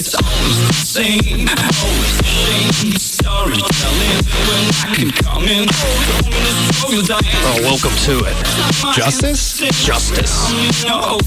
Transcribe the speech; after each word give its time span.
It's 0.00 0.14
always 0.14 0.56
the 0.66 0.72
same, 0.72 1.44
always 1.44 2.16
the 2.16 2.24
same 2.24 2.96
storytelling. 2.96 4.24
When 4.48 4.64
I 4.80 4.96
can 4.96 5.10
come 5.10 5.44
in, 5.44 5.68
Oh, 6.88 6.88
oh 6.88 7.60
welcome 7.60 7.92
to 8.08 8.24
it. 8.24 8.32
Justice? 8.96 9.58
Justice. 9.84 10.32
Oh, 10.88 11.20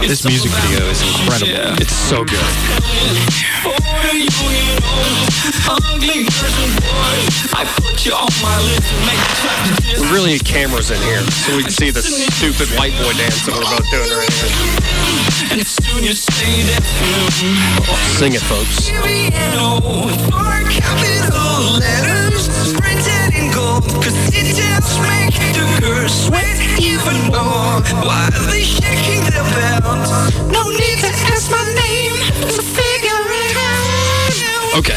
this 0.00 0.24
music 0.26 0.50
video 0.50 0.82
is 0.90 1.00
incredible. 1.00 1.78
It's 1.80 1.94
so 1.94 2.24
good. 2.24 2.42
We're 10.00 10.12
really 10.12 10.32
need 10.32 10.44
cameras 10.44 10.90
in 10.90 11.00
here 11.02 11.22
so 11.22 11.56
we 11.56 11.62
can 11.62 11.70
see 11.70 11.90
the 11.90 12.02
stupid 12.02 12.68
white 12.76 12.92
boy 12.98 13.12
dance 13.12 13.46
that 13.46 13.54
we're 13.54 13.62
both 13.62 13.88
doing 13.92 14.10
right 14.10 14.32
here. 14.32 14.77
And 15.50 15.66
soon 15.66 16.04
you 16.04 16.14
say 16.14 16.62
that 16.70 16.82
Sing 18.18 18.32
it, 18.32 18.42
folks. 18.42 18.90
capital 20.70 21.78
letters 21.78 22.48
printed 22.74 23.34
in 23.34 23.50
gold 23.52 23.84
Cause 24.02 24.16
it 24.32 24.54
just 24.54 25.00
make 25.02 25.34
the 25.54 25.64
girls 25.80 26.26
sweat 26.26 26.58
even 26.80 27.18
more 27.32 27.80
Why 28.06 28.30
are 28.34 28.46
they 28.50 28.62
shaking 28.62 29.24
their 29.30 29.46
belts? 29.56 30.10
No 30.52 30.62
need 30.70 30.98
to 31.00 31.10
ask 31.32 31.50
my 31.50 31.64
name 31.74 32.87
Okay. 34.78 34.94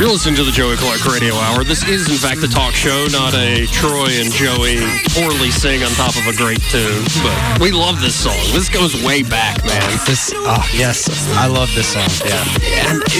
You're 0.00 0.08
listening 0.08 0.34
to 0.36 0.44
the 0.44 0.50
Joey 0.50 0.76
Clark 0.76 1.04
Radio 1.04 1.34
Hour. 1.34 1.62
This 1.62 1.86
is, 1.86 2.08
in 2.08 2.16
fact, 2.16 2.40
the 2.40 2.48
talk 2.48 2.72
show, 2.72 3.06
not 3.12 3.34
a 3.34 3.66
Troy 3.66 4.08
and 4.16 4.32
Joey 4.32 4.80
poorly 5.12 5.50
sing 5.50 5.82
on 5.82 5.90
top 5.90 6.16
of 6.16 6.26
a 6.26 6.34
great 6.34 6.62
tune. 6.72 7.04
But 7.22 7.60
we 7.60 7.70
love 7.70 8.00
this 8.00 8.14
song. 8.14 8.40
This 8.56 8.70
goes 8.70 9.04
way 9.04 9.22
back, 9.22 9.62
man. 9.66 9.98
This, 10.06 10.32
oh, 10.34 10.66
yes, 10.72 11.04
I 11.36 11.48
love 11.48 11.68
this 11.74 11.92
song. 11.92 12.08
Yeah. 12.24 12.40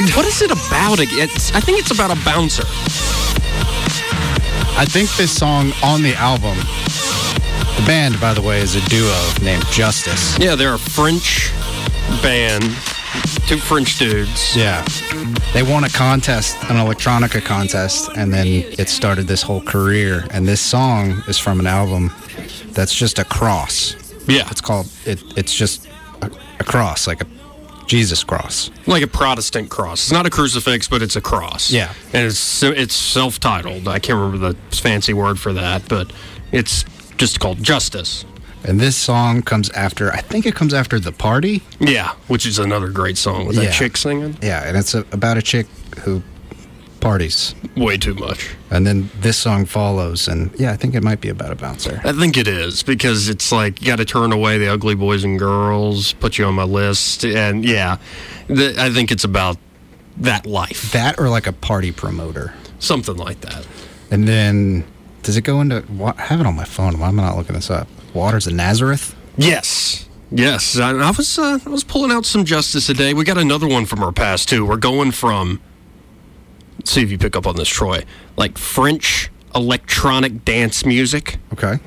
And 0.01 0.09
what 0.17 0.25
is 0.25 0.41
it 0.41 0.51
about? 0.51 1.01
it? 1.01 1.09
It's, 1.13 1.53
I 1.53 1.61
think 1.61 1.81
it's 1.81 1.91
about 1.91 2.11
a 2.11 2.25
bouncer. 2.25 2.65
I 4.79 4.87
think 4.89 5.11
this 5.17 5.37
song 5.37 5.73
on 5.83 6.01
the 6.01 6.15
album, 6.15 6.57
the 7.77 7.85
band, 7.87 8.19
by 8.21 8.33
the 8.33 8.41
way, 8.41 8.61
is 8.61 8.75
a 8.75 8.81
duo 8.89 9.21
named 9.43 9.67
Justice. 9.67 10.39
Yeah, 10.39 10.55
they're 10.55 10.75
a 10.75 10.79
French 10.79 11.53
band, 12.23 12.65
two 13.47 13.59
French 13.59 13.99
dudes. 13.99 14.57
Yeah. 14.57 14.85
They 15.53 15.63
won 15.63 15.85
a 15.85 15.89
contest, 15.89 16.57
an 16.65 16.77
electronica 16.77 17.43
contest, 17.45 18.11
and 18.17 18.33
then 18.33 18.47
it 18.47 18.89
started 18.89 19.27
this 19.27 19.43
whole 19.43 19.63
career. 19.63 20.27
And 20.31 20.47
this 20.47 20.61
song 20.61 21.23
is 21.29 21.39
from 21.39 21.61
an 21.61 21.67
album 21.67 22.13
that's 22.71 22.95
just 22.95 23.19
a 23.19 23.25
cross. 23.25 23.95
Yeah. 24.29 24.49
It's 24.51 24.61
called, 24.61 24.89
it, 25.05 25.23
it's 25.37 25.55
just 25.55 25.89
a, 26.23 26.31
a 26.59 26.65
cross, 26.65 27.07
like 27.07 27.23
a 27.23 27.27
Jesus 27.87 28.25
cross. 28.25 28.71
Like 28.87 29.05
a 29.05 29.07
Protestant 29.07 29.71
cross. 29.71 30.03
It's 30.03 30.13
not 30.13 30.27
a 30.27 30.31
crucifix, 30.31 30.89
but 30.89 31.03
it's 31.03 31.15
a 31.15 31.21
cross. 31.21 31.71
Yeah. 31.71 31.95
And 32.13 32.27
it's 32.27 32.63
it's 32.63 32.95
self-titled. 32.97 33.87
I 33.87 34.01
can't 34.01 34.19
remember 34.19 34.53
the 34.53 34.77
fancy 34.77 35.15
word 35.15 35.39
for 35.39 35.53
that, 35.53 35.89
but 35.89 36.13
it's 36.51 36.85
just 37.17 37.39
called 37.39 37.63
Justice. 37.63 38.25
And 38.67 38.81
this 38.81 38.97
song 38.97 39.43
comes 39.43 39.71
after, 39.71 40.13
I 40.13 40.21
think 40.21 40.45
it 40.45 40.55
comes 40.57 40.75
after 40.75 40.99
The 40.99 41.13
Party. 41.13 41.63
Yeah, 41.79 42.11
which 42.27 42.45
is 42.47 42.59
another 42.59 42.89
great 42.89 43.17
song 43.17 43.47
with 43.47 43.55
that 43.57 43.65
Yeah. 43.67 43.71
chick 43.71 43.97
singing. 43.97 44.37
Yeah, 44.43 44.67
and 44.67 44.77
it's 44.77 44.93
a, 44.95 45.05
about 45.13 45.37
a 45.39 45.43
chick 45.43 45.67
who 46.01 46.23
parties. 47.01 47.55
Way 47.77 47.97
too 47.99 48.15
much. 48.15 48.57
And 48.71 48.85
then 48.85 49.09
this 49.21 49.37
song 49.37 49.67
follows, 49.67 50.27
and 50.27 50.51
yeah, 50.59 50.73
I 50.73 50.77
think 50.77 50.95
it 50.97 51.05
might 51.05 51.21
be 51.21 51.29
about 51.29 51.53
a 51.53 51.55
bouncer. 51.55 52.01
I 52.05 52.13
think 52.13 52.37
it 52.37 52.49
is 52.49 52.83
because 52.83 53.29
it's 53.29 53.53
like 53.53 53.81
you 53.81 53.87
got 53.87 53.97
to 53.97 54.05
turn 54.05 54.33
away 54.33 54.59
the 54.59 54.67
ugly 54.69 54.97
boys 54.97 55.23
and 55.23 55.39
girls, 55.39 56.15
put 56.15 56.37
you 56.37 56.47
on 56.47 56.55
my 56.55 56.65
list, 56.65 57.25
and 57.25 57.65
yeah, 57.65 57.99
the, 58.49 58.75
I 58.79 58.91
think 58.91 59.13
it's 59.13 59.23
about 59.25 59.59
that 60.17 60.45
life, 60.47 60.91
That 60.93 61.21
or 61.21 61.29
like 61.29 61.47
a 61.47 61.53
party 61.53 61.93
promoter. 61.93 62.55
something 62.81 63.17
like 63.17 63.43
that. 63.43 63.65
And 64.11 64.27
then, 64.27 64.85
does 65.23 65.37
it 65.37 65.43
go 65.43 65.61
into, 65.61 65.85
wa- 65.91 66.15
I 66.19 66.23
have 66.23 66.41
it 66.41 66.47
on 66.47 66.57
my 66.57 66.65
phone. 66.65 66.99
Why 66.99 67.09
am 67.09 67.21
I 67.21 67.25
not 67.25 67.37
looking 67.37 67.55
this 67.55 67.71
up? 67.71 67.87
Waters 68.17 68.47
of 68.47 68.55
Nazareth? 68.55 69.15
Yes, 69.37 70.09
yes. 70.31 70.79
I, 70.79 70.91
I 70.91 71.11
was 71.11 71.39
uh, 71.39 71.59
I 71.65 71.69
was 71.69 71.85
pulling 71.85 72.11
out 72.11 72.25
some 72.27 72.45
justice 72.45 72.87
today. 72.87 73.15
We 73.15 73.25
got 73.25 73.39
another 73.39 73.69
one 73.69 73.87
from 73.87 74.03
our 74.03 74.13
past 74.13 74.49
too. 74.49 74.65
We're 74.67 74.77
going 74.79 75.13
from. 75.13 75.61
Let's 76.79 76.91
see 76.91 77.03
if 77.03 77.11
you 77.11 77.19
pick 77.19 77.37
up 77.37 77.47
on 77.47 77.57
this, 77.57 77.69
Troy. 77.69 78.05
Like 78.37 78.59
French 78.59 79.31
electronic 79.55 80.45
dance 80.45 80.85
music 80.85 81.39
Okay. 81.53 81.79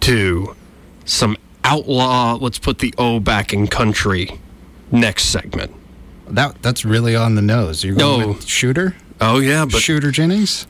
to 0.00 0.56
some 1.04 1.36
outlaw. 1.64 2.34
Let's 2.40 2.58
put 2.58 2.78
the 2.78 2.92
O 2.98 3.20
back 3.20 3.52
in 3.52 3.66
country. 3.68 4.40
Next 4.90 5.24
segment. 5.26 5.72
That 6.28 6.62
That's 6.62 6.84
really 6.84 7.14
on 7.16 7.34
the 7.34 7.42
nose. 7.42 7.84
You're 7.84 7.96
going 7.96 8.20
No. 8.20 8.28
with 8.28 8.46
Shooter? 8.46 8.96
Oh 9.20 9.38
yeah, 9.38 9.64
but 9.64 9.80
Shooter 9.80 10.10
Jennings? 10.10 10.66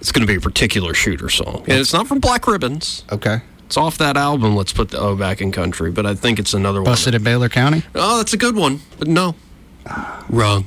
it's 0.00 0.10
going 0.12 0.20
to 0.26 0.26
be 0.26 0.36
a 0.36 0.40
particular 0.40 0.94
shooter 0.94 1.28
song, 1.28 1.62
and 1.68 1.78
it's 1.78 1.92
not 1.92 2.08
from 2.08 2.18
Black 2.18 2.46
Ribbons. 2.48 3.04
Okay. 3.12 3.40
It's 3.72 3.78
off 3.78 3.96
that 3.96 4.18
album. 4.18 4.54
Let's 4.54 4.74
put 4.74 4.90
the 4.90 4.98
O 4.98 5.16
back 5.16 5.40
in 5.40 5.50
country, 5.50 5.90
but 5.90 6.04
I 6.04 6.14
think 6.14 6.38
it's 6.38 6.52
another 6.52 6.82
one. 6.82 6.90
Busted 6.92 7.14
in 7.14 7.22
Baylor 7.24 7.48
County? 7.48 7.82
Oh, 7.94 8.18
that's 8.18 8.34
a 8.34 8.36
good 8.36 8.54
one, 8.54 8.80
but 8.98 9.08
no, 9.08 9.34
wrong, 10.28 10.66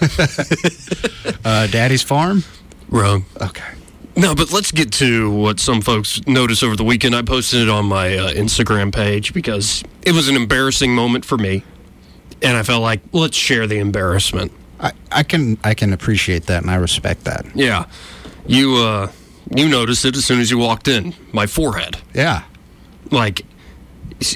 Uh, 1.44 1.68
Daddy's 1.68 2.02
Farm? 2.02 2.42
wrong. 2.88 3.26
Okay. 3.40 3.62
No, 4.16 4.34
but 4.34 4.50
let's 4.50 4.72
get 4.72 4.90
to 4.94 5.30
what 5.30 5.60
some 5.60 5.80
folks 5.82 6.20
noticed 6.26 6.64
over 6.64 6.74
the 6.74 6.82
weekend. 6.82 7.14
I 7.14 7.22
posted 7.22 7.60
it 7.62 7.68
on 7.68 7.86
my 7.86 8.18
uh, 8.18 8.32
Instagram 8.32 8.92
page 8.92 9.32
because 9.32 9.84
it 10.04 10.10
was 10.10 10.28
an 10.28 10.34
embarrassing 10.34 10.92
moment 10.96 11.24
for 11.24 11.38
me, 11.38 11.62
and 12.42 12.56
I 12.56 12.64
felt 12.64 12.82
like 12.82 13.02
let's 13.12 13.36
share 13.36 13.68
the 13.68 13.78
embarrassment. 13.78 14.50
I, 14.80 14.90
I 15.12 15.22
can 15.22 15.58
I 15.62 15.74
can 15.74 15.92
appreciate 15.92 16.46
that 16.46 16.62
and 16.62 16.72
I 16.72 16.74
respect 16.74 17.22
that. 17.22 17.46
Yeah, 17.54 17.84
you 18.48 18.74
uh, 18.78 19.12
you 19.54 19.68
noticed 19.68 20.04
it 20.04 20.16
as 20.16 20.24
soon 20.24 20.40
as 20.40 20.50
you 20.50 20.58
walked 20.58 20.88
in. 20.88 21.14
My 21.32 21.46
forehead, 21.46 21.98
Yeah. 22.14 22.44
like, 23.10 23.44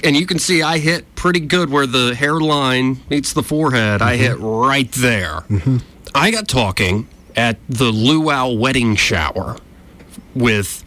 and 0.02 0.16
you 0.16 0.26
can 0.26 0.38
see 0.38 0.62
I 0.62 0.78
hit 0.78 1.14
pretty 1.14 1.40
good 1.40 1.70
where 1.70 1.86
the 1.86 2.14
hairline 2.14 3.00
meets 3.08 3.32
the 3.32 3.42
forehead. 3.42 4.02
I 4.02 4.16
mm-hmm. 4.16 4.22
hit 4.22 4.36
right 4.38 4.92
there. 4.92 5.44
Mm-hmm. 5.48 5.78
I 6.14 6.30
got 6.30 6.48
talking 6.48 7.08
at 7.36 7.58
the 7.68 7.92
Luau 7.92 8.50
wedding 8.52 8.96
shower 8.96 9.56
with 10.34 10.84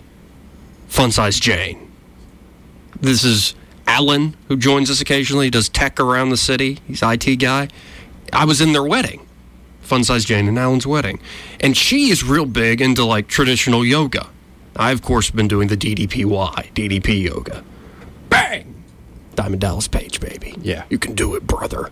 Fun 0.88 1.12
Size 1.12 1.40
Jane. 1.40 1.92
This 3.00 3.24
is 3.24 3.56
Alan, 3.88 4.36
who 4.48 4.58
joins 4.58 4.90
us 4.92 5.00
occasionally. 5.02 5.50
Does 5.50 5.70
tech 5.70 6.00
around 6.00 6.30
the 6.30 6.38
city. 6.38 6.80
He's 6.88 7.02
IT 7.02 7.38
guy. 7.38 7.70
I 8.34 8.46
was 8.46 8.62
in 8.62 8.74
their 8.74 8.84
wedding, 8.84 9.26
Fun 9.90 10.04
Size 10.04 10.24
Jane 10.24 10.48
and 10.48 10.58
Alan's 10.60 10.86
wedding, 10.88 11.20
and 11.60 11.76
she 11.76 12.10
is 12.12 12.24
real 12.24 12.46
big 12.46 12.80
into 12.80 13.04
like 13.04 13.28
traditional 13.28 13.84
yoga. 13.84 14.30
I, 14.76 14.92
of 14.92 15.02
course, 15.02 15.30
been 15.32 15.48
doing 15.48 15.68
the 15.68 15.76
DDPY, 15.76 16.74
DDP 16.74 17.24
yoga. 17.24 17.64
Bang! 18.30 18.84
Diamond 19.36 19.62
Dallas 19.62 19.88
Page, 19.88 20.20
baby. 20.20 20.54
Yeah. 20.62 20.84
You 20.90 21.00
can 21.00 21.16
do 21.16 21.36
it, 21.36 21.48
brother. 21.48 21.90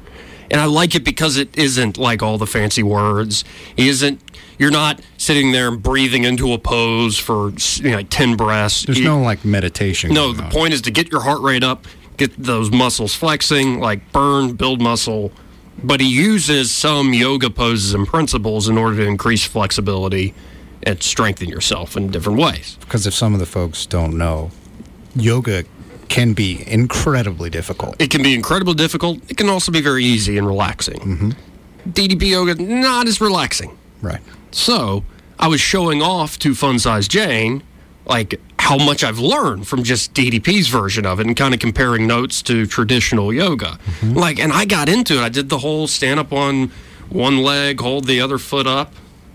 And 0.52 0.62
I 0.62 0.66
like 0.66 0.96
it 0.96 1.04
because 1.04 1.36
it 1.38 1.58
isn't 1.58 1.98
like 1.98 2.22
all 2.24 2.38
the 2.38 2.46
fancy 2.48 2.84
words. 2.84 3.44
It 3.76 3.88
isn't. 3.88 4.22
You're 4.60 4.72
not 4.72 5.02
sitting 5.18 5.52
there 5.52 5.72
breathing 5.76 6.24
into 6.24 6.54
a 6.54 6.58
pose 6.60 7.18
for 7.18 7.52
you 7.82 7.90
know, 7.92 7.98
like 7.98 8.10
ten 8.10 8.36
breaths. 8.38 8.84
There's 8.86 9.00
You- 9.00 9.06
no 9.06 9.20
like 9.22 9.44
meditation. 9.44 10.14
no, 10.14 10.32
the 10.34 10.44
on. 10.44 10.52
point 10.52 10.74
is 10.74 10.82
to 10.84 10.92
get 10.92 11.12
your 11.12 11.22
heart 11.22 11.42
rate 11.42 11.64
up, 11.64 11.86
get 12.16 12.32
those 12.42 12.72
muscles 12.72 13.14
flexing, 13.16 13.80
like 13.80 14.12
burn, 14.12 14.54
build 14.54 14.82
muscle. 14.82 15.32
But 15.84 16.02
he 16.02 16.08
uses 16.08 16.72
some 16.72 17.14
yoga 17.14 17.50
poses 17.50 17.94
and 17.94 18.08
principles 18.08 18.68
in 18.68 18.78
order 18.78 18.98
to 18.98 19.04
increase 19.04 19.46
flexibility 19.46 20.34
and 20.84 21.02
strengthen 21.04 21.50
yourself 21.50 21.96
in 21.96 22.10
different 22.10 22.40
ways. 22.40 22.78
Because 22.80 23.06
if 23.06 23.14
some 23.14 23.34
of 23.34 23.40
the 23.40 23.46
folks 23.46 23.86
don't 23.86 24.18
know, 24.18 24.52
yoga 25.16 25.66
can 26.10 26.34
be 26.34 26.64
incredibly 26.68 27.50
difficult. 27.50 27.96
It 28.00 28.10
can 28.10 28.24
be 28.24 28.34
incredibly 28.34 28.76
difficult. 28.76 29.20
It 29.30 29.38
can 29.38 29.50
also 29.50 29.72
be 29.72 29.82
very 29.82 30.04
easy 30.04 30.38
and 30.38 30.48
relaxing. 30.48 31.00
Mm-hmm. 31.00 31.32
DDP 31.90 32.30
yoga 32.30 32.56
not 32.56 33.08
as 33.08 33.22
relaxing. 33.22 33.78
Right. 34.02 34.22
So 34.52 35.04
I 35.40 35.48
was 35.48 35.62
showing 35.62 36.02
off 36.02 36.40
to 36.40 36.56
Fun 36.56 36.80
Size 36.80 37.08
Jane 37.08 37.64
like 38.08 38.40
how 38.60 38.78
much 38.78 39.04
I've 39.04 39.20
learned 39.20 39.68
from 39.68 39.84
just 39.84 40.14
DDP's 40.14 40.68
version 40.68 41.06
of 41.06 41.20
it 41.20 41.28
and 41.28 41.36
kind 41.36 41.54
of 41.54 41.60
comparing 41.60 42.08
notes 42.08 42.42
to 42.44 42.66
traditional 42.66 43.34
yoga. 43.34 43.80
Mm-hmm. 44.02 44.14
Like, 44.14 44.40
and 44.40 44.52
I 44.52 44.66
got 44.66 44.90
into 44.90 45.18
it. 45.18 45.22
I 45.22 45.30
did 45.30 45.50
the 45.50 45.60
whole 45.60 45.88
stand 45.88 46.20
up 46.20 46.34
on 46.34 46.72
one 47.10 47.38
leg, 47.38 47.80
hold 47.80 48.06
the 48.06 48.20
other 48.20 48.38
foot 48.38 48.68
up, 48.68 48.94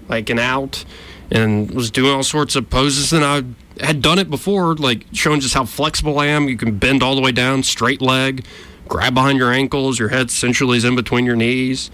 like 0.08 0.28
an 0.30 0.38
out, 0.38 0.84
and 1.30 1.70
was 1.70 1.90
doing 1.90 2.12
all 2.12 2.22
sorts 2.22 2.56
of 2.56 2.68
poses. 2.68 3.12
And 3.12 3.24
I 3.24 3.42
had 3.82 4.02
done 4.02 4.18
it 4.18 4.28
before, 4.28 4.74
like 4.74 5.06
showing 5.12 5.40
just 5.40 5.54
how 5.54 5.64
flexible 5.64 6.18
I 6.18 6.26
am. 6.26 6.48
You 6.48 6.56
can 6.56 6.76
bend 6.78 7.02
all 7.02 7.14
the 7.14 7.22
way 7.22 7.32
down, 7.32 7.62
straight 7.62 8.02
leg, 8.02 8.44
grab 8.88 9.14
behind 9.14 9.38
your 9.38 9.52
ankles, 9.52 9.98
your 9.98 10.08
head 10.08 10.26
essentially 10.26 10.76
is 10.76 10.84
in 10.84 10.96
between 10.96 11.24
your 11.24 11.36
knees. 11.36 11.90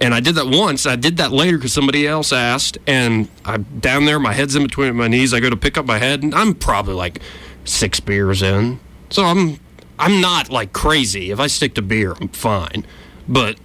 And 0.00 0.14
I 0.14 0.20
did 0.20 0.36
that 0.36 0.46
once. 0.46 0.86
I 0.86 0.96
did 0.96 1.18
that 1.18 1.30
later 1.30 1.58
because 1.58 1.74
somebody 1.74 2.06
else 2.06 2.32
asked. 2.32 2.78
And 2.86 3.28
I'm 3.44 3.64
down 3.80 4.06
there, 4.06 4.18
my 4.18 4.32
head's 4.32 4.56
in 4.56 4.62
between 4.62 4.94
my 4.96 5.08
knees. 5.08 5.34
I 5.34 5.40
go 5.40 5.50
to 5.50 5.56
pick 5.56 5.76
up 5.76 5.84
my 5.84 5.98
head, 5.98 6.22
and 6.22 6.34
I'm 6.34 6.54
probably 6.54 6.94
like 6.94 7.20
six 7.64 8.00
beers 8.00 8.42
in. 8.42 8.80
So 9.10 9.24
I'm 9.24 9.60
I'm 9.98 10.22
not 10.22 10.48
like 10.48 10.72
crazy. 10.72 11.30
If 11.30 11.38
I 11.38 11.46
stick 11.46 11.74
to 11.74 11.82
beer, 11.82 12.14
I'm 12.18 12.28
fine. 12.28 12.86
But 13.28 13.58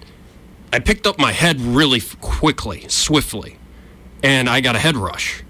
I 0.74 0.80
picked 0.80 1.08
up 1.08 1.18
my 1.18 1.32
head 1.32 1.62
really 1.62 2.02
quickly, 2.20 2.86
swiftly, 2.90 3.58
and 4.22 4.50
I 4.50 4.60
got 4.60 4.76
a 4.76 4.80
head 4.80 4.98
rush. 4.98 5.44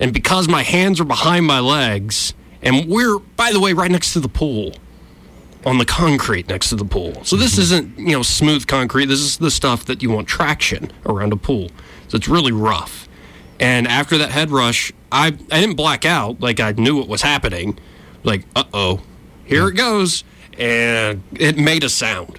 And 0.00 0.12
because 0.12 0.48
my 0.48 0.64
hands 0.64 1.00
are 1.00 1.04
behind 1.04 1.46
my 1.46 1.60
legs, 1.60 2.34
and 2.60 2.88
we're, 2.88 3.20
by 3.20 3.52
the 3.52 3.60
way, 3.60 3.72
right 3.72 3.90
next 3.90 4.14
to 4.14 4.20
the 4.20 4.28
pool 4.28 4.74
on 5.64 5.78
the 5.78 5.84
concrete 5.84 6.48
next 6.48 6.70
to 6.70 6.76
the 6.76 6.84
pool. 6.84 7.24
So 7.24 7.36
this 7.36 7.52
mm-hmm. 7.52 7.62
isn't, 7.62 7.98
you 7.98 8.12
know, 8.12 8.22
smooth 8.22 8.66
concrete. 8.66 9.06
This 9.06 9.20
is 9.20 9.38
the 9.38 9.50
stuff 9.50 9.84
that 9.86 10.02
you 10.02 10.10
want 10.10 10.28
traction 10.28 10.90
around 11.06 11.32
a 11.32 11.36
pool. 11.36 11.70
So 12.08 12.16
it's 12.16 12.28
really 12.28 12.52
rough. 12.52 13.08
And 13.60 13.86
after 13.86 14.18
that 14.18 14.30
head 14.30 14.50
rush, 14.50 14.92
I 15.10 15.28
I 15.28 15.60
didn't 15.60 15.76
black 15.76 16.04
out 16.04 16.40
like 16.40 16.58
I 16.58 16.72
knew 16.72 16.96
what 16.96 17.08
was 17.08 17.22
happening. 17.22 17.78
Like, 18.24 18.44
uh-oh, 18.56 19.02
here 19.44 19.62
yeah. 19.62 19.68
it 19.68 19.72
goes. 19.72 20.24
And 20.58 21.22
it 21.34 21.56
made 21.56 21.84
a 21.84 21.88
sound. 21.88 22.38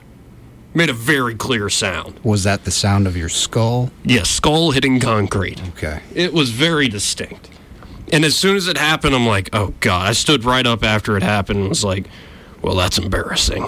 Made 0.76 0.90
a 0.90 0.94
very 0.94 1.36
clear 1.36 1.70
sound. 1.70 2.20
Was 2.24 2.44
that 2.44 2.66
the 2.66 2.72
sound 2.72 3.08
of 3.08 3.16
your 3.16 3.30
skull? 3.30 3.92
Yes, 4.04 4.30
skull 4.30 4.72
hitting 4.72 5.00
concrete. 5.00 5.62
Okay. 5.70 6.02
It 6.14 6.34
was 6.34 6.50
very 6.50 6.88
distinct. 6.88 7.50
And 8.12 8.26
as 8.26 8.36
soon 8.36 8.56
as 8.56 8.68
it 8.68 8.78
happened, 8.78 9.16
I'm 9.16 9.26
like, 9.26 9.50
oh 9.54 9.74
God. 9.80 10.10
I 10.10 10.14
stood 10.14 10.46
right 10.46 10.66
up 10.66 10.84
after 10.84 11.16
it 11.16 11.24
happened 11.24 11.60
and 11.60 11.70
was 11.70 11.84
like, 11.84 12.08
well, 12.64 12.76
that's 12.76 12.98
embarrassing. 12.98 13.66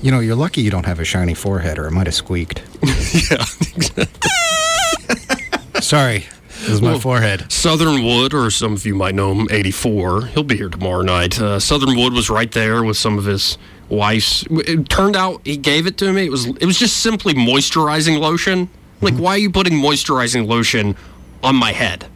You 0.00 0.10
know, 0.10 0.20
you're 0.20 0.36
lucky 0.36 0.62
you 0.62 0.70
don't 0.70 0.86
have 0.86 1.00
a 1.00 1.04
shiny 1.04 1.34
forehead, 1.34 1.78
or 1.78 1.86
it 1.86 1.90
might 1.90 2.06
have 2.06 2.14
squeaked. 2.14 2.62
yeah. 3.30 3.44
Sorry. 5.80 6.24
This 6.60 6.70
is 6.70 6.82
my 6.82 6.92
well, 6.92 7.00
forehead. 7.00 7.50
Southern 7.52 8.04
Wood, 8.04 8.34
or 8.34 8.50
some 8.50 8.72
of 8.72 8.84
you 8.84 8.94
might 8.94 9.14
know 9.14 9.32
him, 9.32 9.48
84. 9.50 10.26
He'll 10.26 10.42
be 10.42 10.56
here 10.56 10.68
tomorrow 10.68 11.02
night. 11.02 11.40
Uh, 11.40 11.60
Southern 11.60 11.96
Wood 11.96 12.12
was 12.12 12.30
right 12.30 12.50
there 12.50 12.82
with 12.82 12.96
some 12.96 13.16
of 13.16 13.24
his 13.24 13.58
wife's. 13.88 14.44
It 14.50 14.88
turned 14.88 15.14
out 15.14 15.40
he 15.44 15.56
gave 15.56 15.86
it 15.86 15.96
to 15.98 16.12
me. 16.12 16.26
It 16.26 16.30
was 16.30 16.46
it 16.46 16.66
was 16.66 16.78
just 16.78 16.98
simply 16.98 17.34
moisturizing 17.34 18.18
lotion. 18.18 18.68
Like, 19.00 19.14
mm-hmm. 19.14 19.22
why 19.22 19.30
are 19.32 19.38
you 19.38 19.50
putting 19.50 19.74
moisturizing 19.74 20.48
lotion 20.48 20.96
on 21.42 21.54
my 21.54 21.72
head? 21.72 22.06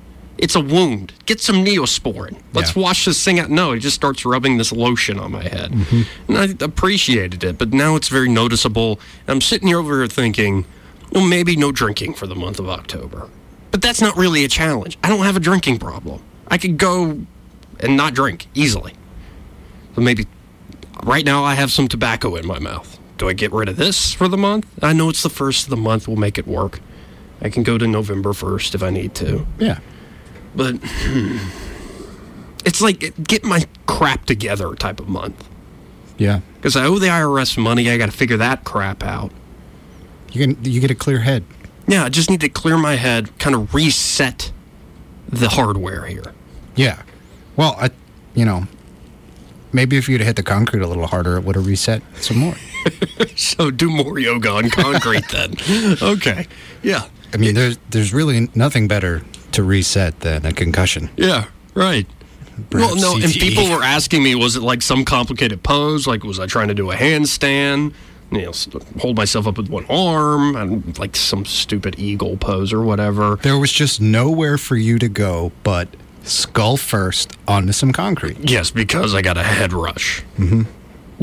It's 0.43 0.57
a 0.57 0.61
wound. 0.61 1.13
Get 1.27 1.41
some 1.41 1.65
neosporin. 1.65 2.43
Let's 2.53 2.75
yeah. 2.75 2.83
wash 2.83 3.05
this 3.05 3.25
thing 3.25 3.39
out. 3.39 3.49
No, 3.49 3.73
he 3.75 3.79
just 3.79 3.95
starts 3.95 4.25
rubbing 4.25 4.59
this 4.59 4.73
lotion 4.73 5.21
on 5.21 5.31
my 5.31 5.45
head. 5.45 5.71
Mm-hmm. 5.71 6.33
And 6.33 6.61
I 6.61 6.65
appreciated 6.65 7.45
it, 7.45 7.59
but 7.59 7.73
now 7.73 7.95
it's 7.95 8.09
very 8.09 8.29
noticeable. 8.29 8.99
I'm 9.29 9.41
sitting 9.41 9.69
here 9.69 9.79
over 9.79 10.01
here 10.01 10.09
thinking, 10.09 10.67
well, 11.13 11.25
maybe 11.25 11.55
no 11.55 11.71
drinking 11.71 12.15
for 12.15 12.27
the 12.27 12.35
month 12.35 12.59
of 12.59 12.69
October. 12.69 13.31
But 13.71 13.83
that's 13.83 14.01
not 14.01 14.17
really 14.17 14.45
a 14.45 14.49
challenge. 14.49 14.99
I 15.05 15.09
don't 15.09 15.25
have 15.25 15.37
a 15.37 15.41
drinking 15.41 15.79
problem. 15.79 16.21
I 16.49 16.59
could 16.59 16.77
go 16.77 17.25
and 17.79 17.97
not 17.97 18.13
drink 18.13 18.49
easily. 18.53 18.95
So 19.95 20.01
maybe 20.01 20.27
right 21.05 21.25
now 21.25 21.45
I 21.45 21.55
have 21.55 21.71
some 21.71 21.87
tobacco 21.87 22.35
in 22.35 22.49
my 22.49 22.59
mouth. 22.59 22.99
Do 23.17 23.29
I 23.29 23.33
get 23.33 23.53
rid 23.53 23.69
of 23.69 23.77
this 23.77 24.13
for 24.13 24.27
the 24.27 24.37
month? 24.37 24.67
I 24.83 24.93
know 24.93 25.09
it's 25.09 25.23
the 25.23 25.31
first 25.31 25.67
of 25.67 25.71
the 25.71 25.77
month. 25.77 26.09
We'll 26.09 26.17
make 26.17 26.37
it 26.37 26.49
work. 26.49 26.81
I 27.41 27.49
can 27.49 27.63
go 27.63 27.79
to 27.79 27.87
November 27.87 28.31
1st 28.31 28.75
if 28.75 28.83
I 28.83 28.91
need 28.91 29.15
to. 29.17 29.47
Yeah. 29.61 29.79
But 30.55 30.75
it's 32.65 32.81
like 32.81 33.15
get 33.25 33.45
my 33.45 33.65
crap 33.87 34.27
together 34.27 34.75
type 34.75 35.01
of 35.01 35.09
month. 35.09 35.49
Yeah. 36.19 36.41
Because 36.57 36.77
I 36.77 36.85
owe 36.85 36.99
the 36.99 37.09
IRS 37.09 37.59
money. 37.59 37.91
I 37.91 37.99
got 37.99 38.07
to 38.07 38.13
figure 38.13 38.37
that 38.37 38.65
crap 38.65 39.03
out. 39.03 39.33
You 40.31 40.47
can 40.47 40.65
you 40.65 40.81
get 40.81 40.91
a 40.91 40.95
clear 40.95 41.21
head. 41.21 41.45
Yeah, 41.87 42.05
I 42.05 42.09
just 42.09 42.31
need 42.31 42.41
to 42.43 42.49
clear 42.49 42.79
my 42.79 42.95
head, 42.95 43.37
kind 43.39 43.57
of 43.57 43.75
reset 43.75 44.53
the 45.29 45.49
hardware 45.49 46.07
here. 46.07 46.33
Yeah. 46.77 47.03
Well, 47.57 47.77
I, 47.79 47.91
you 48.35 48.45
know, 48.45 48.67
maybe 49.73 49.97
if 49.97 50.09
you'd 50.09 50.21
hit 50.21 50.37
the 50.37 50.43
concrete 50.43 50.83
a 50.83 50.87
little 50.87 51.07
harder, 51.07 51.37
it 51.37 51.45
would 51.45 51.57
have 51.57 51.67
reset 51.67 52.03
some 52.21 52.39
more. 52.39 52.55
so 53.37 53.71
do 53.71 53.91
more 53.91 54.19
yoga 54.19 54.51
on 54.51 54.71
concrete 54.71 55.29
then. 55.31 55.55
okay. 56.03 56.47
Yeah. 56.83 57.09
I 57.35 57.37
mean, 57.37 57.55
there's 57.55 57.79
there's 57.91 58.13
really 58.13 58.49
nothing 58.55 58.89
better 58.89 59.23
to 59.55 59.63
reset 59.63 60.21
than 60.21 60.45
a 60.47 60.53
concussion. 60.53 61.11
Yeah, 61.17 61.47
right. 61.75 62.07
Perhaps 62.71 62.95
well, 62.95 62.97
no, 62.97 63.15
CTE. 63.15 63.25
and 63.25 63.33
people 63.35 63.71
were 63.71 63.83
asking 63.83 64.23
me, 64.23 64.35
was 64.35 64.57
it 64.57 64.63
like 64.63 64.83
some 64.83 65.05
complicated 65.05 65.63
pose? 65.63 66.07
Like, 66.07 66.23
was 66.23 66.39
I 66.39 66.47
trying 66.47 66.69
to 66.69 66.75
do 66.75 66.91
a 66.91 66.95
handstand? 66.95 67.95
You 68.31 68.43
know, 68.43 68.53
hold 69.01 69.17
myself 69.17 69.47
up 69.47 69.59
with 69.59 69.69
one 69.69 69.85
arm, 69.91 70.57
and 70.57 70.99
like 70.99 71.17
some 71.17 71.45
stupid 71.45 71.99
eagle 71.99 72.37
pose 72.37 72.73
or 72.73 72.83
whatever. 72.83 73.37
There 73.37 73.59
was 73.59 73.73
just 73.73 74.01
nowhere 74.01 74.57
for 74.57 74.77
you 74.77 74.99
to 74.99 75.09
go 75.09 75.53
but 75.65 75.89
skull 76.23 76.77
first 76.77 77.37
onto 77.47 77.73
some 77.73 77.93
concrete. 77.93 78.39
Yes, 78.41 78.71
because 78.71 79.15
I 79.15 79.23
got 79.23 79.37
a 79.37 79.43
head 79.43 79.73
rush. 79.73 80.23
Mm-hmm. 80.39 80.63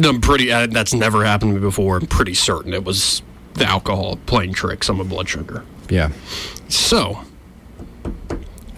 I'm 0.05 0.21
pretty. 0.21 0.51
Uh, 0.51 0.67
that's 0.67 0.93
never 0.93 1.25
happened 1.25 1.51
to 1.51 1.55
me 1.55 1.61
before. 1.61 1.97
I'm 1.97 2.05
pretty 2.07 2.33
certain 2.33 2.73
it 2.73 2.83
was 2.83 3.21
the 3.55 3.65
alcohol 3.65 4.17
playing 4.25 4.53
tricks 4.53 4.89
on 4.89 4.97
my 4.97 5.03
blood 5.03 5.27
sugar. 5.27 5.63
Yeah. 5.89 6.11
So 6.69 7.19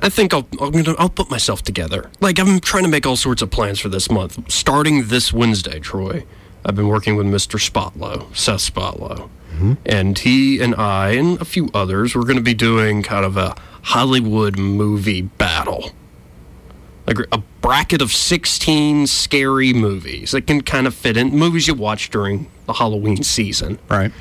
I 0.02 0.10
think 0.10 0.34
I'll 0.34 0.48
I'm 0.60 0.72
gonna, 0.72 0.96
I'll 0.98 1.10
put 1.10 1.30
myself 1.30 1.62
together. 1.62 2.10
Like 2.20 2.40
I'm 2.40 2.60
trying 2.60 2.84
to 2.84 2.90
make 2.90 3.06
all 3.06 3.16
sorts 3.16 3.42
of 3.42 3.52
plans 3.52 3.80
for 3.80 3.90
this 3.90 4.10
month. 4.10 4.52
Starting 4.52 5.08
this 5.08 5.32
Wednesday, 5.32 5.80
Troy, 5.80 6.26
I've 6.66 6.76
been 6.76 6.88
working 6.88 7.16
with 7.16 7.28
Mr. 7.28 7.60
Spotlow, 7.60 8.36
Seth 8.36 8.62
Spotlow, 8.62 9.30
mm-hmm. 9.54 9.74
and 9.86 10.18
he 10.18 10.62
and 10.62 10.76
I 10.76 11.12
and 11.12 11.40
a 11.40 11.46
few 11.46 11.70
others. 11.74 12.16
We're 12.16 12.24
going 12.24 12.38
to 12.38 12.44
be 12.44 12.54
doing 12.54 13.04
kind 13.04 13.26
of 13.26 13.38
a 13.38 13.56
Hollywood 13.84 14.58
movie 14.58 15.22
battle, 15.22 15.92
like 17.06 17.18
a 17.32 17.38
bracket 17.62 18.02
of 18.02 18.12
16 18.12 19.06
scary 19.06 19.74
movies 19.74 20.32
that 20.32 20.48
can 20.48 20.62
kind 20.62 20.88
of 20.88 20.96
fit 20.96 21.16
in 21.16 21.30
movies 21.30 21.68
you 21.68 21.76
watch 21.76 22.10
during 22.10 22.50
the 22.66 22.74
Halloween 22.74 23.24
season. 23.24 23.78
Right. 23.88 24.12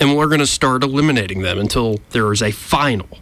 And 0.00 0.16
we're 0.16 0.26
going 0.26 0.40
to 0.40 0.46
start 0.46 0.82
eliminating 0.82 1.42
them 1.42 1.58
until 1.58 2.00
there 2.10 2.32
is 2.32 2.42
a 2.42 2.50
final 2.50 3.18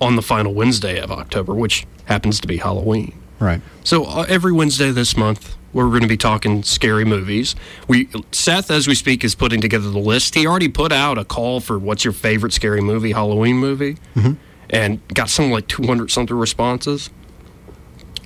on 0.00 0.16
the 0.16 0.22
final 0.22 0.52
Wednesday 0.52 0.98
of 0.98 1.10
October, 1.10 1.54
which 1.54 1.86
happens 2.04 2.40
to 2.40 2.46
be 2.46 2.58
Halloween. 2.58 3.12
Right. 3.38 3.60
So 3.84 4.04
uh, 4.04 4.26
every 4.28 4.52
Wednesday 4.52 4.90
this 4.90 5.16
month, 5.16 5.56
we're 5.72 5.88
going 5.88 6.02
to 6.02 6.08
be 6.08 6.16
talking 6.16 6.62
scary 6.62 7.04
movies. 7.04 7.54
We 7.86 8.08
Seth, 8.32 8.70
as 8.70 8.88
we 8.88 8.94
speak, 8.94 9.24
is 9.24 9.34
putting 9.34 9.60
together 9.60 9.90
the 9.90 9.98
list. 9.98 10.34
He 10.34 10.46
already 10.46 10.68
put 10.68 10.90
out 10.90 11.18
a 11.18 11.24
call 11.24 11.60
for 11.60 11.78
what's 11.78 12.02
your 12.02 12.14
favorite 12.14 12.52
scary 12.54 12.80
movie, 12.80 13.12
Halloween 13.12 13.56
movie, 13.56 13.96
mm-hmm. 14.14 14.34
and 14.70 15.06
got 15.08 15.28
something 15.28 15.52
like 15.52 15.68
200 15.68 16.10
something 16.10 16.36
responses. 16.36 17.10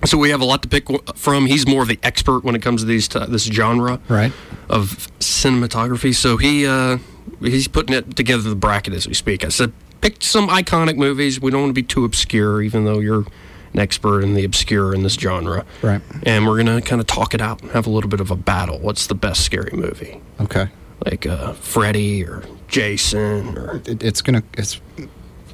So 0.07 0.17
we 0.17 0.31
have 0.31 0.41
a 0.41 0.45
lot 0.45 0.63
to 0.63 0.69
pick 0.69 0.87
from. 1.17 1.47
He's 1.47 1.67
more 1.67 1.83
of 1.83 1.89
the 1.89 1.99
expert 2.03 2.45
when 2.45 2.55
it 2.55 2.63
comes 2.63 2.83
to 2.83 2.87
these 2.87 3.09
t- 3.09 3.27
this 3.27 3.45
genre 3.45 4.01
right. 4.09 4.33
of 4.69 5.09
cinematography. 5.19 6.15
So 6.15 6.37
he 6.37 6.67
uh, 6.67 6.99
he's 7.41 7.69
putting 7.69 7.95
it 7.95 8.17
together 8.17 8.49
the 8.49 8.55
bracket 8.55 8.95
as 8.95 9.09
we 9.09 9.15
speak. 9.15 9.45
I 9.45 9.49
said 9.49 9.73
picked 10.01 10.23
some 10.23 10.49
iconic 10.49 10.97
movies. 10.97 11.41
We 11.41 11.51
don't 11.51 11.63
want 11.63 11.71
to 11.71 11.75
be 11.75 11.83
too 11.83 12.05
obscure, 12.05 12.63
even 12.63 12.85
though 12.85 12.99
you're 12.99 13.25
an 13.73 13.79
expert 13.79 14.23
in 14.23 14.35
the 14.35 14.45
obscure 14.45 14.95
in 14.95 15.03
this 15.03 15.15
genre. 15.15 15.65
Right. 15.83 16.01
And 16.25 16.47
we're 16.47 16.57
gonna 16.57 16.83
kind 16.83 17.01
of 17.01 17.07
talk 17.07 17.35
it 17.35 17.41
out 17.41 17.63
and 17.63 17.71
have 17.73 17.87
a 17.87 17.91
little 17.91 18.11
bit 18.11 18.21
of 18.21 18.31
a 18.31 18.37
battle. 18.37 18.79
What's 18.79 19.07
the 19.07 19.15
best 19.15 19.45
scary 19.45 19.73
movie? 19.73 20.21
Okay. 20.41 20.69
Like 21.05 21.27
uh, 21.27 21.53
Freddy 21.55 22.25
or 22.25 22.43
Jason 22.69 23.57
or 23.57 23.77
it, 23.87 24.03
it's 24.03 24.23
gonna. 24.23 24.43
It's. 24.55 24.81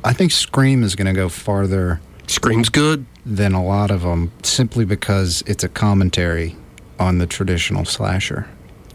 I 0.04 0.12
think 0.12 0.32
Scream 0.32 0.82
is 0.82 0.94
gonna 0.94 1.12
go 1.14 1.28
farther. 1.28 2.00
Scream's 2.26 2.68
good 2.68 3.06
than 3.24 3.52
a 3.52 3.64
lot 3.64 3.90
of 3.90 4.02
them, 4.02 4.32
simply 4.42 4.84
because 4.84 5.42
it's 5.46 5.62
a 5.62 5.68
commentary 5.68 6.56
on 6.98 7.18
the 7.18 7.26
traditional 7.26 7.84
slasher. 7.84 8.48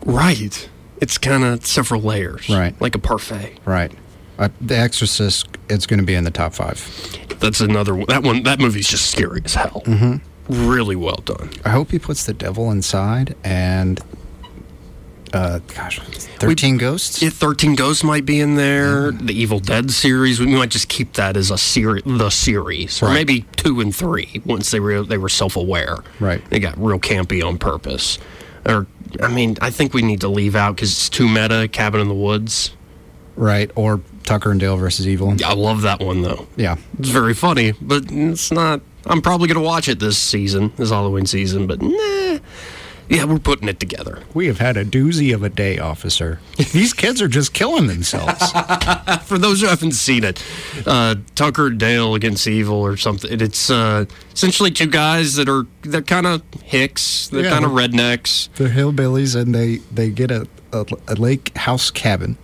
Right. 0.06 0.70
It's 1.00 1.18
kind 1.18 1.44
of 1.44 1.66
several 1.66 2.02
layers. 2.02 2.50
Right. 2.50 2.80
Like 2.82 2.96
a 2.96 3.00
parfait. 3.00 3.58
Right. 3.66 3.92
Uh, 4.42 4.50
the 4.60 4.76
Exorcist, 4.76 5.48
it's 5.70 5.86
going 5.86 6.00
to 6.00 6.06
be 6.06 6.16
in 6.16 6.24
the 6.24 6.32
top 6.32 6.54
five. 6.54 6.84
That's 7.40 7.62
another 7.62 7.94
one. 7.96 8.08
That 8.08 8.24
one. 8.24 8.42
That 8.44 8.60
movie's 8.60 8.88
just 8.88 9.12
scary 9.12 9.42
as 9.46 9.54
hell. 9.54 9.84
Mm-hmm. 9.86 10.68
Really 10.68 10.96
well 10.96 11.22
done. 11.24 11.52
I 11.64 11.70
hope 11.70 11.92
he 11.92 12.00
puts 12.00 12.26
the 12.26 12.34
devil 12.34 12.72
inside 12.72 13.36
and 13.44 14.02
uh, 15.32 15.60
gosh, 15.76 16.00
Thirteen 16.00 16.78
Ghosts. 16.78 17.22
Yeah, 17.22 17.30
Thirteen 17.30 17.76
Ghosts 17.76 18.04
might 18.04 18.26
be 18.26 18.40
in 18.40 18.56
there. 18.56 19.12
The 19.12 19.34
Evil 19.34 19.60
Dead 19.60 19.92
series. 19.92 20.40
We 20.40 20.48
might 20.48 20.70
just 20.70 20.90
keep 20.90 21.14
that 21.14 21.38
as 21.38 21.52
a 21.52 21.58
series, 21.58 22.04
the 22.04 22.32
series, 22.32 23.02
or 23.02 23.14
maybe 23.14 23.42
two 23.58 23.80
and 23.80 23.96
three. 23.96 24.42
Once 24.46 24.72
they 24.72 24.80
were 24.80 25.04
they 25.04 25.20
were 25.20 25.30
self 25.30 25.56
aware, 25.56 25.98
Right. 26.20 26.44
They 26.50 26.60
got 26.60 26.78
real 26.78 27.00
campy 27.00 27.46
on 27.48 27.60
purpose. 27.60 28.18
Or 28.66 28.88
I 29.22 29.30
mean, 29.30 29.58
I 29.62 29.70
think 29.70 29.94
we 29.94 30.02
need 30.02 30.22
to 30.22 30.28
leave 30.30 30.56
out 30.56 30.76
because 30.76 30.92
it's 30.92 31.10
too 31.10 31.30
meta. 31.30 31.68
Cabin 31.72 32.02
in 32.02 32.08
the 32.08 32.16
Woods. 32.16 32.76
Right, 33.38 33.72
or 33.76 34.02
Tucker 34.24 34.52
and 34.52 34.60
Dale 34.60 34.78
versus 34.78 35.08
Evil. 35.08 35.36
I 35.46 35.54
love 35.54 35.82
that 35.82 36.00
one 36.00 36.22
though. 36.22 36.48
Yeah. 36.56 36.78
It's 37.00 37.10
very 37.10 37.34
funny, 37.34 37.74
but 37.82 38.04
it's 38.10 38.52
not. 38.52 38.82
I'm 39.06 39.22
probably 39.22 39.48
gonna 39.48 39.62
watch 39.62 39.88
it 39.88 40.00
this 40.00 40.18
season, 40.18 40.72
this 40.78 40.90
Halloween 40.92 41.26
season. 41.26 41.66
But 41.68 41.82
nah, 41.82 42.38
yeah, 43.10 43.26
we're 43.26 43.40
putting 43.40 43.68
it 43.68 43.80
together. 43.80 44.20
We 44.34 44.46
have 44.48 44.60
had 44.60 44.78
a 44.78 44.86
doozy 44.86 45.34
of 45.34 45.44
a 45.44 45.50
day, 45.50 45.80
officer. 45.80 46.40
These 46.72 46.94
kids 46.94 47.22
are 47.22 47.28
just 47.28 47.52
killing 47.54 47.88
themselves. 47.88 48.52
For 49.26 49.38
those 49.38 49.60
who 49.62 49.68
haven't 49.68 49.94
seen 49.94 50.24
it, 50.24 50.42
uh, 50.86 51.16
Tucker 51.36 51.68
and 51.68 51.80
Dale 51.80 52.14
against 52.16 52.48
Evil 52.48 52.76
or 52.76 52.96
something. 52.96 53.42
It's 53.42 53.70
uh, 53.72 54.06
essentially 54.34 54.70
two 54.72 54.86
guys 54.88 55.36
that 55.36 55.50
are 55.50 55.66
they're 55.82 56.02
kind 56.04 56.28
of 56.28 56.44
hicks, 56.64 57.28
they're 57.30 57.44
Yeah. 57.46 57.50
kind 57.50 57.66
of 57.66 57.72
rednecks. 57.72 58.50
They're 58.56 58.70
hillbillies, 58.70 59.36
and 59.36 59.54
they 59.56 59.78
they 59.92 60.10
get 60.12 60.30
a, 60.32 60.48
a 60.72 60.86
a 61.08 61.16
lake 61.16 61.58
house 61.58 61.90
cabin, 61.90 62.38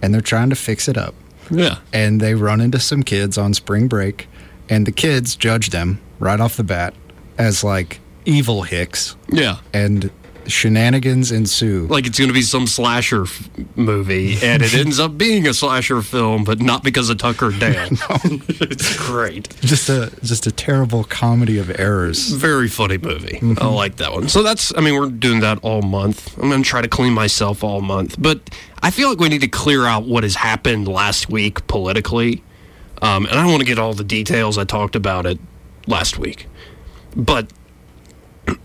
and 0.00 0.14
they're 0.14 0.20
trying 0.20 0.48
to 0.50 0.56
fix 0.56 0.86
it 0.88 0.96
up. 0.96 1.14
Yeah, 1.50 1.78
And 1.92 2.20
they 2.20 2.34
run 2.34 2.60
into 2.60 2.80
some 2.80 3.02
kids 3.02 3.38
on 3.38 3.54
spring 3.54 3.88
break, 3.88 4.28
and 4.68 4.86
the 4.86 4.92
kids 4.92 5.36
judge 5.36 5.70
them 5.70 6.00
right 6.18 6.40
off 6.40 6.56
the 6.56 6.64
bat 6.64 6.94
as 7.38 7.62
like 7.64 8.00
evil 8.24 8.62
hicks, 8.62 9.16
yeah. 9.28 9.58
and 9.72 10.10
shenanigans 10.46 11.32
ensue. 11.32 11.86
Like 11.86 12.06
it's 12.06 12.18
going 12.18 12.28
to 12.28 12.34
be 12.34 12.42
some 12.42 12.66
slasher 12.66 13.22
f- 13.22 13.48
movie, 13.76 14.38
and 14.42 14.62
it 14.62 14.74
ends 14.74 15.00
up 15.00 15.16
being 15.16 15.46
a 15.46 15.54
slasher 15.54 16.02
film, 16.02 16.44
but 16.44 16.60
not 16.60 16.82
because 16.82 17.10
of 17.10 17.18
Tucker 17.18 17.46
and 17.48 17.60
Dale. 17.60 17.88
it's 17.90 18.96
great. 18.96 19.48
Just 19.60 19.88
a 19.88 20.12
just 20.22 20.46
a 20.46 20.52
terrible 20.52 21.04
comedy 21.04 21.58
of 21.58 21.70
errors. 21.78 22.30
Very 22.30 22.68
funny 22.68 22.98
movie. 22.98 23.38
I 23.58 23.66
like 23.66 23.96
that 23.96 24.12
one. 24.12 24.28
So 24.28 24.42
that's, 24.42 24.72
I 24.76 24.80
mean, 24.80 24.98
we're 24.98 25.08
doing 25.08 25.40
that 25.40 25.58
all 25.62 25.82
month. 25.82 26.36
I'm 26.38 26.48
going 26.48 26.62
to 26.62 26.68
try 26.68 26.82
to 26.82 26.88
clean 26.88 27.12
myself 27.12 27.62
all 27.62 27.80
month. 27.80 28.16
But 28.18 28.50
I 28.82 28.90
feel 28.90 29.08
like 29.08 29.18
we 29.18 29.28
need 29.28 29.40
to 29.42 29.48
clear 29.48 29.84
out 29.84 30.04
what 30.04 30.22
has 30.22 30.36
happened 30.36 30.88
last 30.88 31.30
week 31.30 31.66
politically. 31.66 32.42
Um, 33.02 33.26
and 33.26 33.38
I 33.38 33.42
don't 33.42 33.50
want 33.50 33.60
to 33.60 33.66
get 33.66 33.78
all 33.78 33.92
the 33.92 34.04
details. 34.04 34.58
I 34.58 34.64
talked 34.64 34.96
about 34.96 35.26
it 35.26 35.38
last 35.86 36.18
week. 36.18 36.46
But 37.16 37.50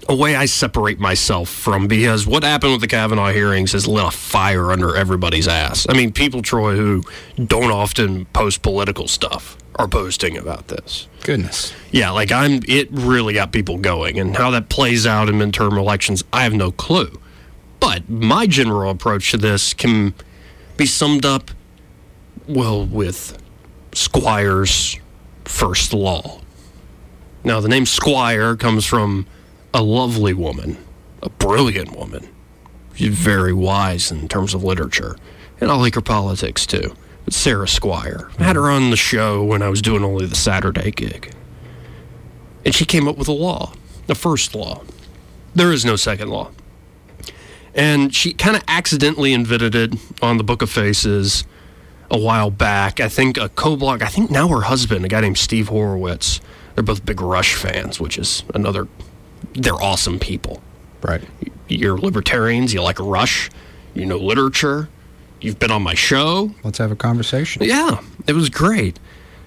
a 0.07 0.15
way 0.15 0.35
I 0.35 0.45
separate 0.45 0.99
myself 0.99 1.49
from 1.49 1.87
because 1.87 2.25
what 2.25 2.43
happened 2.43 2.73
with 2.73 2.81
the 2.81 2.87
Kavanaugh 2.87 3.31
hearings 3.31 3.73
has 3.73 3.87
lit 3.87 4.05
a 4.05 4.11
fire 4.11 4.71
under 4.71 4.95
everybody's 4.95 5.47
ass. 5.47 5.85
I 5.89 5.93
mean, 5.93 6.11
people, 6.11 6.41
Troy, 6.41 6.75
who 6.75 7.03
don't 7.43 7.71
often 7.71 8.25
post 8.25 8.61
political 8.61 9.07
stuff 9.07 9.57
are 9.75 9.87
posting 9.87 10.37
about 10.37 10.67
this. 10.67 11.07
Goodness. 11.23 11.73
Yeah, 11.91 12.09
like 12.11 12.31
I'm. 12.31 12.59
It 12.67 12.89
really 12.91 13.33
got 13.33 13.51
people 13.51 13.77
going, 13.77 14.19
and 14.19 14.35
how 14.35 14.51
that 14.51 14.69
plays 14.69 15.07
out 15.07 15.29
in 15.29 15.35
midterm 15.35 15.77
elections, 15.77 16.23
I 16.33 16.43
have 16.43 16.53
no 16.53 16.71
clue. 16.71 17.19
But 17.79 18.09
my 18.09 18.45
general 18.45 18.91
approach 18.91 19.31
to 19.31 19.37
this 19.37 19.73
can 19.73 20.13
be 20.75 20.85
summed 20.85 21.25
up, 21.25 21.51
well, 22.47 22.85
with 22.85 23.41
Skwire's 23.91 24.99
first 25.45 25.93
law. 25.93 26.41
Now, 27.43 27.61
the 27.61 27.69
name 27.69 27.85
Skwire 27.85 28.59
comes 28.59 28.85
from 28.85 29.27
a 29.73 29.83
lovely 29.83 30.33
woman, 30.33 30.77
a 31.21 31.29
brilliant 31.29 31.95
woman. 31.95 32.27
She's 32.95 33.17
very 33.17 33.53
wise 33.53 34.11
in 34.11 34.27
terms 34.27 34.53
of 34.53 34.63
literature, 34.63 35.15
and 35.61 35.71
I 35.71 35.75
like 35.75 35.95
her 35.95 36.01
politics 36.01 36.65
too. 36.65 36.95
But 37.25 37.33
Sarah 37.33 37.65
Skwire, 37.65 38.31
I 38.39 38.43
had 38.43 38.55
her 38.55 38.69
on 38.69 38.89
the 38.89 38.97
show 38.97 39.43
when 39.43 39.61
I 39.61 39.69
was 39.69 39.81
doing 39.81 40.03
only 40.03 40.25
the 40.25 40.35
Saturday 40.35 40.91
gig, 40.91 41.33
and 42.65 42.73
she 42.73 42.85
came 42.85 43.07
up 43.07 43.17
with 43.17 43.27
a 43.27 43.33
law, 43.33 43.73
the 44.07 44.15
first 44.15 44.55
law. 44.55 44.83
There 45.55 45.71
is 45.71 45.85
no 45.85 45.95
second 45.95 46.29
law, 46.29 46.51
and 47.73 48.13
she 48.13 48.33
kind 48.33 48.55
of 48.55 48.63
accidentally 48.67 49.33
invented 49.33 49.75
it 49.75 49.93
on 50.21 50.37
the 50.37 50.43
Book 50.43 50.61
of 50.61 50.69
Faces 50.69 51.45
a 52.11 52.17
while 52.17 52.49
back. 52.49 52.99
I 52.99 53.07
think 53.07 53.37
a 53.37 53.49
co-blog. 53.49 54.01
I 54.01 54.07
think 54.07 54.31
now 54.31 54.47
her 54.47 54.61
husband, 54.61 55.05
a 55.05 55.07
guy 55.07 55.21
named 55.21 55.37
Steve 55.37 55.69
Horwitz. 55.69 56.41
They're 56.73 56.83
both 56.83 57.05
big 57.05 57.21
Rush 57.21 57.55
fans, 57.55 57.99
which 57.99 58.17
is 58.17 58.43
another. 58.53 58.87
They're 59.53 59.81
awesome 59.81 60.19
people. 60.19 60.61
Right. 61.01 61.21
You're 61.67 61.97
libertarians. 61.97 62.73
You 62.73 62.81
like 62.81 62.99
Rush. 62.99 63.49
You 63.93 64.05
know 64.05 64.17
literature. 64.17 64.89
You've 65.41 65.59
been 65.59 65.71
on 65.71 65.83
my 65.83 65.93
show. 65.93 66.51
Let's 66.63 66.77
have 66.79 66.91
a 66.91 66.95
conversation. 66.95 67.63
Yeah, 67.63 68.01
it 68.27 68.33
was 68.33 68.49
great. 68.49 68.99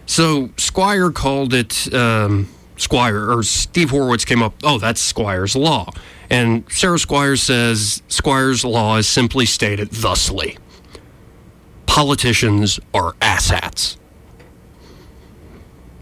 So 0.07 0.49
Skwire 0.57 1.13
called 1.15 1.53
it 1.55 1.93
um, 1.95 2.49
Skwire, 2.77 3.37
or 3.37 3.43
Steve 3.43 3.91
Horwitz 3.91 4.27
came 4.27 4.43
up. 4.43 4.55
Oh, 4.63 4.79
that's 4.79 5.13
Skwire's 5.13 5.55
law, 5.55 5.91
and 6.31 6.65
Sarah 6.71 6.97
Skwire 6.97 7.39
says 7.39 8.03
Skwire's 8.09 8.65
law 8.65 8.97
is 8.97 9.07
simply 9.07 9.47
stated 9.47 9.91
thusly: 9.91 10.57
politicians 11.87 12.81
are 12.95 13.13
asshats. 13.15 13.97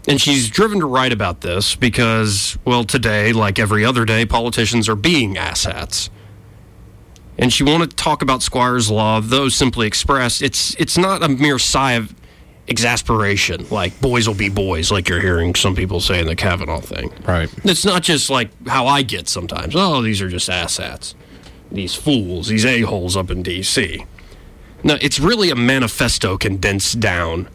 And 0.07 0.19
she's 0.19 0.49
driven 0.49 0.79
to 0.79 0.85
write 0.85 1.11
about 1.11 1.41
this 1.41 1.75
because, 1.75 2.57
well, 2.65 2.83
today, 2.83 3.33
like 3.33 3.59
every 3.59 3.85
other 3.85 4.03
day, 4.03 4.25
politicians 4.25 4.89
are 4.89 4.95
being 4.95 5.35
asshats. 5.35 6.09
And 7.37 7.53
she 7.53 7.63
wanted 7.63 7.91
to 7.91 7.95
talk 7.95 8.21
about 8.21 8.41
Skwire's 8.41 8.89
Law, 8.89 9.19
though 9.19 9.49
simply 9.49 9.87
expressed, 9.87 10.41
it's 10.41 10.75
it's 10.75 10.97
not 10.97 11.23
a 11.23 11.29
mere 11.29 11.59
sigh 11.59 11.93
of 11.93 12.13
exasperation, 12.67 13.67
like 13.69 13.99
boys 14.01 14.27
will 14.27 14.35
be 14.35 14.49
boys, 14.49 14.91
like 14.91 15.09
you're 15.09 15.19
hearing 15.19 15.55
some 15.55 15.75
people 15.75 15.99
say 15.99 16.19
in 16.19 16.27
the 16.27 16.35
Kavanaugh 16.35 16.81
thing. 16.81 17.11
Right. 17.23 17.49
It's 17.63 17.85
not 17.85 18.03
just 18.03 18.29
like 18.29 18.49
how 18.67 18.87
I 18.87 19.01
get 19.01 19.27
sometimes. 19.27 19.75
Oh, 19.75 20.01
these 20.01 20.21
are 20.21 20.29
just 20.29 20.49
asshats. 20.49 21.15
These 21.71 21.95
fools, 21.95 22.47
these 22.47 22.65
a-holes 22.65 23.15
up 23.15 23.31
in 23.31 23.43
D.C. 23.43 24.05
No, 24.83 24.97
it's 25.01 25.19
really 25.19 25.49
a 25.49 25.55
manifesto 25.55 26.37
condensed 26.37 26.99
down 26.99 27.47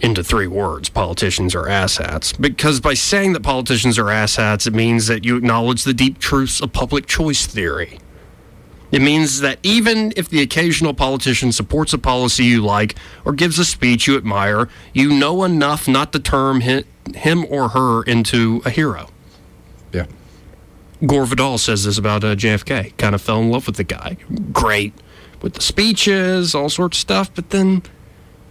into 0.00 0.22
three 0.22 0.46
words 0.46 0.88
politicians 0.88 1.54
are 1.54 1.64
asshats. 1.64 2.38
Because 2.38 2.80
by 2.80 2.94
saying 2.94 3.32
that 3.32 3.42
politicians 3.42 3.98
are 3.98 4.04
asshats, 4.04 4.66
it 4.66 4.74
means 4.74 5.06
that 5.06 5.24
you 5.24 5.36
acknowledge 5.36 5.84
the 5.84 5.94
deep 5.94 6.18
truths 6.18 6.60
of 6.60 6.72
public 6.72 7.06
choice 7.06 7.46
theory. 7.46 7.98
It 8.92 9.02
means 9.02 9.40
that 9.40 9.58
even 9.62 10.12
if 10.16 10.28
the 10.28 10.40
occasional 10.40 10.94
politician 10.94 11.50
supports 11.50 11.92
a 11.92 11.98
policy 11.98 12.44
you 12.44 12.62
like 12.64 12.94
or 13.24 13.32
gives 13.32 13.58
a 13.58 13.64
speech 13.64 14.06
you 14.06 14.16
admire, 14.16 14.68
you 14.92 15.12
know 15.12 15.42
enough 15.44 15.88
not 15.88 16.12
to 16.12 16.20
term 16.20 16.60
hi- 16.60 16.84
him 17.14 17.44
or 17.50 17.70
her 17.70 18.02
into 18.04 18.62
a 18.64 18.70
hero. 18.70 19.08
Yeah. 19.92 20.06
Gore 21.04 21.26
Vidal 21.26 21.58
says 21.58 21.84
this 21.84 21.98
about 21.98 22.22
uh, 22.22 22.36
JFK. 22.36 22.96
Kind 22.96 23.14
of 23.14 23.20
fell 23.20 23.40
in 23.40 23.50
love 23.50 23.66
with 23.66 23.76
the 23.76 23.84
guy. 23.84 24.16
Great 24.52 24.94
with 25.42 25.54
the 25.54 25.62
speeches, 25.62 26.54
all 26.54 26.68
sorts 26.68 26.96
of 26.96 27.00
stuff, 27.00 27.30
but 27.34 27.50
then 27.50 27.82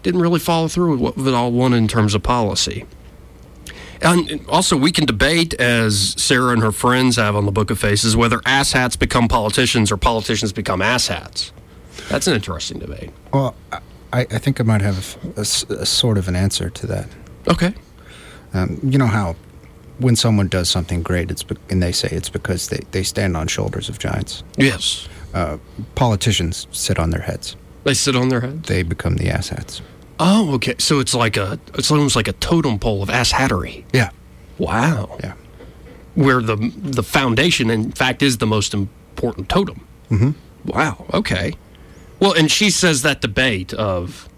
didn't 0.05 0.21
really 0.21 0.39
follow 0.39 0.67
through 0.67 0.97
with 0.97 1.17
what 1.17 1.33
all 1.33 1.51
wanted 1.51 1.77
in 1.77 1.87
terms 1.87 2.13
of 2.13 2.21
policy. 2.21 2.85
And 4.03 4.45
also, 4.47 4.77
we 4.77 4.91
can 4.91 5.05
debate, 5.05 5.55
as 5.55 6.13
Sarah 6.21 6.53
and 6.53 6.61
her 6.61 6.71
friends 6.71 7.15
have 7.15 7.35
on 7.35 7.45
the 7.45 7.51
Book 7.51 7.71
of 7.71 7.79
Faces, 7.79 8.15
whether 8.15 8.37
asshats 8.39 8.99
become 8.99 9.27
politicians 9.27 9.91
or 9.91 9.97
politicians 9.97 10.53
become 10.53 10.79
asshats. 10.79 11.51
That's 12.07 12.27
an 12.27 12.35
interesting 12.35 12.77
debate. 12.77 13.09
Well, 13.33 13.55
I, 13.71 13.79
I 14.13 14.37
think 14.37 14.61
I 14.61 14.63
might 14.63 14.81
have 14.81 15.17
a 15.37 15.43
sort 15.43 16.19
of 16.19 16.27
an 16.27 16.35
answer 16.35 16.69
to 16.69 16.87
that. 16.87 17.07
Okay. 17.47 17.73
Um, 18.53 18.79
you 18.83 18.99
know 18.99 19.07
how 19.07 19.35
when 19.97 20.15
someone 20.15 20.49
does 20.49 20.69
something 20.69 21.01
great, 21.01 21.31
it's 21.31 21.41
be- 21.41 21.57
and 21.71 21.81
they 21.81 21.91
say 21.91 22.09
it's 22.11 22.29
because 22.29 22.67
they, 22.67 22.81
they 22.91 23.01
stand 23.01 23.35
on 23.35 23.47
shoulders 23.47 23.89
of 23.89 23.97
giants. 23.97 24.43
Yes. 24.55 25.07
Uh, 25.33 25.57
politicians 25.95 26.67
sit 26.71 26.99
on 26.99 27.09
their 27.09 27.21
heads. 27.21 27.55
They 27.85 27.95
sit 27.95 28.15
on 28.15 28.29
their 28.29 28.41
heads. 28.41 28.67
They 28.67 28.83
become 28.83 29.15
the 29.15 29.25
asshats. 29.25 29.81
Oh, 30.19 30.53
okay. 30.55 30.75
So 30.77 30.99
it's 30.99 31.13
like 31.13 31.37
a, 31.37 31.59
it's 31.73 31.91
almost 31.91 32.15
like 32.15 32.27
a 32.27 32.33
totem 32.33 32.79
pole 32.79 33.03
of 33.03 33.09
ass 33.09 33.31
hattery. 33.31 33.83
Yeah. 33.93 34.11
Wow. 34.57 35.17
Yeah. 35.21 35.33
Where 36.15 36.41
the 36.41 36.55
the 36.75 37.03
foundation, 37.03 37.69
in 37.69 37.91
fact, 37.91 38.21
is 38.21 38.37
the 38.37 38.47
most 38.47 38.73
important 38.73 39.49
totem. 39.49 39.85
Mm-hmm. 40.09 40.31
Wow. 40.69 41.05
Okay. 41.13 41.53
Well, 42.19 42.33
and 42.33 42.49
she 42.49 42.69
says 42.69 43.01
that 43.01 43.19
debate 43.21 43.73
of 43.73 44.29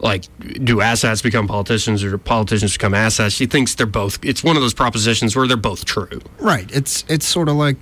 like, 0.00 0.24
do 0.40 0.78
asshats 0.78 1.22
become 1.22 1.46
politicians 1.46 2.02
or 2.02 2.10
do 2.10 2.18
politicians 2.18 2.72
become 2.72 2.92
asshats? 2.92 3.36
She 3.36 3.46
thinks 3.46 3.76
they're 3.76 3.86
both. 3.86 4.18
It's 4.24 4.42
one 4.42 4.56
of 4.56 4.62
those 4.62 4.74
propositions 4.74 5.36
where 5.36 5.46
they're 5.46 5.56
both 5.56 5.84
true. 5.84 6.20
Right. 6.40 6.68
It's 6.72 7.04
it's 7.08 7.24
sort 7.24 7.48
of 7.48 7.54
like 7.54 7.76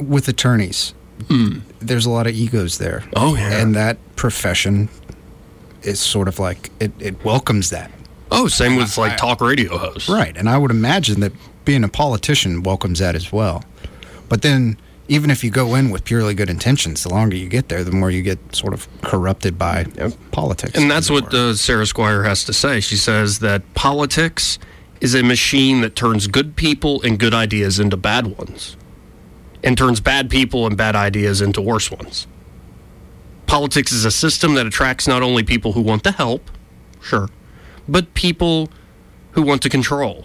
with 0.00 0.26
attorneys. 0.26 0.94
There's 1.80 2.06
a 2.06 2.10
lot 2.10 2.26
of 2.26 2.34
egos 2.34 2.78
there. 2.78 3.04
Oh, 3.14 3.36
yeah. 3.36 3.60
And 3.60 3.74
that 3.76 3.98
profession 4.16 4.88
is 5.82 6.00
sort 6.00 6.28
of 6.28 6.38
like 6.38 6.70
it, 6.80 6.92
it 6.98 7.24
welcomes 7.24 7.70
that. 7.70 7.90
Oh, 8.30 8.46
same 8.46 8.76
with 8.76 8.96
like 8.96 9.16
talk 9.16 9.40
radio 9.40 9.76
hosts. 9.76 10.08
Right. 10.08 10.36
And 10.36 10.48
I 10.48 10.56
would 10.56 10.70
imagine 10.70 11.20
that 11.20 11.32
being 11.64 11.84
a 11.84 11.88
politician 11.88 12.62
welcomes 12.62 13.00
that 13.00 13.14
as 13.14 13.32
well. 13.32 13.64
But 14.28 14.42
then 14.42 14.78
even 15.08 15.30
if 15.30 15.42
you 15.42 15.50
go 15.50 15.74
in 15.74 15.90
with 15.90 16.04
purely 16.04 16.34
good 16.34 16.48
intentions, 16.48 17.02
the 17.02 17.08
longer 17.08 17.36
you 17.36 17.48
get 17.48 17.68
there, 17.68 17.82
the 17.82 17.90
more 17.90 18.12
you 18.12 18.22
get 18.22 18.38
sort 18.54 18.72
of 18.72 18.86
corrupted 19.02 19.58
by 19.58 19.84
politics. 20.30 20.78
And 20.78 20.88
that's 20.88 21.10
what 21.10 21.34
uh, 21.34 21.54
Sarah 21.54 21.84
Skwire 21.84 22.24
has 22.24 22.44
to 22.44 22.52
say. 22.52 22.78
She 22.78 22.96
says 22.96 23.40
that 23.40 23.74
politics 23.74 24.60
is 25.00 25.16
a 25.16 25.22
machine 25.24 25.80
that 25.80 25.96
turns 25.96 26.28
good 26.28 26.54
people 26.54 27.02
and 27.02 27.18
good 27.18 27.34
ideas 27.34 27.80
into 27.80 27.96
bad 27.96 28.38
ones, 28.38 28.76
and 29.64 29.76
turns 29.76 29.98
bad 30.00 30.30
people 30.30 30.66
and 30.66 30.76
bad 30.76 30.94
ideas 30.94 31.40
into 31.40 31.60
worse 31.60 31.90
ones. 31.90 32.28
Politics 33.50 33.90
is 33.90 34.04
a 34.04 34.12
system 34.12 34.54
that 34.54 34.64
attracts 34.64 35.08
not 35.08 35.24
only 35.24 35.42
people 35.42 35.72
who 35.72 35.80
want 35.80 36.04
to 36.04 36.12
help, 36.12 36.52
sure, 37.02 37.28
but 37.88 38.14
people 38.14 38.68
who 39.32 39.42
want 39.42 39.60
to 39.62 39.68
control. 39.68 40.24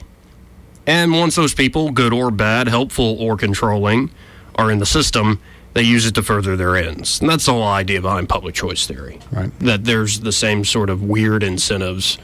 And 0.86 1.12
once 1.12 1.36
those 1.36 1.55
people, 1.55 1.89
good 1.89 2.13
or 2.13 2.29
bad, 2.29 2.67
helpful 2.67 3.20
or 3.20 3.36
controlling, 3.36 4.12
are 4.53 4.70
in 4.70 4.77
the 4.77 4.86
system, 4.86 5.41
they 5.74 5.82
use 5.82 6.05
it 6.05 6.13
to 6.13 6.22
further 6.22 6.55
their 6.55 6.75
ends. 6.75 7.20
And 7.20 7.27
that's 7.27 7.48
the 7.48 7.53
whole 7.53 7.63
idea 7.63 8.00
behind 8.00 8.29
public 8.29 8.53
choice 8.53 8.86
theory. 8.86 9.20
Right. 9.32 9.50
That 9.58 9.86
there's 9.86 10.20
the 10.20 10.32
same 10.32 10.63
sort 10.63 10.91
of 10.91 11.01
weird 11.01 11.41
incentives 11.41 12.20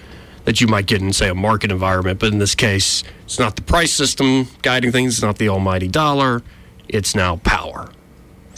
that 0.45 0.61
you 0.61 0.67
might 0.67 0.85
get 0.85 1.01
in, 1.01 1.13
say, 1.13 1.29
a 1.29 1.33
market 1.33 1.71
environment. 1.71 2.19
But 2.19 2.31
in 2.31 2.37
this 2.37 2.53
case, 2.53 3.03
it's 3.23 3.39
not 3.39 3.55
the 3.55 3.63
price 3.63 3.91
system 3.91 4.49
guiding 4.61 4.91
things, 4.91 5.15
it's 5.15 5.23
not 5.23 5.39
the 5.39 5.49
almighty 5.49 5.87
dollar, 5.87 6.43
it's 6.87 7.15
now 7.15 7.37
power. 7.37 7.89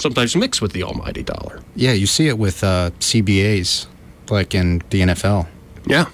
Sometimes 0.04 0.36
mixed 0.36 0.62
with 0.62 0.74
the 0.74 0.84
almighty 0.84 1.24
dollar. 1.24 1.62
Yeah, 1.78 1.94
you 1.94 2.08
see 2.08 2.28
it 2.28 2.38
with 2.38 2.62
uh, 2.62 2.92
CBAs, 3.00 3.88
like 4.30 4.54
in 4.54 4.80
the 4.90 5.00
NFL. 5.00 5.48
Yeah. 5.86 6.08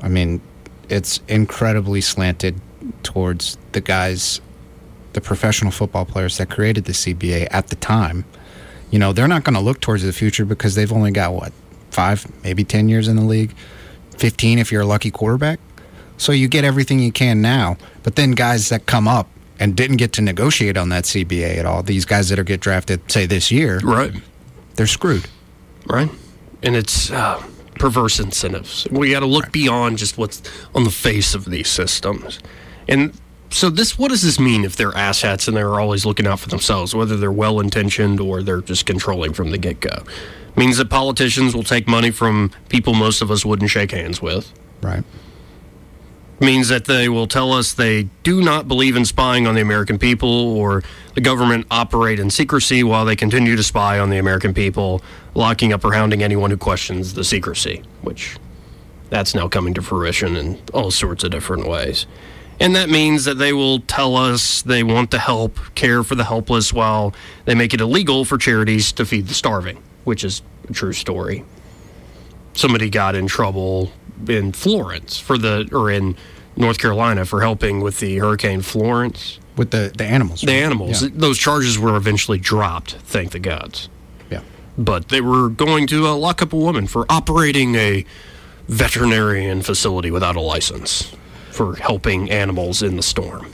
I 0.00 0.08
mean, 0.08 0.40
it's 0.88 1.20
incredibly 1.28 2.00
slanted 2.00 2.58
towards 3.02 3.58
the 3.72 3.82
guys, 3.82 4.40
the 5.12 5.20
professional 5.20 5.70
football 5.70 6.06
players 6.06 6.38
that 6.38 6.48
created 6.48 6.86
the 6.86 6.94
CBA 6.94 7.48
at 7.50 7.68
the 7.68 7.76
time. 7.76 8.24
You 8.90 8.98
know, 8.98 9.12
they're 9.12 9.28
not 9.28 9.44
going 9.44 9.56
to 9.56 9.60
look 9.60 9.82
towards 9.82 10.02
the 10.04 10.14
future 10.14 10.46
because 10.46 10.74
they've 10.74 10.90
only 10.90 11.10
got, 11.10 11.34
what, 11.34 11.52
five, 11.90 12.26
maybe 12.42 12.64
10 12.64 12.88
years 12.88 13.08
in 13.08 13.16
the 13.16 13.24
league? 13.24 13.54
15 14.16 14.58
if 14.58 14.72
you're 14.72 14.80
a 14.80 14.86
lucky 14.86 15.10
quarterback. 15.10 15.60
So 16.16 16.32
you 16.32 16.48
get 16.48 16.64
everything 16.64 16.98
you 17.00 17.12
can 17.12 17.42
now. 17.42 17.76
But 18.04 18.16
then 18.16 18.30
guys 18.30 18.70
that 18.70 18.86
come 18.86 19.06
up 19.06 19.28
and 19.62 19.76
didn't 19.76 19.98
get 19.98 20.12
to 20.14 20.22
negotiate 20.22 20.76
on 20.76 20.88
that 20.88 21.04
CBA 21.04 21.56
at 21.56 21.64
all, 21.66 21.84
these 21.84 22.04
guys 22.04 22.28
that 22.30 22.38
are 22.38 22.42
get 22.44 22.60
drafted, 22.60 23.08
say 23.10 23.26
this 23.26 23.52
year, 23.52 23.78
Right. 23.84 24.12
they're 24.74 24.88
screwed. 24.88 25.26
right? 25.86 26.10
And 26.64 26.74
it's 26.74 27.10
uh, 27.12 27.40
perverse 27.78 28.18
incentives. 28.18 28.88
We 28.90 29.12
got 29.12 29.20
to 29.20 29.26
look 29.26 29.52
beyond 29.52 29.98
just 29.98 30.18
what's 30.18 30.42
on 30.74 30.82
the 30.84 30.90
face 30.90 31.34
of 31.34 31.44
these 31.44 31.68
systems. 31.68 32.40
And 32.88 33.12
so, 33.50 33.68
this 33.70 33.96
what 33.98 34.10
does 34.10 34.22
this 34.22 34.40
mean 34.40 34.64
if 34.64 34.74
they're 34.76 34.90
asshats 34.92 35.46
and 35.46 35.56
they're 35.56 35.78
always 35.80 36.04
looking 36.06 36.26
out 36.26 36.40
for 36.40 36.48
themselves, 36.48 36.94
whether 36.94 37.16
they're 37.16 37.30
well 37.32 37.60
intentioned 37.60 38.18
or 38.20 38.42
they're 38.42 38.62
just 38.62 38.84
controlling 38.86 39.32
from 39.32 39.50
the 39.50 39.58
get 39.58 39.78
go? 39.80 40.04
Means 40.56 40.76
that 40.78 40.88
politicians 40.90 41.54
will 41.54 41.62
take 41.64 41.86
money 41.88 42.10
from 42.10 42.50
people 42.68 42.94
most 42.94 43.22
of 43.22 43.30
us 43.30 43.44
wouldn't 43.44 43.70
shake 43.70 43.90
hands 43.92 44.20
with. 44.22 44.52
Right. 44.82 45.04
Means 46.42 46.70
that 46.70 46.86
they 46.86 47.08
will 47.08 47.28
tell 47.28 47.52
us 47.52 47.72
they 47.72 48.08
do 48.24 48.42
not 48.42 48.66
believe 48.66 48.96
in 48.96 49.04
spying 49.04 49.46
on 49.46 49.54
the 49.54 49.60
American 49.60 49.96
people 49.96 50.28
or 50.28 50.82
the 51.14 51.20
government 51.20 51.68
operate 51.70 52.18
in 52.18 52.30
secrecy 52.30 52.82
while 52.82 53.04
they 53.04 53.14
continue 53.14 53.54
to 53.54 53.62
spy 53.62 54.00
on 54.00 54.10
the 54.10 54.18
American 54.18 54.52
people, 54.52 55.02
locking 55.34 55.72
up 55.72 55.84
or 55.84 55.92
hounding 55.92 56.20
anyone 56.20 56.50
who 56.50 56.56
questions 56.56 57.14
the 57.14 57.22
secrecy, 57.22 57.84
which 58.00 58.36
that's 59.08 59.36
now 59.36 59.46
coming 59.46 59.72
to 59.74 59.82
fruition 59.82 60.34
in 60.34 60.60
all 60.74 60.90
sorts 60.90 61.22
of 61.22 61.30
different 61.30 61.68
ways. 61.68 62.06
And 62.58 62.74
that 62.74 62.90
means 62.90 63.24
that 63.24 63.38
they 63.38 63.52
will 63.52 63.78
tell 63.78 64.16
us 64.16 64.62
they 64.62 64.82
want 64.82 65.12
to 65.12 65.20
help, 65.20 65.60
care 65.76 66.02
for 66.02 66.16
the 66.16 66.24
helpless, 66.24 66.72
while 66.72 67.14
they 67.44 67.54
make 67.54 67.72
it 67.72 67.80
illegal 67.80 68.24
for 68.24 68.36
charities 68.36 68.90
to 68.92 69.06
feed 69.06 69.28
the 69.28 69.34
starving, 69.34 69.80
which 70.02 70.24
is 70.24 70.42
a 70.68 70.72
true 70.72 70.92
story. 70.92 71.44
Somebody 72.54 72.90
got 72.90 73.14
in 73.14 73.28
trouble 73.28 73.92
in 74.28 74.52
Florence 74.52 75.18
for 75.18 75.38
the, 75.38 75.68
or 75.72 75.90
in 75.90 76.16
North 76.56 76.78
Carolina 76.78 77.24
for 77.24 77.40
helping 77.40 77.80
with 77.80 78.00
the 78.00 78.18
Hurricane 78.18 78.62
Florence. 78.62 79.38
With 79.56 79.70
the, 79.70 79.92
the 79.96 80.04
animals. 80.04 80.40
The 80.42 80.52
animals. 80.52 81.02
Yeah. 81.02 81.08
Those 81.12 81.38
charges 81.38 81.78
were 81.78 81.96
eventually 81.96 82.38
dropped, 82.38 82.92
thank 82.96 83.32
the 83.32 83.38
gods. 83.38 83.88
yeah. 84.30 84.40
But 84.78 85.08
they 85.08 85.20
were 85.20 85.48
going 85.48 85.86
to 85.88 86.06
uh, 86.06 86.14
lock 86.14 86.40
up 86.42 86.52
a 86.52 86.56
woman 86.56 86.86
for 86.86 87.04
operating 87.10 87.74
a 87.74 88.04
veterinarian 88.68 89.60
facility 89.62 90.10
without 90.10 90.36
a 90.36 90.40
license 90.40 91.14
for 91.50 91.76
helping 91.76 92.30
animals 92.30 92.82
in 92.82 92.96
the 92.96 93.02
storm. 93.02 93.46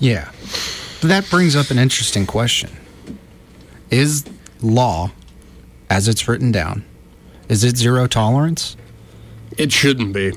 Yeah. 0.00 0.30
But 1.00 1.08
that 1.08 1.30
brings 1.30 1.54
up 1.54 1.70
an 1.70 1.78
interesting 1.78 2.26
question. 2.26 2.70
Is 3.90 4.24
law, 4.60 5.12
as 5.88 6.08
it's 6.08 6.26
written 6.26 6.50
down, 6.50 6.84
is 7.48 7.62
it 7.62 7.76
zero 7.76 8.06
tolerance? 8.08 8.76
It 9.56 9.70
shouldn't 9.70 10.12
be. 10.12 10.32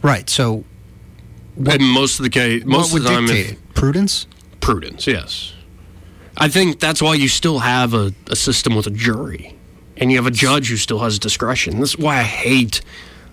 Right. 0.00 0.30
So 0.30 0.64
in 1.56 1.84
most 1.84 2.18
of 2.18 2.24
the 2.24 2.30
case, 2.30 2.64
most 2.64 2.92
what 2.92 2.98
of 2.98 3.04
the 3.04 3.10
time, 3.10 3.28
if. 3.28 3.74
Prudence? 3.74 4.26
prudence. 4.60 5.06
Yes, 5.06 5.52
I 6.36 6.48
think 6.48 6.80
that's 6.80 7.02
why 7.02 7.14
you 7.14 7.28
still 7.28 7.58
have 7.60 7.92
a, 7.92 8.12
a 8.28 8.36
system 8.36 8.74
with 8.74 8.86
a 8.86 8.90
jury, 8.90 9.54
and 9.96 10.10
you 10.10 10.16
have 10.16 10.26
a 10.26 10.30
judge 10.30 10.68
who 10.68 10.76
still 10.76 11.00
has 11.00 11.18
discretion. 11.18 11.80
This 11.80 11.90
is 11.90 11.98
why 11.98 12.18
I 12.18 12.22
hate 12.22 12.80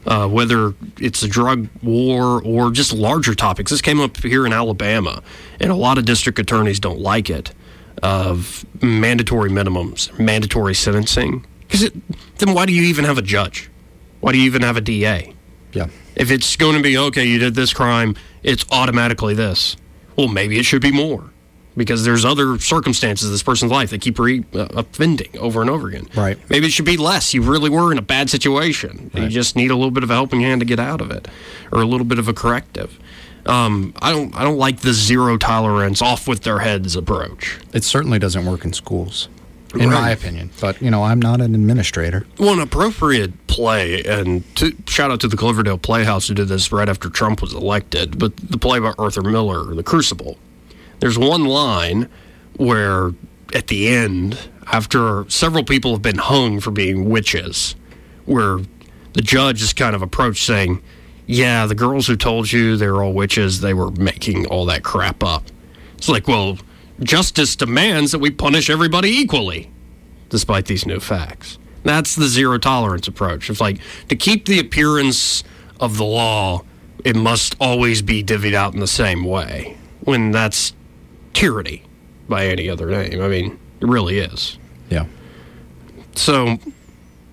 uh, 0.05 0.27
whether 0.27 0.73
it's 0.99 1.23
a 1.23 1.27
drug 1.27 1.67
war 1.83 2.41
or 2.43 2.71
just 2.71 2.93
larger 2.93 3.35
topics. 3.35 3.71
This 3.71 3.81
came 3.81 3.99
up 3.99 4.17
here 4.17 4.45
in 4.45 4.53
Alabama, 4.53 5.21
and 5.59 5.71
a 5.71 5.75
lot 5.75 5.97
of 5.97 6.05
district 6.05 6.39
attorneys 6.39 6.79
don't 6.79 6.99
like 6.99 7.29
it. 7.29 7.53
Of 8.03 8.65
mandatory 8.81 9.51
minimums, 9.51 10.17
mandatory 10.17 10.73
sentencing, 10.73 11.45
because 11.59 11.91
then 12.37 12.53
why 12.55 12.65
do 12.65 12.73
you 12.73 12.83
even 12.83 13.05
have 13.05 13.19
a 13.19 13.21
judge? 13.21 13.69
Why 14.21 14.31
do 14.31 14.39
you 14.39 14.45
even 14.45 14.63
have 14.63 14.75
a 14.75 14.81
DA? 14.81 15.35
Yeah. 15.73 15.87
If 16.15 16.31
it's 16.31 16.55
going 16.55 16.75
to 16.75 16.83
be 16.83 16.97
okay, 16.97 17.25
you 17.25 17.39
did 17.39 17.55
this 17.55 17.73
crime, 17.73 18.15
it's 18.43 18.65
automatically 18.71 19.33
this. 19.33 19.77
Well, 20.15 20.27
maybe 20.27 20.59
it 20.59 20.63
should 20.63 20.81
be 20.81 20.91
more 20.91 21.31
because 21.77 22.03
there's 22.03 22.25
other 22.25 22.59
circumstances 22.59 23.27
in 23.27 23.31
this 23.33 23.43
person's 23.43 23.71
life 23.71 23.91
that 23.91 24.01
keep 24.01 24.19
re- 24.19 24.43
uh, 24.53 24.67
offending 24.71 25.29
over 25.39 25.61
and 25.61 25.69
over 25.69 25.87
again. 25.87 26.07
Right. 26.15 26.37
Maybe 26.49 26.67
it 26.67 26.71
should 26.71 26.85
be 26.85 26.97
less. 26.97 27.33
You 27.33 27.41
really 27.41 27.69
were 27.69 27.91
in 27.91 27.97
a 27.97 28.01
bad 28.03 28.29
situation. 28.29 29.09
You 29.13 29.29
just 29.29 29.55
need 29.55 29.71
a 29.71 29.75
little 29.75 29.91
bit 29.91 30.03
of 30.03 30.11
a 30.11 30.13
helping 30.13 30.41
hand 30.41 30.61
to 30.61 30.65
get 30.65 30.79
out 30.79 30.99
of 31.01 31.11
it, 31.11 31.27
or 31.71 31.81
a 31.81 31.85
little 31.85 32.05
bit 32.05 32.19
of 32.19 32.27
a 32.27 32.33
corrective. 32.33 32.99
Um, 33.45 33.93
I 34.01 34.11
don't. 34.11 34.35
I 34.35 34.43
don't 34.43 34.57
like 34.57 34.81
the 34.81 34.93
zero 34.93 35.37
tolerance, 35.37 36.01
off 36.01 36.27
with 36.27 36.43
their 36.43 36.59
heads 36.59 36.95
approach. 36.95 37.57
It 37.73 37.83
certainly 37.83 38.19
doesn't 38.19 38.45
work 38.45 38.65
in 38.65 38.73
schools, 38.73 39.29
in 39.73 39.89
my 39.89 40.09
opinion. 40.11 40.49
But, 40.59 40.81
you 40.81 40.91
know, 40.91 41.03
I'm 41.03 41.21
not 41.21 41.41
an 41.41 41.55
administrator. 41.55 42.25
Well, 42.37 42.53
an 42.53 42.59
appropriate 42.59 43.47
play, 43.47 44.03
and 44.03 44.43
to, 44.57 44.75
shout 44.87 45.11
out 45.11 45.21
to 45.21 45.27
the 45.27 45.37
Cloverdale 45.37 45.77
Playhouse 45.77 46.27
who 46.27 46.33
did 46.33 46.47
this 46.47 46.71
right 46.71 46.89
after 46.89 47.09
Trump 47.09 47.41
was 47.41 47.53
elected, 47.53 48.19
but 48.19 48.35
the 48.37 48.57
play 48.57 48.79
by 48.79 48.93
Arthur 48.97 49.21
Miller, 49.21 49.73
The 49.73 49.83
Crucible. 49.83 50.37
There's 50.99 51.17
one 51.17 51.45
line 51.45 52.09
where 52.57 53.11
at 53.53 53.67
the 53.67 53.89
end, 53.89 54.37
after 54.71 55.29
several 55.29 55.63
people 55.63 55.91
have 55.91 56.01
been 56.01 56.17
hung 56.17 56.59
for 56.59 56.71
being 56.71 57.09
witches, 57.09 57.75
where 58.25 58.59
the 59.13 59.21
judge 59.21 59.61
is 59.61 59.73
kind 59.73 59.95
of 59.95 60.01
approached 60.01 60.45
saying, 60.45 60.81
Yeah, 61.27 61.65
the 61.65 61.75
girls 61.75 62.07
who 62.07 62.15
told 62.15 62.51
you 62.51 62.77
they 62.77 62.87
were 62.87 63.03
all 63.03 63.13
witches, 63.13 63.61
they 63.61 63.73
were 63.73 63.91
making 63.91 64.45
all 64.47 64.65
that 64.65 64.83
crap 64.83 65.23
up. 65.23 65.43
It's 65.97 66.09
like, 66.09 66.27
well, 66.27 66.57
justice 67.01 67.55
demands 67.55 68.11
that 68.11 68.19
we 68.19 68.29
punish 68.29 68.69
everybody 68.69 69.09
equally 69.09 69.71
despite 70.29 70.65
these 70.65 70.85
new 70.85 70.99
facts. 70.99 71.57
That's 71.83 72.15
the 72.15 72.27
zero 72.27 72.57
tolerance 72.57 73.07
approach. 73.07 73.49
It's 73.49 73.61
like 73.61 73.79
to 74.07 74.15
keep 74.15 74.45
the 74.45 74.59
appearance 74.59 75.43
of 75.79 75.97
the 75.97 76.05
law, 76.05 76.63
it 77.03 77.15
must 77.15 77.55
always 77.59 78.01
be 78.01 78.23
divvied 78.23 78.53
out 78.53 78.73
in 78.73 78.79
the 78.79 78.87
same 78.87 79.23
way. 79.23 79.77
When 80.03 80.31
that's 80.31 80.73
tyranny 81.33 81.83
by 82.27 82.47
any 82.47 82.69
other 82.69 82.87
name. 82.87 83.21
I 83.21 83.27
mean, 83.27 83.59
it 83.79 83.87
really 83.87 84.19
is. 84.19 84.57
Yeah. 84.89 85.05
So, 86.15 86.57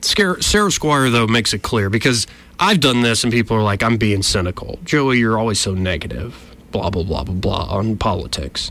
Sarah 0.01 0.37
Skwire, 0.37 1.11
though, 1.11 1.27
makes 1.27 1.53
it 1.53 1.62
clear 1.62 1.90
because 1.90 2.27
I've 2.59 2.81
done 2.81 3.03
this 3.03 3.25
and 3.25 3.33
people 3.33 3.57
are 3.57 3.62
like, 3.62 3.83
I'm 3.83 3.97
being 3.97 4.23
cynical. 4.23 4.79
Joey, 4.85 5.18
you're 5.18 5.38
always 5.38 5.61
so 5.61 5.75
negative, 5.75 6.55
blah, 6.71 6.90
blah, 6.90 7.05
blah, 7.05 7.25
blah, 7.25 7.35
blah, 7.35 7.66
on 7.71 7.97
politics. 7.97 8.71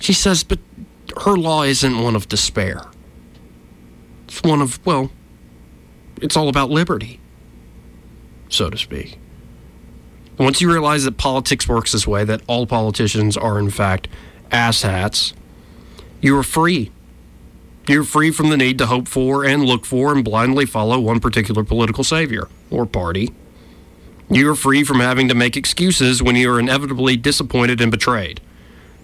She 0.00 0.12
says, 0.12 0.44
but 0.44 0.58
her 1.24 1.36
law 1.36 1.62
isn't 1.62 2.02
one 2.02 2.16
of 2.16 2.28
despair. 2.28 2.82
It's 4.26 4.42
one 4.42 4.60
of, 4.60 4.84
well, 4.86 5.10
it's 6.20 6.36
all 6.36 6.48
about 6.48 6.70
liberty, 6.70 7.20
so 8.48 8.70
to 8.70 8.76
speak. 8.76 9.18
Once 10.38 10.60
you 10.60 10.70
realize 10.70 11.04
that 11.04 11.16
politics 11.16 11.66
works 11.66 11.92
this 11.92 12.06
way, 12.06 12.24
that 12.24 12.42
all 12.46 12.66
politicians 12.66 13.36
are, 13.36 13.58
in 13.58 13.70
fact, 13.70 14.06
asshats, 14.50 15.32
you 16.20 16.36
are 16.38 16.44
free. 16.44 16.92
You're 17.88 18.04
free 18.04 18.30
from 18.30 18.50
the 18.50 18.56
need 18.56 18.78
to 18.78 18.86
hope 18.86 19.08
for 19.08 19.44
and 19.44 19.64
look 19.64 19.84
for 19.86 20.12
and 20.12 20.24
blindly 20.24 20.66
follow 20.66 21.00
one 21.00 21.20
particular 21.20 21.64
political 21.64 22.04
savior 22.04 22.48
or 22.70 22.86
party. 22.86 23.32
You 24.30 24.50
are 24.50 24.54
free 24.54 24.84
from 24.84 25.00
having 25.00 25.28
to 25.28 25.34
make 25.34 25.56
excuses 25.56 26.22
when 26.22 26.36
you 26.36 26.52
are 26.52 26.60
inevitably 26.60 27.16
disappointed 27.16 27.80
and 27.80 27.90
betrayed. 27.90 28.40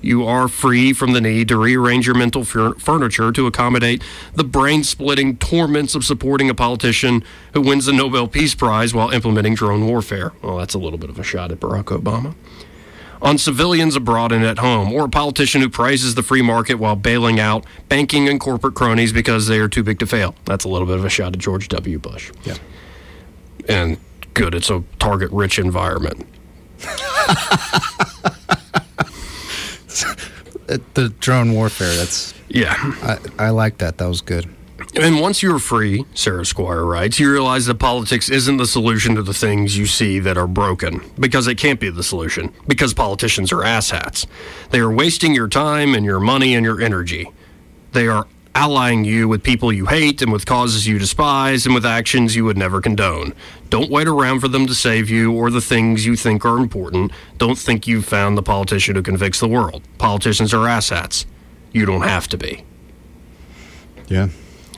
You 0.04 0.26
are 0.26 0.48
free 0.48 0.92
from 0.92 1.12
the 1.12 1.20
need 1.20 1.48
to 1.48 1.56
rearrange 1.56 2.06
your 2.06 2.14
mental 2.14 2.44
fur- 2.44 2.74
furniture 2.74 3.32
to 3.32 3.46
accommodate 3.46 4.02
the 4.34 4.44
brain 4.44 4.84
splitting 4.84 5.38
torments 5.38 5.94
of 5.94 6.04
supporting 6.04 6.50
a 6.50 6.54
politician 6.54 7.24
who 7.54 7.62
wins 7.62 7.86
the 7.86 7.92
Nobel 7.92 8.28
Peace 8.28 8.54
Prize 8.54 8.92
while 8.92 9.10
implementing 9.10 9.54
drone 9.54 9.86
warfare. 9.86 10.32
Well, 10.42 10.58
that's 10.58 10.74
a 10.74 10.78
little 10.78 10.98
bit 10.98 11.08
of 11.08 11.18
a 11.18 11.22
shot 11.22 11.50
at 11.50 11.60
Barack 11.60 11.84
Obama. 11.84 12.34
On 13.22 13.38
civilians 13.38 13.96
abroad 13.96 14.30
and 14.32 14.44
at 14.44 14.58
home, 14.58 14.92
or 14.92 15.06
a 15.06 15.08
politician 15.08 15.62
who 15.62 15.70
praises 15.70 16.14
the 16.14 16.22
free 16.22 16.42
market 16.42 16.74
while 16.74 16.96
bailing 16.96 17.40
out 17.40 17.64
banking 17.88 18.28
and 18.28 18.38
corporate 18.38 18.74
cronies 18.74 19.10
because 19.14 19.46
they 19.46 19.58
are 19.58 19.68
too 19.68 19.82
big 19.82 19.98
to 20.00 20.06
fail. 20.06 20.34
That's 20.44 20.66
a 20.66 20.68
little 20.68 20.86
bit 20.86 20.98
of 20.98 21.06
a 21.06 21.08
shot 21.08 21.32
at 21.32 21.38
George 21.38 21.68
W. 21.68 21.98
Bush. 21.98 22.30
Yeah. 22.44 22.58
And 23.66 23.96
good, 24.34 24.54
it's 24.54 24.68
a 24.68 24.84
target 24.98 25.30
rich 25.30 25.58
environment. 25.58 26.26
the 30.94 31.14
drone 31.20 31.54
warfare. 31.54 31.94
That's 31.96 32.34
yeah. 32.48 32.74
I, 32.78 33.18
I 33.38 33.50
like 33.50 33.78
that. 33.78 33.98
That 33.98 34.08
was 34.08 34.20
good. 34.20 34.48
And 34.96 35.20
once 35.20 35.42
you're 35.42 35.58
free, 35.58 36.04
Sarah 36.14 36.42
Skwire 36.42 36.88
writes, 36.88 37.18
you 37.18 37.30
realize 37.30 37.66
that 37.66 37.76
politics 37.76 38.28
isn't 38.28 38.58
the 38.58 38.66
solution 38.66 39.16
to 39.16 39.22
the 39.22 39.34
things 39.34 39.76
you 39.76 39.86
see 39.86 40.20
that 40.20 40.36
are 40.36 40.46
broken, 40.46 41.00
because 41.18 41.48
it 41.48 41.56
can't 41.56 41.80
be 41.80 41.90
the 41.90 42.02
solution, 42.02 42.52
because 42.68 42.94
politicians 42.94 43.50
are 43.50 43.62
asshats. 43.62 44.26
They 44.70 44.78
are 44.78 44.90
wasting 44.90 45.34
your 45.34 45.48
time 45.48 45.94
and 45.94 46.04
your 46.04 46.20
money 46.20 46.54
and 46.54 46.64
your 46.64 46.80
energy. 46.80 47.30
They 47.92 48.06
are 48.06 48.26
allying 48.54 49.04
you 49.04 49.28
with 49.28 49.42
people 49.42 49.72
you 49.72 49.86
hate 49.86 50.22
and 50.22 50.32
with 50.32 50.46
causes 50.46 50.86
you 50.86 50.98
despise 50.98 51.66
and 51.66 51.74
with 51.74 51.84
actions 51.84 52.36
you 52.36 52.44
would 52.44 52.56
never 52.56 52.80
condone. 52.80 53.34
Don't 53.68 53.90
wait 53.90 54.06
around 54.06 54.40
for 54.40 54.48
them 54.48 54.66
to 54.66 54.74
save 54.74 55.10
you 55.10 55.32
or 55.32 55.50
the 55.50 55.60
things 55.60 56.06
you 56.06 56.16
think 56.16 56.44
are 56.44 56.58
important. 56.58 57.10
Don't 57.38 57.58
think 57.58 57.86
you've 57.86 58.04
found 58.04 58.38
the 58.38 58.42
politician 58.42 58.94
who 58.94 59.02
can 59.02 59.18
fix 59.18 59.40
the 59.40 59.48
world. 59.48 59.82
Politicians 59.98 60.54
are 60.54 60.66
asshats. 60.66 61.26
You 61.72 61.84
don't 61.84 62.02
have 62.02 62.28
to 62.28 62.38
be. 62.38 62.64
Yeah. 64.08 64.28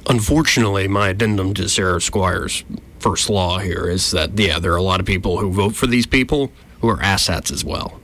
Unfortunately, 0.09 0.89
my 0.89 1.09
addendum 1.09 1.53
to 1.55 1.69
Sarah 1.69 1.99
Skwire's 1.99 2.65
first 2.99 3.29
law 3.29 3.59
here 3.59 3.89
is 3.89 4.11
that, 4.13 4.39
yeah, 4.39 4.59
there 4.59 4.73
are 4.73 4.77
a 4.77 4.83
lot 4.83 5.01
of 5.01 5.07
people 5.07 5.39
who 5.39 5.53
vote 5.53 5.75
for 5.75 5.87
these 5.87 6.07
people 6.07 6.53
who 6.81 6.89
are 6.89 6.99
asshats 6.99 7.53
as 7.53 7.65
well. 7.65 8.01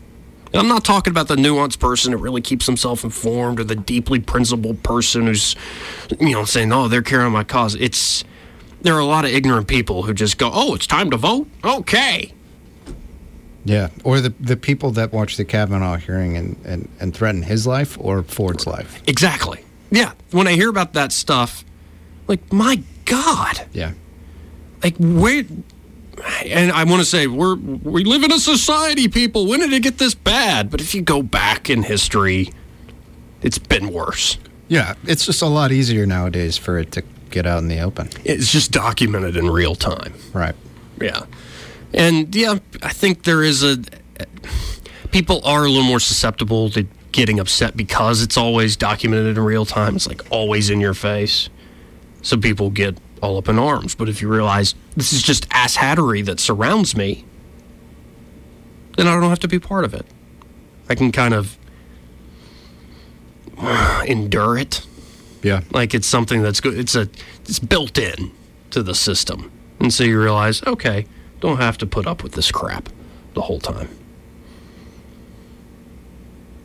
And 0.53 0.61
I'm 0.61 0.69
not 0.69 0.85
talking 0.85 1.11
about 1.11 1.29
the 1.29 1.37
nuanced 1.37 1.79
person 1.79 2.13
who 2.13 2.19
really 2.19 2.43
keeps 2.43 2.67
himself 2.67 3.05
informed 3.05 3.59
or 3.59 3.65
the 3.65 3.77
deeply 3.77 4.21
principled 4.21 4.83
person 4.83 5.27
who's, 5.27 5.57
you 6.21 6.33
know, 6.33 6.45
saying, 6.45 6.73
oh, 6.73 6.89
they're 6.89 7.03
carrying 7.03 7.33
my 7.33 7.45
cause. 7.45 7.75
It's, 7.77 8.23
there 8.83 8.95
are 8.95 9.01
a 9.01 9.07
lot 9.07 9.25
of 9.25 9.31
ignorant 9.31 9.67
people 9.67 10.03
who 10.03 10.13
just 10.13 10.37
go, 10.37 10.51
oh, 10.53 10.75
it's 10.75 10.87
time 10.87 11.11
to 11.11 11.17
vote? 11.17 11.49
Okay. 11.65 12.35
Yeah, 13.65 13.91
or 14.03 14.21
the 14.21 14.35
the 14.41 14.57
people 14.57 14.91
that 14.91 15.13
watch 15.13 15.37
the 15.37 15.45
Kavanaugh 15.45 15.97
hearing 15.97 16.37
and, 16.37 16.57
and, 16.65 16.89
and 16.99 17.15
threaten 17.15 17.43
his 17.43 17.65
life 17.65 17.97
or 18.01 18.25
Ford's 18.25 18.67
life. 18.67 19.01
Exactly. 19.07 19.65
Yeah. 19.93 20.15
When 20.33 20.49
I 20.49 20.55
hear 20.55 20.69
about 20.69 20.95
that 20.95 21.13
stuff, 21.13 21.65
like, 22.27 22.53
my 22.53 22.83
God. 23.05 23.65
Yeah. 23.73 23.93
Like, 24.83 24.97
where. 24.99 25.45
And 26.45 26.71
I 26.73 26.85
want 26.85 27.01
to 27.01 27.07
say, 27.07 27.27
we're, 27.27 27.57
we 27.57 28.05
live 28.05 28.23
in 28.23 28.33
a 28.33 28.39
society, 28.39 29.09
people. 29.09 29.47
When 29.47 29.61
did 29.61 29.73
it 29.73 29.83
get 29.83 29.99
this 29.99 30.15
bad? 30.15 30.71
But 30.71 30.81
if 30.81 30.95
you 30.95 31.03
go 31.03 31.23
back 31.23 31.69
in 31.69 31.83
history, 31.83 32.51
it's 33.43 33.59
been 33.59 33.93
worse. 33.93 34.39
Yeah, 34.69 34.95
it's 35.05 35.27
just 35.27 35.43
a 35.43 35.47
lot 35.47 35.73
easier 35.73 36.07
nowadays 36.07 36.57
for 36.57 36.79
it 36.79 36.93
to 36.93 37.03
get 37.31 37.47
out 37.47 37.59
in 37.59 37.69
the 37.69 37.81
open. 37.81 38.09
It's 38.25 38.51
just 38.51 38.71
documented 38.71 39.37
in 39.37 39.51
real 39.51 39.75
time. 39.75 40.15
Right. 40.33 40.55
Yeah. 41.01 41.25
And 41.93 42.35
yeah, 42.35 42.59
I 42.83 42.93
think 42.93 43.25
there 43.25 43.43
is 43.43 43.63
a. 43.63 43.83
People 45.11 45.43
are 45.45 45.65
a 45.65 45.69
little 45.69 45.83
more 45.83 46.01
susceptible 46.01 46.71
to 46.71 46.87
getting 47.11 47.39
upset 47.39 47.77
because 47.77 48.23
it's 48.23 48.39
always 48.39 48.77
documented 48.77 49.37
in 49.37 49.45
real 49.45 49.67
time. 49.67 49.97
It's 49.97 50.09
like 50.09 50.23
always 50.31 50.71
in 50.71 50.81
your 50.81 50.95
face. 50.95 51.51
So 52.23 52.39
people 52.39 52.71
get 52.71 52.97
all 53.23 53.39
up 53.39 53.49
in 53.49 53.59
arms. 53.59 53.95
But 53.95 54.09
if 54.09 54.21
you 54.21 54.29
realize 54.29 54.75
this 54.97 55.13
is 55.13 55.23
just 55.23 55.47
ass 55.51 55.77
hattery 55.77 56.25
that 56.27 56.41
surrounds 56.41 56.97
me, 56.97 57.25
then 58.97 59.07
I 59.07 59.19
don't 59.19 59.31
have 59.31 59.39
to 59.41 59.49
be 59.49 59.59
part 59.59 59.85
of 59.85 59.95
it. 59.95 60.05
I 60.89 60.95
can 60.95 61.13
kind 61.13 61.33
of 61.33 61.57
endure 64.07 64.59
it. 64.59 64.87
Yeah. 65.43 65.63
Like 65.71 65.95
it's 65.95 66.07
something 66.07 66.43
that's 66.43 66.61
good. 66.61 66.79
It's 66.79 66.95
a 66.95 67.09
it's 67.43 67.59
built 67.59 67.97
in 67.99 68.33
to 68.71 68.83
the 68.83 68.95
system. 68.95 69.51
And 69.81 69.93
so 69.93 70.05
you 70.05 70.21
realize, 70.21 70.63
okay, 70.65 71.07
don't 71.41 71.57
have 71.57 71.79
to 71.79 71.87
put 71.87 72.07
up 72.07 72.23
with 72.23 72.33
this 72.33 72.53
crap 72.53 72.89
the 73.35 73.43
whole 73.43 73.59
time. 73.59 73.89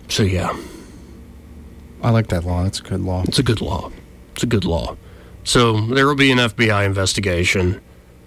So 0.10 0.24
yeah. 0.24 0.56
I 2.04 2.12
like 2.12 2.28
that 2.28 2.44
law. 2.44 2.64
That's 2.64 2.80
a 2.80 2.84
good 2.84 3.02
law. 3.02 3.24
It's 3.28 3.40
a 3.40 3.44
good 3.44 3.62
law. 3.62 3.92
It's 4.34 4.44
a 4.44 4.48
good 4.48 4.66
law. 4.66 4.96
So 5.48 5.80
there 5.80 6.06
will 6.06 6.16
be 6.16 6.30
an 6.32 6.40
FBI 6.40 6.86
investigation. 6.86 7.80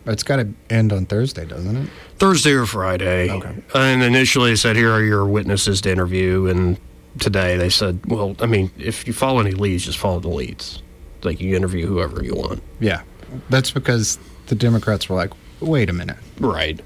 It's 0.07 0.23
got 0.23 0.37
to 0.37 0.49
end 0.71 0.91
on 0.91 1.05
Thursday, 1.05 1.45
doesn't 1.45 1.77
it? 1.77 1.91
Thursday 2.17 2.53
or 2.53 2.65
Friday. 2.65 3.31
Okay. 3.31 3.55
And 3.75 4.03
initially 4.03 4.53
they 4.53 4.57
said, 4.57 4.75
here 4.75 4.91
are 4.91 5.03
your 5.03 5.27
witnesses 5.27 5.83
to 5.83 5.93
interview. 5.93 6.47
And 6.47 6.79
today 7.19 7.59
they 7.59 7.69
said, 7.69 8.01
well, 8.07 8.35
I 8.41 8.47
mean, 8.47 8.71
if 8.79 9.07
you 9.07 9.13
follow 9.13 9.39
any 9.39 9.51
leads, 9.51 9.85
just 9.85 9.99
follow 9.99 10.19
the 10.19 10.31
leads. 10.31 10.83
Like 11.23 11.43
you 11.43 11.55
interview 11.55 11.87
whoever 11.87 12.25
you 12.25 12.35
want. 12.35 12.63
Yeah. 12.81 13.03
That's 13.51 13.71
because 13.71 14.19
the 14.47 14.55
Democrats 14.55 15.11
were 15.11 15.17
like, 15.17 15.33
wait 15.61 15.91
a 15.91 15.93
minute. 15.93 16.17
Right. 16.39 16.81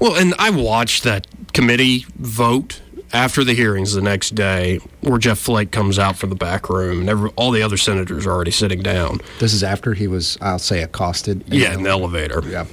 Well, 0.00 0.16
and 0.16 0.34
I 0.40 0.50
watched 0.50 1.04
that 1.04 1.28
committee 1.52 2.04
vote 2.16 2.82
after 3.12 3.42
the 3.44 3.54
hearings 3.54 3.94
the 3.94 4.02
next 4.02 4.34
day, 4.34 4.80
where 5.00 5.18
Jeff 5.18 5.38
Flake 5.38 5.70
comes 5.70 5.98
out 5.98 6.16
from 6.16 6.30
the 6.30 6.36
back 6.36 6.68
room, 6.68 7.00
and 7.00 7.08
every, 7.08 7.30
all 7.36 7.50
the 7.50 7.62
other 7.62 7.76
senators 7.76 8.26
are 8.26 8.32
already 8.32 8.50
sitting 8.50 8.82
down. 8.82 9.20
This 9.38 9.54
is 9.54 9.62
after 9.62 9.94
he 9.94 10.06
was, 10.06 10.36
I'll 10.40 10.58
say, 10.58 10.82
accosted. 10.82 11.44
Yeah, 11.46 11.74
in 11.74 11.84
the 11.84 11.90
elevator. 11.90 12.42
Yeah. 12.46 12.66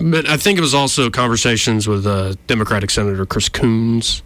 But 0.00 0.28
I 0.28 0.36
think 0.36 0.58
it 0.58 0.62
was 0.62 0.74
also 0.74 1.10
conversations 1.10 1.88
with 1.88 2.06
uh, 2.06 2.34
Democratic 2.46 2.90
Senator 2.90 3.26
Chris 3.26 3.48
Coons 3.48 4.22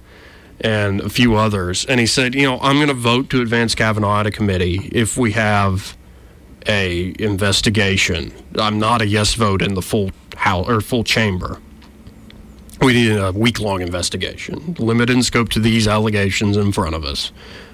and 0.60 1.00
a 1.00 1.08
few 1.08 1.34
others. 1.34 1.84
And 1.86 1.98
he 1.98 2.06
said, 2.06 2.34
you 2.34 2.42
know, 2.42 2.58
I'm 2.60 2.76
going 2.76 2.88
to 2.88 2.94
vote 2.94 3.30
to 3.30 3.40
advance 3.40 3.74
Kavanaugh 3.74 4.20
out 4.20 4.26
of 4.26 4.32
committee 4.32 4.88
if 4.92 5.16
we 5.16 5.32
have 5.32 5.96
a 6.66 7.14
investigation. 7.18 8.32
I'm 8.58 8.78
not 8.78 9.00
a 9.00 9.06
yes 9.06 9.34
vote 9.34 9.62
in 9.62 9.74
the 9.74 9.82
full 9.82 10.10
house 10.36 10.68
or 10.68 10.80
full 10.80 11.04
chamber. 11.04 11.60
We 12.80 12.92
need 12.92 13.12
a 13.16 13.32
week 13.32 13.58
long 13.60 13.80
investigation, 13.80 14.74
limited 14.78 15.16
in 15.16 15.22
scope 15.22 15.48
to 15.50 15.60
these 15.60 15.88
allegations 15.88 16.56
in 16.56 16.72
front 16.72 16.94
of 16.94 17.04
us. 17.04 17.32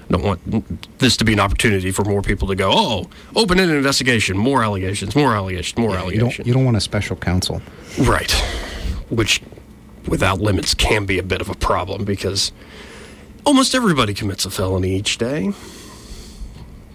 Don't 0.09 0.23
want 0.23 0.99
this 0.99 1.17
to 1.17 1.25
be 1.25 1.33
an 1.33 1.39
opportunity 1.39 1.91
for 1.91 2.03
more 2.03 2.21
people 2.21 2.47
to 2.49 2.55
go, 2.55 2.71
oh, 2.73 3.09
open 3.35 3.59
an 3.59 3.69
investigation, 3.69 4.37
more 4.37 4.63
allegations, 4.63 5.15
more 5.15 5.33
allegations, 5.35 5.77
more 5.77 5.91
You 5.91 5.97
allegations. 5.97 6.37
don't, 6.37 6.47
you 6.47 6.53
don't 6.53 6.65
want 6.65 6.77
a 6.77 6.81
special 6.81 7.15
counsel. 7.15 7.61
Right. 7.99 8.31
Which, 9.09 9.41
without 10.07 10.39
limits, 10.39 10.73
can 10.73 11.05
be 11.05 11.19
a 11.19 11.23
bit 11.23 11.41
of 11.41 11.49
a 11.49 11.55
problem 11.55 12.05
because 12.05 12.51
almost 13.45 13.73
everybody 13.75 14.13
commits 14.13 14.45
a 14.45 14.49
felony 14.51 14.95
each 14.95 15.17
day. 15.17 15.51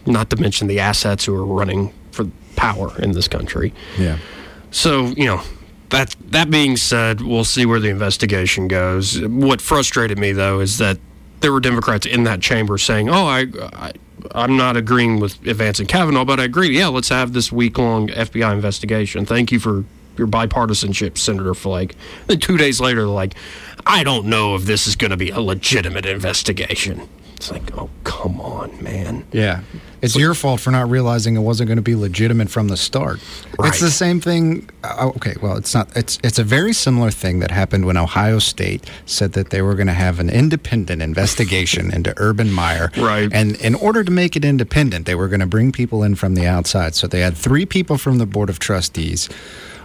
Not 0.06 0.30
to 0.30 0.36
mention 0.36 0.66
the 0.68 0.80
assets 0.80 1.24
who 1.24 1.34
are 1.34 1.44
running 1.44 1.92
for 2.12 2.26
power 2.56 2.94
in 3.00 3.12
this 3.12 3.28
country. 3.28 3.72
Yeah. 3.98 4.18
So, 4.70 5.06
you 5.08 5.26
know, 5.26 5.42
that 5.90 6.14
that 6.28 6.50
being 6.50 6.76
said, 6.76 7.20
we'll 7.20 7.44
see 7.44 7.66
where 7.66 7.80
the 7.80 7.88
investigation 7.88 8.68
goes. 8.68 9.20
What 9.20 9.60
frustrated 9.60 10.18
me 10.18 10.32
though 10.32 10.60
is 10.60 10.78
that 10.78 10.98
there 11.40 11.52
were 11.52 11.60
Democrats 11.60 12.06
in 12.06 12.24
that 12.24 12.40
chamber 12.40 12.78
saying, 12.78 13.08
"Oh, 13.08 13.26
I, 13.26 13.46
I 13.72 13.92
I'm 14.32 14.56
not 14.56 14.76
agreeing 14.76 15.20
with 15.20 15.34
advancing 15.46 15.86
Kavanaugh, 15.86 16.24
but 16.24 16.40
I 16.40 16.44
agree. 16.44 16.76
Yeah, 16.76 16.88
let's 16.88 17.08
have 17.08 17.32
this 17.32 17.50
week 17.52 17.78
long 17.78 18.08
FBI 18.08 18.52
investigation. 18.52 19.24
Thank 19.24 19.52
you 19.52 19.60
for 19.60 19.84
your 20.16 20.26
bipartisanship, 20.26 21.16
Senator 21.16 21.54
Flake." 21.54 21.94
Then 22.26 22.40
two 22.40 22.56
days 22.56 22.80
later, 22.80 23.00
they're 23.00 23.06
like, 23.06 23.34
"I 23.86 24.04
don't 24.04 24.26
know 24.26 24.54
if 24.54 24.64
this 24.64 24.86
is 24.86 24.96
going 24.96 25.12
to 25.12 25.16
be 25.16 25.30
a 25.30 25.40
legitimate 25.40 26.06
investigation." 26.06 27.08
It's 27.38 27.52
like, 27.52 27.78
oh, 27.78 27.88
come 28.02 28.40
on, 28.40 28.82
man. 28.82 29.24
Yeah. 29.30 29.60
It's 30.02 30.16
your 30.16 30.34
fault 30.34 30.58
for 30.60 30.72
not 30.72 30.90
realizing 30.90 31.36
it 31.36 31.40
wasn't 31.40 31.68
going 31.68 31.76
to 31.76 31.82
be 31.82 31.94
legitimate 31.94 32.50
from 32.50 32.66
the 32.66 32.76
start. 32.76 33.20
Right. 33.56 33.68
It's 33.68 33.78
the 33.80 33.92
same 33.92 34.20
thing. 34.20 34.68
uh, 34.82 35.12
Okay, 35.14 35.36
well, 35.40 35.56
it's 35.56 35.72
not. 35.72 35.96
It's 35.96 36.18
it's 36.24 36.40
a 36.40 36.42
very 36.42 36.72
similar 36.72 37.12
thing 37.12 37.38
that 37.38 37.52
happened 37.52 37.84
when 37.86 37.96
Ohio 37.96 38.40
State 38.40 38.90
said 39.06 39.34
that 39.34 39.50
they 39.50 39.62
were 39.62 39.76
going 39.76 39.86
to 39.86 39.92
have 39.92 40.18
an 40.18 40.28
independent 40.28 41.00
investigation 41.00 41.92
into 41.94 42.12
Urban 42.16 42.52
Meyer. 42.52 42.90
Right. 42.96 43.32
And 43.32 43.54
in 43.60 43.76
order 43.76 44.02
to 44.02 44.10
make 44.10 44.34
it 44.34 44.44
independent, 44.44 45.06
they 45.06 45.14
were 45.14 45.28
going 45.28 45.38
to 45.38 45.46
bring 45.46 45.70
people 45.70 46.02
in 46.02 46.16
from 46.16 46.34
the 46.34 46.44
outside. 46.44 46.96
So 46.96 47.06
they 47.06 47.20
had 47.20 47.36
three 47.36 47.66
people 47.66 47.98
from 47.98 48.18
the 48.18 48.26
board 48.26 48.50
of 48.50 48.58
trustees, 48.58 49.26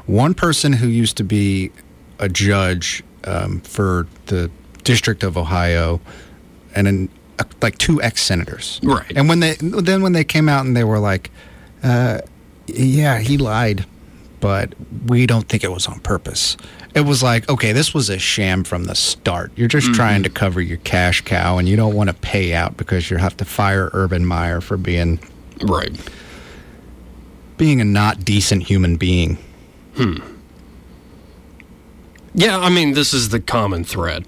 one 0.08 0.34
person 0.34 0.74
who 0.74 0.88
used 0.88 1.18
to 1.18 1.24
be 1.24 1.70
a 2.18 2.30
judge 2.30 3.04
um, 3.26 3.60
for 3.62 4.08
the 4.26 4.50
District 4.84 5.22
of 5.22 5.38
Ohio, 5.38 6.02
and 6.76 6.88
an, 6.88 7.10
like 7.62 7.78
two 7.78 8.02
ex 8.02 8.22
senators. 8.22 8.80
Right. 8.84 9.12
And 9.16 9.30
when 9.30 9.40
they 9.40 9.56
then 9.60 10.02
when 10.02 10.14
they 10.14 10.24
came 10.24 10.50
out 10.50 10.66
and 10.66 10.76
they 10.76 10.84
were 10.84 11.00
like, 11.00 11.32
uh, 11.84 12.20
"Yeah, 12.68 13.20
he 13.20 13.38
lied, 13.38 13.86
but 14.40 14.74
we 15.08 15.26
don't 15.26 15.48
think 15.48 15.64
it 15.64 15.72
was 15.72 15.88
on 15.88 16.00
purpose." 16.00 16.58
It 16.96 17.06
was 17.06 17.24
like, 17.24 17.50
okay, 17.50 17.72
this 17.72 17.94
was 17.94 18.10
a 18.10 18.20
sham 18.20 18.64
from 18.64 18.84
the 18.84 18.94
start. 18.94 19.52
You're 19.56 19.68
just 19.68 19.88
mm-hmm. 19.88 19.96
trying 19.96 20.24
to 20.24 20.30
cover 20.30 20.62
your 20.62 20.78
cash 20.78 21.22
cow, 21.22 21.58
and 21.58 21.68
you 21.68 21.76
don't 21.76 21.96
want 21.96 22.10
to 22.10 22.16
pay 22.16 22.54
out 22.54 22.78
because 22.78 23.10
you 23.10 23.18
have 23.18 23.36
to 23.38 23.46
fire 23.46 23.90
Urban 23.94 24.26
Meyer 24.26 24.62
for 24.62 24.78
being 24.78 25.20
right, 25.64 25.92
being 27.58 27.82
a 27.82 27.84
not 27.84 28.24
decent 28.24 28.64
human 28.64 28.98
being. 28.98 29.38
Hmm. 29.96 30.18
Yeah, 32.36 32.60
I 32.60 32.70
mean, 32.70 32.94
this 32.94 33.14
is 33.14 33.30
the 33.30 33.40
common 33.40 33.84
thread, 33.84 34.26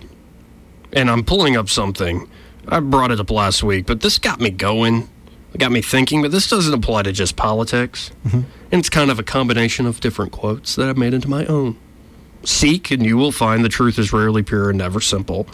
and 0.93 1.09
I'm 1.09 1.23
pulling 1.23 1.55
up 1.57 1.69
something. 1.69 2.27
I 2.67 2.79
brought 2.79 3.11
it 3.11 3.19
up 3.19 3.31
last 3.31 3.63
week, 3.63 3.85
but 3.85 4.01
this 4.01 4.17
got 4.17 4.39
me 4.39 4.49
going. 4.49 5.09
It 5.53 5.59
got 5.59 5.71
me 5.71 5.81
thinking. 5.81 6.21
But 6.21 6.31
this 6.31 6.49
doesn't 6.49 6.73
apply 6.73 7.03
to 7.03 7.11
just 7.11 7.35
politics, 7.35 8.11
mm-hmm. 8.25 8.41
and 8.71 8.79
it's 8.79 8.89
kind 8.89 9.11
of 9.11 9.19
a 9.19 9.23
combination 9.23 9.85
of 9.85 9.99
different 9.99 10.31
quotes 10.31 10.75
that 10.75 10.89
I've 10.89 10.97
made 10.97 11.13
into 11.13 11.29
my 11.29 11.45
own. 11.45 11.77
Seek, 12.43 12.91
and 12.91 13.03
you 13.03 13.17
will 13.17 13.31
find 13.31 13.65
the 13.65 13.69
truth 13.69 13.97
is 13.97 14.13
rarely 14.13 14.43
pure 14.43 14.69
and 14.69 14.77
never 14.77 15.01
simple. 15.01 15.47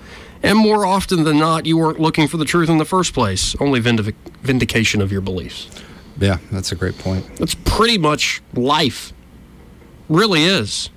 And 0.43 0.57
more 0.57 0.85
often 0.85 1.23
than 1.23 1.37
not, 1.37 1.65
you 1.65 1.77
weren't 1.77 1.99
looking 1.99 2.27
for 2.27 2.37
the 2.37 2.45
truth 2.45 2.69
in 2.69 2.79
the 2.79 2.85
first 2.85 3.13
place, 3.13 3.55
only 3.59 3.79
vindic- 3.79 4.15
vindication 4.41 5.01
of 5.01 5.11
your 5.11 5.21
beliefs. 5.21 5.69
Yeah, 6.19 6.39
that's 6.51 6.71
a 6.71 6.75
great 6.75 6.97
point. 6.97 7.37
That's 7.37 7.55
pretty 7.55 7.97
much 7.97 8.41
life. 8.53 9.13
Really 10.09 10.43
is. 10.43 10.89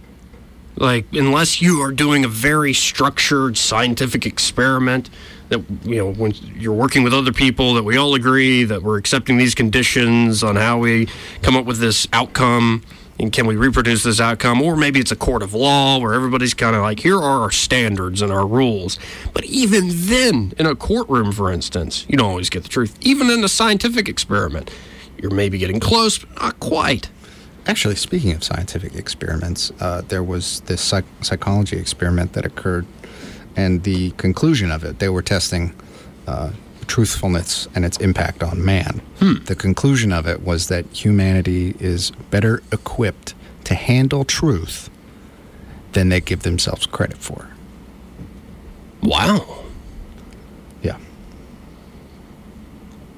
Like, 0.77 1.07
unless 1.12 1.62
you 1.62 1.81
are 1.83 1.92
doing 1.92 2.24
a 2.24 2.29
very 2.29 2.72
structured 2.72 3.57
scientific 3.57 4.27
experiment 4.27 5.09
that, 5.48 5.62
you 5.85 5.96
know, 5.96 6.12
when 6.12 6.33
you're 6.33 6.74
working 6.74 7.02
with 7.02 7.12
other 7.12 7.33
people, 7.33 7.74
that 7.74 7.83
we 7.83 7.96
all 7.96 8.14
agree 8.14 8.64
that 8.64 8.83
we're 8.83 8.98
accepting 8.98 9.37
these 9.37 9.54
conditions 9.54 10.42
on 10.42 10.57
how 10.57 10.78
we 10.78 11.09
come 11.42 11.57
up 11.57 11.64
with 11.64 11.78
this 11.78 12.07
outcome 12.12 12.83
and 13.18 13.33
can 13.33 13.46
we 13.46 13.57
reproduce 13.57 14.02
this 14.02 14.20
outcome 14.20 14.61
or 14.61 14.76
maybe 14.76 15.00
it's 15.00 15.12
a 15.12 15.16
court 15.16 15.42
of 15.42 15.54
law 15.54 15.98
where 15.98 16.14
everybody's 16.14 16.54
kind 16.54 16.74
of 16.74 16.83
like 16.83 17.00
here 17.00 17.16
are 17.16 17.42
our 17.42 17.50
standards 17.50 18.22
and 18.22 18.33
our 18.33 18.46
rules. 18.46 18.98
But 19.33 19.44
even 19.44 19.88
then 19.92 20.52
in 20.59 20.66
a 20.66 20.74
courtroom 20.74 21.33
for 21.33 21.52
instance 21.52 22.07
you 22.09 22.16
don't 22.16 22.28
always 22.28 22.50
get 22.50 22.62
the 22.62 22.68
truth. 22.68 22.96
Even 23.00 23.30
in 23.30 23.44
a 23.44 23.48
scientific 23.48 24.09
experiment 24.09 24.70
you're 25.18 25.30
maybe 25.30 25.59
getting 25.59 25.80
close 25.80 26.18
but 26.18 26.42
not 26.42 26.61
quite. 26.61 27.09
Actually 27.66 27.96
speaking 27.96 28.33
of 28.33 28.42
scientific 28.42 28.94
experiments 28.94 29.70
uh, 29.80 30.02
there 30.09 30.22
was 30.22 30.61
this 30.62 30.80
psych- 30.80 31.04
psychology 31.20 31.78
experiment 31.78 32.33
that 32.33 32.44
occurred 32.44 32.87
and 33.57 33.83
the 33.85 34.11
conclusion 34.12 34.71
of 34.71 34.85
it 34.85 34.99
they 34.99 35.09
were 35.09 35.23
testing 35.23 35.75
uh, 36.27 36.51
truthfulness 36.87 37.67
and 37.75 37.85
its 37.85 37.97
impact 37.99 38.43
on 38.43 38.64
man. 38.64 39.01
Hmm. 39.19 39.45
The 39.45 39.55
conclusion 39.55 40.12
of 40.12 40.27
it 40.27 40.43
was 40.43 40.69
that 40.69 40.87
humanity 40.93 41.75
is 41.81 42.11
better 42.31 42.62
equipped 42.73 43.35
to 43.64 43.75
handle 43.75 44.25
truth 44.25 44.90
than 45.93 46.09
they 46.09 46.21
give 46.21 46.43
themselves 46.43 46.87
credit 46.87 47.19
for. 47.19 47.49
Wow. 49.03 49.64
Yeah. 50.83 50.99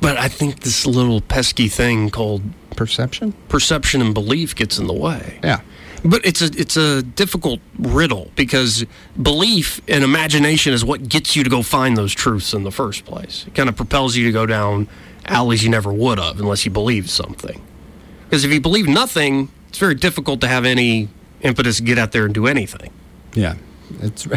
But 0.01 0.16
I 0.16 0.29
think 0.29 0.61
this 0.61 0.87
little 0.87 1.20
pesky 1.20 1.68
thing 1.68 2.11
called 2.11 2.42
perception, 2.77 3.33
perception 3.49 4.01
and 4.01 4.14
belief 4.14 4.55
gets 4.55 4.79
in 4.79 4.87
the 4.87 4.92
way. 4.92 5.40
Yeah. 5.42 5.61
But 6.06 6.24
it's 6.24 6.40
a 6.40 6.46
it's 6.46 6.76
a 6.76 7.02
difficult 7.02 7.60
riddle 7.78 8.30
because 8.36 8.84
belief 9.20 9.80
and 9.88 10.04
imagination 10.04 10.72
is 10.72 10.84
what 10.84 11.08
gets 11.08 11.34
you 11.34 11.42
to 11.42 11.50
go 11.50 11.62
find 11.62 11.96
those 11.96 12.14
truths 12.14 12.54
in 12.54 12.62
the 12.62 12.70
first 12.70 13.04
place. 13.04 13.44
It 13.46 13.54
kind 13.54 13.68
of 13.68 13.76
propels 13.76 14.14
you 14.14 14.24
to 14.26 14.32
go 14.32 14.46
down 14.46 14.88
alleys 15.24 15.64
you 15.64 15.70
never 15.70 15.92
would 15.92 16.18
have 16.18 16.38
unless 16.38 16.64
you 16.64 16.70
believe 16.70 17.10
something. 17.10 17.60
Because 18.24 18.44
if 18.44 18.52
you 18.52 18.60
believe 18.60 18.86
nothing, 18.86 19.50
it's 19.68 19.78
very 19.78 19.94
difficult 19.94 20.40
to 20.42 20.48
have 20.48 20.64
any 20.64 21.08
impetus 21.40 21.78
to 21.78 21.82
get 21.82 21.98
out 21.98 22.12
there 22.12 22.24
and 22.24 22.34
do 22.34 22.46
anything. 22.46 22.90
Yeah, 23.34 23.56
it's. 24.00 24.28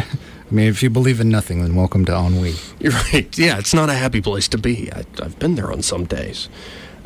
I 0.50 0.52
mean, 0.52 0.66
if 0.66 0.82
you 0.82 0.90
believe 0.90 1.20
in 1.20 1.28
nothing, 1.28 1.62
then 1.62 1.76
welcome 1.76 2.04
to 2.06 2.12
ennui. 2.12 2.54
You're 2.80 2.92
right. 2.92 3.38
Yeah, 3.38 3.58
it's 3.58 3.72
not 3.72 3.88
a 3.88 3.94
happy 3.94 4.20
place 4.20 4.48
to 4.48 4.58
be. 4.58 4.92
I, 4.92 5.04
I've 5.22 5.38
been 5.38 5.54
there 5.54 5.70
on 5.70 5.82
some 5.82 6.06
days. 6.06 6.48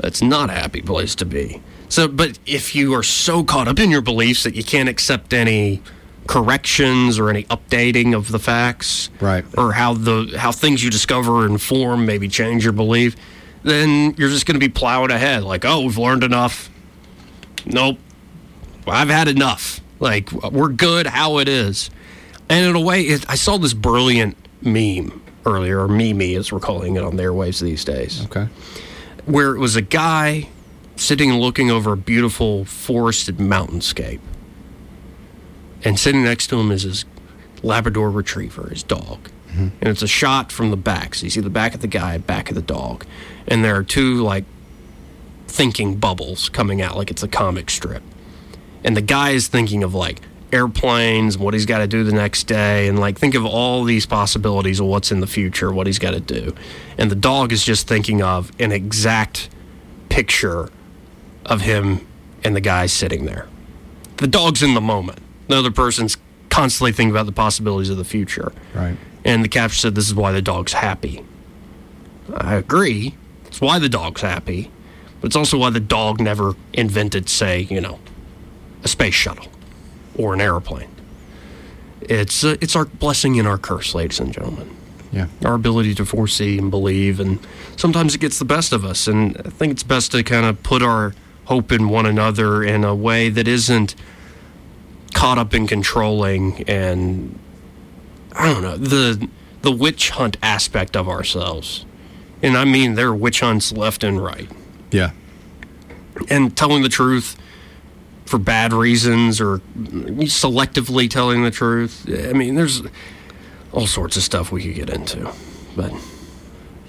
It's 0.03 0.23
not 0.23 0.49
a 0.49 0.55
happy 0.55 0.81
place 0.81 1.15
to 1.17 1.27
be. 1.27 1.61
So, 1.95 2.09
but 2.09 2.41
if 2.45 2.75
you 2.75 2.93
are 2.95 3.05
so 3.05 3.45
caught 3.45 3.69
up 3.69 3.79
in 3.79 3.89
your 3.89 4.01
beliefs 4.01 4.43
that 4.43 4.57
you 4.57 4.65
can't 4.65 4.89
accept 4.89 5.33
any 5.33 5.81
corrections 6.27 7.21
or 7.21 7.31
any 7.31 7.45
updating 7.45 8.17
of 8.17 8.33
the 8.33 8.41
facts, 8.41 9.11
right, 9.21 9.45
or 9.57 9.75
how 9.75 9.95
the 9.95 10.35
how 10.37 10.51
things 10.51 10.83
you 10.83 10.91
discover 10.91 11.47
and 11.47 11.63
form 11.63 12.05
maybe 12.05 12.27
change 12.27 12.65
your 12.65 12.73
belief, 12.73 13.15
then 13.63 14.13
you're 14.19 14.29
just 14.29 14.45
going 14.45 14.59
to 14.59 14.67
be 14.67 14.69
plowed 14.69 15.13
ahead. 15.13 15.45
Like, 15.45 15.65
oh, 15.65 15.83
we've 15.83 15.97
learned 15.97 16.25
enough. 16.25 16.69
Nope, 17.65 18.01
I've 18.89 19.09
had 19.09 19.29
enough. 19.29 19.81
Like, 20.01 20.33
we're 20.33 20.71
good 20.71 21.07
how 21.07 21.39
it 21.39 21.47
is. 21.47 21.91
And 22.49 22.67
in 22.67 22.75
a 22.75 22.81
way, 22.81 23.03
it, 23.03 23.25
I 23.31 23.37
saw 23.37 23.57
this 23.57 23.73
brilliant 23.73 24.37
meme 24.63 25.23
earlier, 25.47 25.85
or 25.85 25.87
meme 25.87 26.23
as 26.23 26.51
we're 26.51 26.59
calling 26.59 26.97
it 26.97 27.05
on 27.05 27.15
their 27.15 27.33
waves 27.33 27.61
these 27.61 27.85
days. 27.85 28.25
Okay. 28.25 28.49
Where 29.27 29.55
it 29.55 29.61
was 29.61 29.77
a 29.77 29.81
guy 29.81 30.49
sitting 30.97 31.31
and 31.31 31.41
looking 31.41 31.71
over 31.71 31.93
a 31.93 31.97
beautiful 31.97 32.65
forested 32.65 33.39
mountainscape. 33.39 34.21
And 35.83 35.99
sitting 35.99 36.25
next 36.25 36.47
to 36.49 36.61
him 36.61 36.71
is 36.71 36.83
his 36.83 37.05
Labrador 37.63 38.11
retriever, 38.11 38.69
his 38.69 38.83
dog. 38.83 39.31
Mm-hmm. 39.49 39.69
And 39.81 39.89
it's 39.89 40.03
a 40.03 40.09
shot 40.09 40.51
from 40.51 40.71
the 40.71 40.77
back. 40.77 41.15
So 41.15 41.25
you 41.25 41.31
see 41.31 41.41
the 41.41 41.51
back 41.51 41.75
of 41.75 41.81
the 41.81 41.87
guy, 41.87 42.19
back 42.19 42.49
of 42.49 42.55
the 42.55 42.63
dog. 42.63 43.05
And 43.47 43.65
there 43.65 43.77
are 43.77 43.83
two, 43.83 44.23
like, 44.23 44.45
thinking 45.47 45.97
bubbles 45.97 46.49
coming 46.49 46.81
out 46.81 46.97
like 46.97 47.11
it's 47.11 47.23
a 47.23 47.29
comic 47.29 47.71
strip. 47.71 48.03
And 48.83 48.97
the 48.97 49.03
guy 49.03 49.31
is 49.31 49.49
thinking 49.49 49.83
of, 49.83 49.95
like, 49.95 50.21
airplanes, 50.55 51.37
what 51.37 51.53
he's 51.53 51.67
got 51.67 51.79
to 51.79 51.87
do 51.87 52.05
the 52.05 52.13
next 52.13 52.45
day, 52.45 52.87
and 52.87 52.99
like 52.99 53.19
think 53.19 53.35
of 53.35 53.45
all 53.45 53.83
these 53.83 54.07
possibilities 54.07 54.79
of 54.79 54.87
what's 54.87 55.11
in 55.11 55.19
the 55.21 55.27
future, 55.27 55.73
what 55.73 55.87
he's 55.87 55.99
got 55.99 56.13
to 56.13 56.21
do. 56.21 56.55
And 56.97 57.11
the 57.11 57.17
dog 57.17 57.53
is 57.53 57.65
just 57.65 57.89
thinking 57.89 58.23
of 58.23 58.53
an 58.61 58.71
exact 58.71 59.51
picture 60.09 60.71
of 61.47 61.63
him 61.63 62.07
and 62.43 62.55
the 62.55 62.61
guy 62.61 62.87
sitting 62.87 63.25
there. 63.25 63.49
The 64.19 64.27
dog's 64.27 64.63
in 64.63 64.75
the 64.75 64.81
moment. 64.81 65.19
The 65.49 65.57
other 65.57 65.71
person's 65.71 66.17
constantly 66.51 66.93
thinking 66.93 67.11
about 67.11 67.27
the 67.27 67.33
possibilities 67.33 67.91
of 67.91 67.97
the 67.97 68.05
future. 68.05 68.53
Right. 68.75 68.97
And 69.25 69.45
the 69.45 69.49
caption 69.49 69.81
said, 69.81 69.95
This 69.95 70.07
is 70.07 70.15
why 70.15 70.33
the 70.33 70.43
dog's 70.43 70.75
happy. 70.75 71.25
I 72.35 72.55
agree. 72.55 73.15
It's 73.47 73.61
why 73.61 73.79
the 73.79 73.89
dog's 73.89 74.21
happy. 74.21 74.71
But 75.21 75.29
it's 75.29 75.37
also 75.37 75.59
why 75.59 75.71
the 75.71 75.81
dog 75.81 76.21
never 76.21 76.55
invented, 76.73 77.29
say, 77.29 77.61
you 77.63 77.81
know, 77.81 77.99
a 78.83 78.89
space 78.89 79.15
shuttle 79.15 79.47
or 80.17 80.35
an 80.35 80.41
airplane. 80.41 80.91
It's, 82.03 82.45
uh, 82.45 82.57
it's 82.61 82.77
our 82.77 82.85
blessing 82.85 83.39
and 83.39 83.49
our 83.49 83.57
curse, 83.59 83.95
ladies 83.95 84.21
and 84.21 84.33
gentlemen. 84.33 84.77
Yeah. 85.13 85.29
Our 85.45 85.55
ability 85.55 85.95
to 85.95 86.05
foresee 86.05 86.59
and 86.59 86.71
believe. 86.71 87.21
And 87.21 87.39
sometimes 87.77 88.15
it 88.15 88.21
gets 88.21 88.39
the 88.39 88.45
best 88.45 88.73
of 88.73 88.85
us. 88.85 89.07
And 89.07 89.41
I 89.45 89.51
think 89.51 89.73
it's 89.73 89.83
best 89.83 90.13
to 90.13 90.23
kind 90.23 90.45
of 90.45 90.63
put 90.63 90.83
our 90.83 91.15
hope 91.47 91.73
in 91.73 91.89
one 91.89 92.07
another 92.07 92.63
in 92.63 92.85
a 92.85 92.95
way 92.95 93.29
that 93.29 93.47
isn't 93.47 93.95
caught 95.15 95.39
up 95.39 95.55
in 95.55 95.67
controlling 95.67 96.63
and 96.69 97.39
I 98.33 98.53
don't 98.53 98.63
know 98.63 98.77
the 98.77 99.29
the 99.63 99.73
witch 99.73 100.11
hunt 100.11 100.37
aspect 100.43 100.97
of 100.97 101.09
ourselves. 101.09 101.87
And 102.43 102.57
I 102.57 102.65
mean 102.65 102.95
there 102.95 103.09
are 103.09 103.15
witch 103.15 103.41
hunts 103.41 103.73
left 103.73 104.05
and 104.05 104.23
right. 104.23 104.51
Yeah. 104.91 105.13
And 106.29 106.57
telling 106.57 106.83
the 106.83 106.89
truth 106.89 107.37
for 108.27 108.39
bad 108.39 108.73
reasons 108.73 109.41
or 109.41 109.59
selectively 109.79 111.09
telling 111.09 111.45
the 111.45 111.51
truth. 111.51 112.07
I 112.09 112.33
mean 112.33 112.55
there's 112.55 112.83
all 113.73 113.87
sorts 113.87 114.17
of 114.17 114.23
stuff 114.23 114.51
we 114.51 114.63
could 114.63 114.75
get 114.75 114.91
into. 114.91 115.33
But 115.77 115.93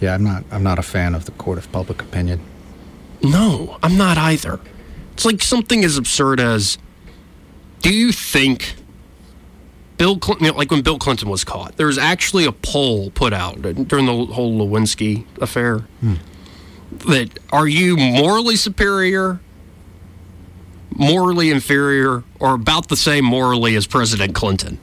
yeah, 0.02 0.13
I'm 0.13 0.24
not 0.24 0.44
I'm 0.52 0.63
not 0.63 0.80
a 0.80 0.84
fan 0.84 1.13
of 1.13 1.26
the 1.26 1.32
court 1.32 1.58
of 1.58 1.72
public 1.72 2.02
opinion. 2.02 2.41
No, 3.25 3.77
I'm 3.81 3.97
not 3.97 4.17
either. 4.17 4.59
It's 5.13 5.25
like 5.25 5.41
something 5.41 5.83
as 5.83 5.97
absurd 5.97 6.39
as 6.39 6.77
do 7.81 7.93
you 7.93 8.11
think 8.11 8.75
Bill 9.97 10.17
Clinton, 10.17 10.45
you 10.45 10.51
know, 10.51 10.57
like 10.57 10.71
when 10.71 10.81
Bill 10.81 10.99
Clinton 10.99 11.29
was 11.29 11.43
caught, 11.43 11.77
there 11.77 11.88
was 11.88 11.97
actually 11.97 12.45
a 12.45 12.51
poll 12.51 13.11
put 13.11 13.33
out 13.33 13.61
during 13.61 14.05
the 14.05 14.25
whole 14.33 14.57
Lewinsky 14.57 15.25
affair 15.41 15.79
hmm. 16.01 16.15
that 17.07 17.39
are 17.51 17.67
you 17.67 17.95
morally 17.95 18.55
superior, 18.55 19.39
morally 20.89 21.49
inferior, 21.49 22.23
or 22.39 22.53
about 22.53 22.89
the 22.89 22.97
same 22.97 23.23
morally 23.23 23.75
as 23.75 23.88
President 23.88 24.35
Clinton? 24.35 24.79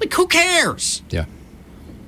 Like, 0.00 0.12
who 0.12 0.26
cares? 0.26 1.02
Yeah. 1.10 1.26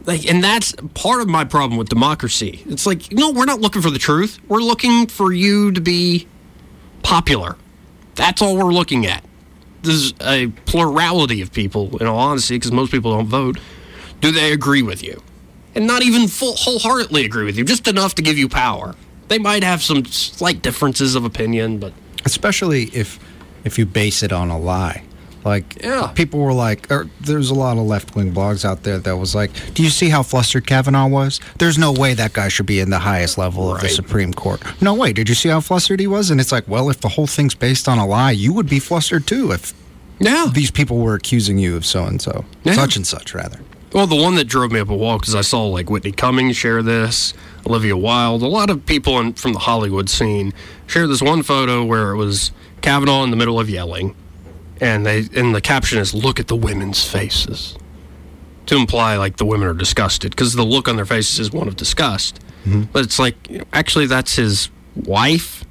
Like, 0.06 0.24
and 0.30 0.42
that's 0.42 0.72
part 0.94 1.20
of 1.20 1.28
my 1.28 1.44
problem 1.44 1.76
with 1.76 1.88
democracy. 1.88 2.62
It's 2.66 2.86
like, 2.86 3.12
no, 3.12 3.32
we're 3.32 3.44
not 3.44 3.60
looking 3.60 3.82
for 3.82 3.90
the 3.90 3.98
truth. 3.98 4.38
We're 4.48 4.60
looking 4.60 5.08
for 5.08 5.32
you 5.32 5.72
to 5.72 5.80
be 5.80 6.28
popular. 7.02 7.56
That's 8.14 8.40
all 8.40 8.56
we're 8.56 8.72
looking 8.72 9.04
at. 9.04 9.24
There's 9.82 10.14
a 10.20 10.48
plurality 10.64 11.42
of 11.42 11.52
people, 11.52 11.98
in 11.98 12.06
all 12.06 12.18
honesty, 12.18 12.54
because 12.54 12.70
most 12.72 12.92
people 12.92 13.12
don't 13.16 13.26
vote. 13.26 13.58
Do 14.20 14.30
they 14.30 14.52
agree 14.52 14.82
with 14.82 15.02
you? 15.02 15.22
And 15.74 15.86
not 15.86 16.02
even 16.02 16.28
full, 16.28 16.54
wholeheartedly 16.56 17.24
agree 17.24 17.44
with 17.44 17.58
you, 17.58 17.64
just 17.64 17.86
enough 17.86 18.14
to 18.14 18.22
give 18.22 18.38
you 18.38 18.48
power. 18.48 18.94
They 19.28 19.38
might 19.38 19.64
have 19.64 19.82
some 19.82 20.04
slight 20.06 20.62
differences 20.62 21.16
of 21.16 21.24
opinion, 21.24 21.78
but 21.78 21.92
especially 22.24 22.84
if 22.94 23.18
if 23.64 23.78
you 23.78 23.84
base 23.84 24.22
it 24.22 24.32
on 24.32 24.48
a 24.48 24.58
lie 24.58 25.02
Like, 25.46 25.80
Yeah. 25.80 26.08
people 26.14 26.40
were 26.40 26.52
like, 26.52 26.90
er, 26.90 27.08
there's 27.20 27.50
a 27.50 27.54
lot 27.54 27.78
of 27.78 27.84
left 27.84 28.16
wing 28.16 28.32
blogs 28.34 28.64
out 28.64 28.82
there 28.82 28.98
that 28.98 29.16
was 29.16 29.32
like, 29.32 29.52
do 29.74 29.84
you 29.84 29.90
see 29.90 30.08
how 30.08 30.24
flustered 30.24 30.66
Kavanaugh 30.66 31.06
was? 31.06 31.38
There's 31.58 31.78
no 31.78 31.92
way 31.92 32.14
that 32.14 32.32
guy 32.32 32.48
should 32.48 32.66
be 32.66 32.80
in 32.80 32.90
the 32.90 32.98
highest 32.98 33.38
level 33.38 33.72
of 33.72 33.80
the 33.80 33.88
Supreme 33.88 34.34
Court. 34.34 34.60
No 34.82 34.92
way. 34.94 35.12
Did 35.12 35.28
you 35.28 35.36
see 35.36 35.48
how 35.48 35.60
flustered 35.60 36.00
he 36.00 36.08
was? 36.08 36.30
And 36.32 36.40
it's 36.40 36.50
like, 36.50 36.66
well, 36.66 36.90
if 36.90 37.00
the 37.00 37.10
whole 37.10 37.28
thing's 37.28 37.54
based 37.54 37.86
on 37.88 37.98
a 37.98 38.06
lie, 38.06 38.32
you 38.32 38.52
would 38.52 38.68
be 38.68 38.80
flustered 38.80 39.28
too 39.28 39.52
if 39.52 39.72
Yeah. 40.18 40.46
these 40.52 40.72
people 40.72 40.98
were 40.98 41.14
accusing 41.14 41.58
you 41.58 41.76
of 41.76 41.86
so 41.86 42.04
and 42.04 42.20
so, 42.20 42.44
such 42.74 42.96
and 42.96 43.06
such, 43.06 43.32
rather. 43.32 43.60
Well, 43.92 44.08
the 44.08 44.16
one 44.16 44.34
that 44.34 44.48
drove 44.48 44.72
me 44.72 44.80
up 44.80 44.90
a 44.90 44.96
wall 44.96 45.18
because 45.20 45.36
I 45.36 45.42
saw 45.42 45.64
like 45.66 45.88
Whitney 45.88 46.10
Cummings 46.12 46.56
share 46.56 46.82
this, 46.82 47.34
Olivia 47.64 47.96
Wilde, 47.96 48.42
a 48.42 48.48
lot 48.48 48.68
of 48.68 48.84
people 48.84 49.20
in, 49.20 49.34
from 49.34 49.52
the 49.52 49.60
Hollywood 49.60 50.10
scene 50.10 50.52
share 50.88 51.06
this 51.06 51.22
one 51.22 51.44
photo 51.44 51.84
where 51.84 52.10
it 52.10 52.16
was 52.16 52.50
Kavanaugh 52.82 53.22
in 53.22 53.30
the 53.30 53.36
middle 53.36 53.60
of 53.60 53.70
yelling, 53.70 54.14
and 54.80 55.04
they 55.06 55.26
and 55.34 55.54
the 55.54 55.60
caption 55.60 55.98
is 55.98 56.14
"Look 56.14 56.38
at 56.40 56.48
the 56.48 56.56
women's 56.56 57.04
faces," 57.06 57.76
to 58.66 58.76
imply 58.76 59.16
like 59.16 59.36
the 59.36 59.46
women 59.46 59.66
are 59.68 59.74
disgusted 59.74 60.30
because 60.32 60.54
the 60.54 60.64
look 60.64 60.88
on 60.88 60.96
their 60.96 61.06
faces 61.06 61.38
is 61.38 61.50
one 61.52 61.68
of 61.68 61.76
disgust. 61.76 62.40
Mm-hmm. 62.66 62.82
But 62.92 63.04
it's 63.04 63.18
like 63.18 63.34
you 63.50 63.58
know, 63.58 63.64
actually 63.72 64.06
that's 64.06 64.36
his 64.36 64.70
wife, 64.96 65.64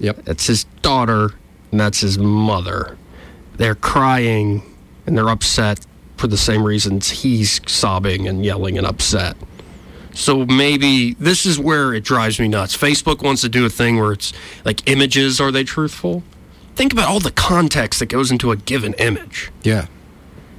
Yep. 0.00 0.24
that's 0.24 0.46
his 0.46 0.64
daughter, 0.82 1.30
and 1.70 1.80
that's 1.80 2.00
his 2.00 2.18
mother. 2.18 2.96
They're 3.56 3.74
crying 3.74 4.62
and 5.06 5.16
they're 5.16 5.28
upset 5.28 5.86
for 6.16 6.26
the 6.26 6.36
same 6.36 6.62
reasons 6.62 7.08
he's 7.10 7.60
sobbing 7.70 8.26
and 8.28 8.44
yelling 8.44 8.76
and 8.78 8.86
upset. 8.86 9.36
So 10.12 10.44
maybe 10.44 11.14
this 11.14 11.46
is 11.46 11.58
where 11.58 11.94
it 11.94 12.02
drives 12.04 12.40
me 12.40 12.48
nuts. 12.48 12.76
Facebook 12.76 13.22
wants 13.22 13.42
to 13.42 13.48
do 13.48 13.64
a 13.64 13.70
thing 13.70 13.98
where 13.98 14.12
it's 14.12 14.32
like 14.64 14.88
images, 14.90 15.40
are 15.40 15.50
they 15.52 15.62
truthful? 15.64 16.22
Think 16.80 16.94
about 16.94 17.10
all 17.10 17.20
the 17.20 17.30
context 17.30 18.00
that 18.00 18.06
goes 18.06 18.30
into 18.30 18.52
a 18.52 18.56
given 18.56 18.94
image. 18.94 19.50
Yeah. 19.62 19.88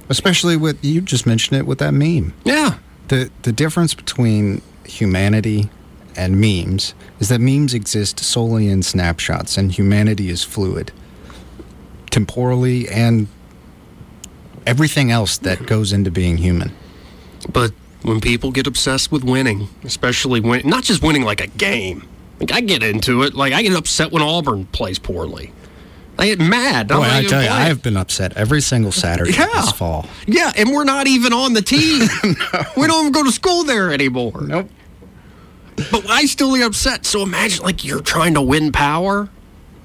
Especially 0.08 0.56
with, 0.56 0.84
you 0.84 1.00
just 1.00 1.26
mentioned 1.26 1.58
it 1.58 1.66
with 1.66 1.80
that 1.80 1.90
meme. 1.90 2.32
Yeah. 2.44 2.78
The, 3.08 3.28
the 3.42 3.50
difference 3.50 3.92
between 3.92 4.62
humanity 4.84 5.68
and 6.14 6.40
memes 6.40 6.94
is 7.18 7.28
that 7.28 7.40
memes 7.40 7.74
exist 7.74 8.20
solely 8.20 8.68
in 8.68 8.84
snapshots 8.84 9.58
and 9.58 9.72
humanity 9.72 10.28
is 10.28 10.44
fluid 10.44 10.92
temporally 12.12 12.88
and 12.88 13.26
everything 14.64 15.10
else 15.10 15.38
that 15.38 15.66
goes 15.66 15.92
into 15.92 16.12
being 16.12 16.36
human. 16.36 16.70
But 17.52 17.72
when 18.02 18.20
people 18.20 18.52
get 18.52 18.68
obsessed 18.68 19.10
with 19.10 19.24
winning, 19.24 19.68
especially 19.82 20.38
when 20.38 20.68
not 20.68 20.84
just 20.84 21.02
winning 21.02 21.24
like 21.24 21.40
a 21.40 21.48
game, 21.48 22.08
like 22.38 22.52
I 22.52 22.60
get 22.60 22.84
into 22.84 23.24
it. 23.24 23.34
Like 23.34 23.52
I 23.52 23.62
get 23.62 23.74
upset 23.74 24.12
when 24.12 24.22
Auburn 24.22 24.66
plays 24.66 25.00
poorly. 25.00 25.52
I 26.18 26.26
get 26.26 26.38
mad. 26.38 26.92
I'm 26.92 26.98
Boy, 27.00 27.04
I 27.08 27.24
tell 27.24 27.42
you, 27.42 27.48
I 27.48 27.62
have 27.62 27.82
been 27.82 27.96
upset 27.96 28.36
every 28.36 28.60
single 28.60 28.92
Saturday 28.92 29.32
Yeah. 29.32 29.46
this 29.54 29.72
fall. 29.72 30.06
Yeah, 30.26 30.52
and 30.56 30.70
we're 30.70 30.84
not 30.84 31.06
even 31.06 31.32
on 31.32 31.54
the 31.54 31.62
team. 31.62 32.08
We 32.76 32.86
don't 32.86 33.00
even 33.06 33.12
go 33.12 33.24
to 33.24 33.32
school 33.32 33.64
there 33.64 33.92
anymore. 33.92 34.40
Nope. 34.42 34.68
But 35.90 36.08
I 36.08 36.26
still 36.26 36.54
get 36.54 36.64
upset. 36.66 37.06
So 37.06 37.22
imagine 37.22 37.64
like 37.64 37.84
you're 37.84 38.00
trying 38.02 38.34
to 38.34 38.42
win 38.42 38.72
power. 38.72 39.28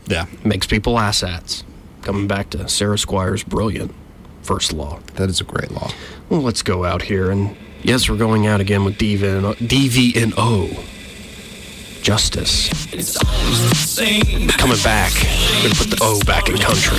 Yeah, 0.08 0.26
Makes 0.44 0.68
people 0.68 0.96
asshats. 0.96 1.64
Coming 2.02 2.28
back 2.28 2.50
to 2.52 2.68
Sarah 2.70 2.96
Skwire's 2.98 3.44
brilliant 3.44 3.94
first 4.42 4.72
law. 4.72 5.00
that 5.16 5.30
is 5.30 5.42
a 5.42 5.44
great 5.44 5.72
law. 5.72 5.92
Well, 6.30 6.42
let's 6.42 6.62
go 6.62 6.86
out 6.86 7.02
here 7.04 7.30
and 7.32 7.56
yes, 7.84 8.10
we're 8.10 8.16
going 8.18 8.48
out 8.48 8.62
again 8.62 8.84
with 8.86 8.98
DV 8.98 9.24
and, 9.24 9.46
DV 9.70 10.16
and 10.22 10.34
O. 10.38 10.70
Justice. 12.02 12.70
It's 12.94 13.18
always 13.18 13.70
the 13.70 13.76
same. 13.76 14.48
Coming 14.48 14.78
back. 14.84 15.12
We're 15.60 15.64
gonna 15.70 15.76
put 15.76 15.90
the 15.92 16.00
O 16.02 16.20
back 16.26 16.48
in 16.48 16.58
country. 16.58 16.98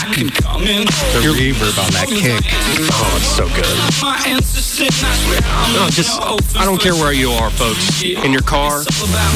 I 0.00 0.08
can 0.14 0.30
come. 0.30 0.64
The 0.64 1.20
reverb 1.28 1.76
on 1.76 1.90
that 1.92 2.08
kick. 2.08 2.40
Oh, 2.88 3.16
it's 3.20 3.28
so 3.36 3.44
good. 3.52 3.76
My 4.00 4.16
ancestors, 4.26 5.04
I 5.04 5.12
swear 5.12 5.40
I'm 5.44 5.72
No, 5.74 5.90
just 5.90 6.16
I 6.56 6.64
don't 6.64 6.80
care 6.80 6.94
where 6.94 7.12
you 7.12 7.30
are, 7.30 7.50
folks. 7.50 8.02
In 8.02 8.32
your 8.32 8.42
car. 8.42 8.82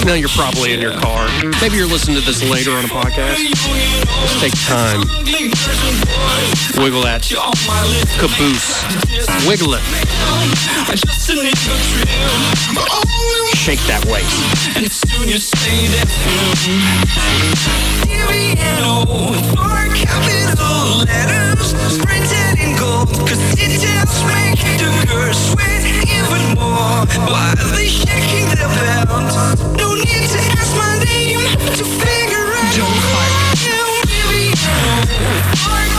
No, 0.07 0.15
you're 0.15 0.33
probably 0.33 0.73
in 0.73 0.81
your 0.81 0.97
car. 1.01 1.29
Maybe 1.61 1.77
you're 1.77 1.87
listening 1.87 2.17
to 2.17 2.25
this 2.25 2.43
later 2.49 2.73
on 2.73 2.85
a 2.85 2.89
podcast. 2.89 3.37
Just 3.37 4.41
take 4.41 4.57
time. 4.65 5.05
Wiggle 6.81 7.03
that 7.03 7.23
caboose. 8.19 8.85
Wiggle 9.47 9.75
it. 9.75 9.83
Shake 13.69 13.85
that 13.85 14.01
waist. 14.09 14.81
And 14.81 14.89
soon 14.89 15.29
you 15.29 15.37
say 15.37 15.93
that 15.93 16.09
capital 19.93 21.05
letters 21.05 21.77
printed 22.01 22.65
in 22.65 22.73
gold 22.81 23.13
Cause 23.29 23.37
details 23.61 24.25
make 24.25 24.57
the 24.81 24.89
sweat 25.37 25.85
even 25.85 26.57
more 26.57 27.05
they 27.77 27.93
shaking 27.93 28.49
their 28.57 28.73
belt? 28.73 29.61
No 29.77 29.93
need 30.01 30.33
to 30.33 30.41
ask 30.57 30.73
my 30.73 31.05
name 31.05 31.45
to 31.77 31.85
figure 31.85 32.49
out 32.49 32.73
Joe 32.73 32.89
Clark 33.05 33.53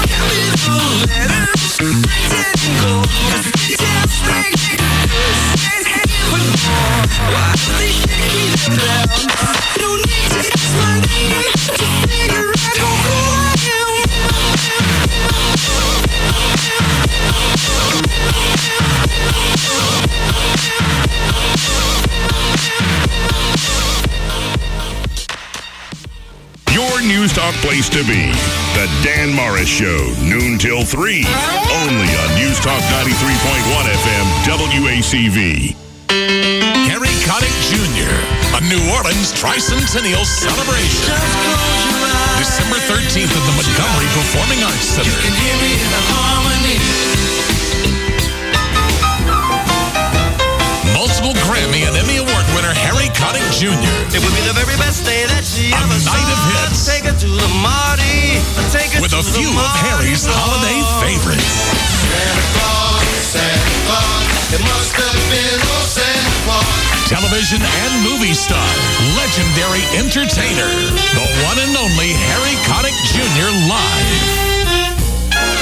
capital 0.09 0.89
letters 1.05 1.77
printed 1.77 2.49
in 2.65 2.73
gold 2.81 3.05
Cause 3.29 3.45
details 3.61 4.17
make 4.25 4.57
the 4.57 5.21
sweat 5.53 5.85
even 6.17 6.49
more 6.65 6.98
news 27.09 27.33
talk 27.33 27.53
place 27.55 27.89
to 27.89 28.03
be. 28.03 28.31
The 28.77 28.87
Dan 29.03 29.33
Morris 29.33 29.67
Show, 29.67 30.13
noon 30.23 30.57
till 30.57 30.83
3. 30.83 31.25
Only 31.25 32.15
on 32.15 32.35
News 32.35 32.59
Talk 32.59 32.81
93.1 32.81 33.89
FM, 33.89 34.25
WACV. 34.45 35.75
Connick 37.29 37.53
Jr., 37.61 38.09
a 38.57 38.61
New 38.73 38.81
Orleans 38.97 39.29
tricentennial 39.31 40.25
celebration. 40.25 41.13
December 42.41 42.81
13th 42.89 43.29
at 43.29 43.45
the 43.45 43.53
Montgomery 43.53 44.09
Performing 44.17 44.63
Arts 44.63 44.97
Center. 44.97 45.13
Multiple 50.97 51.37
Grammy 51.45 51.85
and 51.85 51.95
Emmy 51.95 52.17
Award 52.17 52.45
winner 52.57 52.73
Harry 52.73 53.13
Connick 53.13 53.45
Jr. 53.53 53.77
It 54.09 54.19
would 54.25 54.33
be 54.33 54.43
the 54.49 54.57
very 54.57 54.75
best 54.81 55.05
day 55.05 55.29
that 55.29 55.45
she 55.45 55.69
A 55.69 55.77
ever 55.77 55.99
saw. 56.01 56.17
night 56.17 56.29
of 56.33 56.39
hits. 56.49 56.81
Take 56.81 57.05
her 57.05 57.13
to 57.13 57.29
the 57.29 57.49
Marty. 57.61 58.41
Take 58.73 58.97
her 58.97 59.01
with 59.05 59.13
to 59.13 59.21
a 59.21 59.23
few 59.23 59.53
of 59.53 59.69
Harry's 59.85 60.25
holiday 60.25 60.81
favorites. 60.97 62.88
It 63.29 64.61
must 64.65 64.97
have 64.97 65.21
been 65.29 65.61
Santa 65.85 66.33
Claus. 66.49 66.65
Television 67.05 67.61
and 67.61 67.91
movie 68.01 68.33
star, 68.33 68.57
legendary 69.21 69.85
entertainer, 69.93 70.65
the 71.13 71.25
one 71.45 71.61
and 71.61 71.77
only 71.77 72.17
Harry 72.33 72.57
Connick 72.65 72.97
Jr. 73.13 73.53
live. 73.69 74.49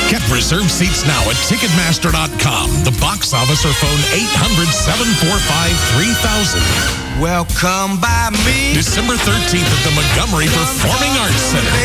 Get 0.07 0.23
reserved 0.31 0.71
seats 0.71 1.03
now 1.03 1.19
at 1.27 1.35
Ticketmaster.com, 1.51 2.87
the 2.87 2.95
box 3.03 3.35
office, 3.35 3.67
or 3.67 3.75
phone 3.75 3.99
800 4.15 4.71
745 4.71 5.75
3000. 5.99 7.19
Welcome 7.19 7.99
by 7.99 8.31
me. 8.47 8.71
December 8.79 9.19
13th 9.19 9.67
at 9.67 9.81
the 9.83 9.91
Montgomery 9.91 10.47
Performing 10.55 11.11
Arts 11.19 11.51
Center. 11.51 11.75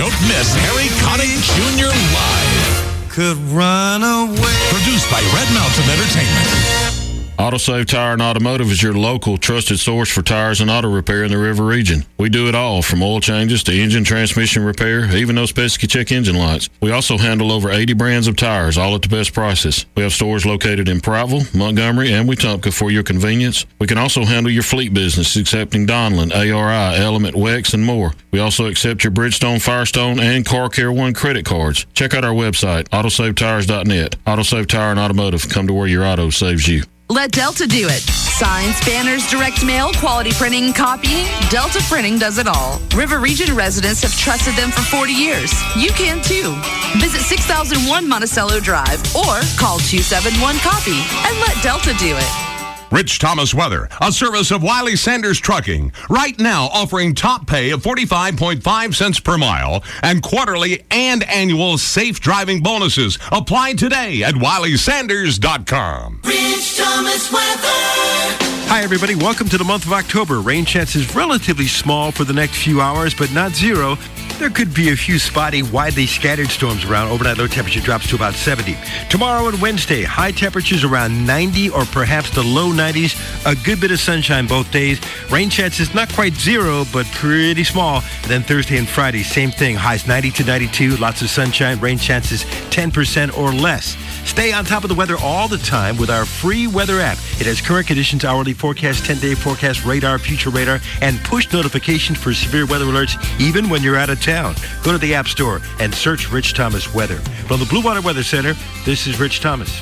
Don't 0.00 0.16
miss 0.32 0.56
Harry 0.64 0.88
Connick 1.04 1.36
Jr. 1.52 1.92
live. 1.92 2.95
Could 3.16 3.38
run 3.48 4.02
away. 4.02 4.68
Produced 4.68 5.10
by 5.10 5.22
Red 5.32 5.48
Mountain 5.54 5.88
Entertainment. 5.88 7.05
AutoSave 7.38 7.84
Tire 7.84 8.14
and 8.14 8.22
Automotive 8.22 8.70
is 8.70 8.82
your 8.82 8.94
local 8.94 9.36
trusted 9.36 9.78
source 9.78 10.10
for 10.10 10.22
tires 10.22 10.62
and 10.62 10.70
auto 10.70 10.88
repair 10.90 11.22
in 11.22 11.30
the 11.30 11.36
River 11.36 11.66
region. 11.66 12.06
We 12.16 12.30
do 12.30 12.48
it 12.48 12.54
all 12.54 12.80
from 12.80 13.02
oil 13.02 13.20
changes 13.20 13.62
to 13.64 13.78
engine 13.78 14.04
transmission 14.04 14.64
repair, 14.64 15.14
even 15.14 15.36
those 15.36 15.52
pesky 15.52 15.86
check 15.86 16.10
engine 16.10 16.36
lights. 16.36 16.70
We 16.80 16.92
also 16.92 17.18
handle 17.18 17.52
over 17.52 17.70
80 17.70 17.92
brands 17.92 18.26
of 18.26 18.36
tires, 18.36 18.78
all 18.78 18.94
at 18.94 19.02
the 19.02 19.08
best 19.08 19.34
prices. 19.34 19.84
We 19.94 20.02
have 20.02 20.14
stores 20.14 20.46
located 20.46 20.88
in 20.88 21.00
Prattville, 21.00 21.54
Montgomery, 21.54 22.10
and 22.10 22.26
Wetumpka 22.26 22.72
for 22.72 22.90
your 22.90 23.02
convenience. 23.02 23.66
We 23.78 23.86
can 23.86 23.98
also 23.98 24.24
handle 24.24 24.50
your 24.50 24.62
fleet 24.62 24.94
business, 24.94 25.36
accepting 25.36 25.86
Donlen, 25.86 26.32
ARI, 26.32 26.96
Element, 26.98 27.36
Wex, 27.36 27.74
and 27.74 27.84
more. 27.84 28.12
We 28.30 28.40
also 28.40 28.64
accept 28.64 29.04
your 29.04 29.12
Bridgestone, 29.12 29.60
Firestone, 29.60 30.20
and 30.20 30.46
Car 30.46 30.70
Care 30.70 30.90
One 30.90 31.12
credit 31.12 31.44
cards. 31.44 31.84
Check 31.92 32.14
out 32.14 32.24
our 32.24 32.32
website, 32.32 32.88
autosavetires.net. 32.88 34.16
AutoSave 34.26 34.68
Tire 34.68 34.90
and 34.90 34.98
Automotive. 34.98 35.50
Come 35.50 35.66
to 35.66 35.74
where 35.74 35.86
your 35.86 36.06
auto 36.06 36.30
saves 36.30 36.66
you. 36.66 36.82
Let 37.08 37.30
Delta 37.30 37.68
do 37.68 37.86
it. 37.86 38.02
Signs, 38.02 38.78
banners, 38.84 39.30
direct 39.30 39.64
mail, 39.64 39.92
quality 39.94 40.32
printing, 40.32 40.72
copying. 40.72 41.24
Delta 41.50 41.80
Printing 41.88 42.18
does 42.18 42.38
it 42.38 42.48
all. 42.48 42.80
River 42.96 43.20
Region 43.20 43.54
residents 43.54 44.02
have 44.02 44.12
trusted 44.16 44.54
them 44.56 44.72
for 44.72 44.82
40 44.82 45.12
years. 45.12 45.52
You 45.76 45.90
can 45.90 46.20
too. 46.20 46.54
Visit 46.98 47.20
6001 47.20 48.08
Monticello 48.08 48.58
Drive 48.58 48.98
or 49.14 49.38
call 49.56 49.78
271 49.78 50.56
Copy 50.58 50.98
and 50.98 51.38
let 51.40 51.62
Delta 51.62 51.94
do 51.94 52.16
it. 52.16 52.55
Rich 52.90 53.18
Thomas 53.18 53.52
Weather, 53.52 53.88
a 54.00 54.12
service 54.12 54.50
of 54.52 54.62
Wiley 54.62 54.94
Sanders 54.94 55.40
Trucking. 55.40 55.92
Right 56.08 56.38
now 56.38 56.66
offering 56.72 57.14
top 57.14 57.46
pay 57.46 57.70
of 57.70 57.82
45.5 57.82 58.94
cents 58.94 59.18
per 59.18 59.36
mile 59.36 59.82
and 60.02 60.22
quarterly 60.22 60.84
and 60.90 61.24
annual 61.24 61.78
safe 61.78 62.20
driving 62.20 62.62
bonuses. 62.62 63.18
Apply 63.32 63.72
today 63.72 64.22
at 64.22 64.34
wileysanders.com. 64.34 66.20
Rich 66.24 66.76
Thomas 66.76 67.32
Weather. 67.32 68.46
Hi, 68.68 68.82
everybody. 68.82 69.14
Welcome 69.14 69.48
to 69.50 69.58
the 69.58 69.64
month 69.64 69.86
of 69.86 69.92
October. 69.92 70.40
Rain 70.40 70.64
chances 70.64 71.02
is 71.08 71.14
relatively 71.14 71.66
small 71.66 72.10
for 72.10 72.24
the 72.24 72.32
next 72.32 72.62
few 72.62 72.80
hours, 72.80 73.14
but 73.14 73.32
not 73.32 73.52
zero. 73.52 73.96
There 74.38 74.50
could 74.50 74.74
be 74.74 74.90
a 74.90 74.96
few 74.96 75.18
spotty, 75.18 75.62
widely 75.62 76.06
scattered 76.06 76.50
storms 76.50 76.84
around. 76.84 77.10
Overnight 77.10 77.38
low 77.38 77.46
temperature 77.46 77.80
drops 77.80 78.06
to 78.10 78.16
about 78.16 78.34
70. 78.34 78.76
Tomorrow 79.08 79.48
and 79.48 79.58
Wednesday, 79.62 80.02
high 80.02 80.30
temperatures 80.30 80.84
around 80.84 81.26
90 81.26 81.70
or 81.70 81.86
perhaps 81.86 82.28
the 82.28 82.42
low 82.42 82.70
90s. 82.70 83.16
A 83.50 83.56
good 83.64 83.80
bit 83.80 83.92
of 83.92 83.98
sunshine 83.98 84.46
both 84.46 84.70
days. 84.70 85.00
Rain 85.30 85.48
chances 85.48 85.94
not 85.94 86.12
quite 86.12 86.34
zero, 86.34 86.84
but 86.92 87.06
pretty 87.12 87.64
small. 87.64 88.02
And 88.22 88.30
then 88.30 88.42
Thursday 88.42 88.76
and 88.76 88.86
Friday, 88.86 89.22
same 89.22 89.50
thing. 89.50 89.74
Highs 89.74 90.06
90 90.06 90.30
to 90.32 90.44
92. 90.44 90.96
Lots 90.96 91.22
of 91.22 91.30
sunshine. 91.30 91.80
Rain 91.80 91.96
chances 91.96 92.44
10% 92.44 93.38
or 93.38 93.52
less. 93.52 93.96
Stay 94.26 94.52
on 94.52 94.64
top 94.64 94.82
of 94.84 94.88
the 94.88 94.94
weather 94.94 95.16
all 95.22 95.48
the 95.48 95.56
time 95.56 95.96
with 95.96 96.10
our 96.10 96.26
free 96.26 96.66
weather 96.66 97.00
app. 97.00 97.16
It 97.40 97.46
has 97.46 97.60
current 97.60 97.86
conditions, 97.86 98.24
hourly 98.24 98.52
forecast, 98.52 99.04
10-day 99.04 99.34
forecast, 99.34 99.84
radar, 99.86 100.18
future 100.18 100.50
radar, 100.50 100.80
and 101.00 101.18
push 101.20 101.50
notifications 101.52 102.18
for 102.18 102.34
severe 102.34 102.66
weather 102.66 102.84
alerts 102.84 103.16
even 103.40 103.70
when 103.70 103.82
you're 103.82 103.96
out 103.96 104.10
of 104.10 104.20
town. 104.20 104.54
Go 104.82 104.92
to 104.92 104.98
the 104.98 105.14
App 105.14 105.26
Store 105.28 105.62
and 105.80 105.94
search 105.94 106.30
Rich 106.30 106.54
Thomas 106.54 106.92
Weather. 106.92 107.16
From 107.46 107.60
the 107.60 107.66
Blue 107.66 107.80
Water 107.80 108.02
Weather 108.02 108.22
Center, 108.22 108.54
this 108.84 109.06
is 109.06 109.18
Rich 109.18 109.40
Thomas. 109.40 109.80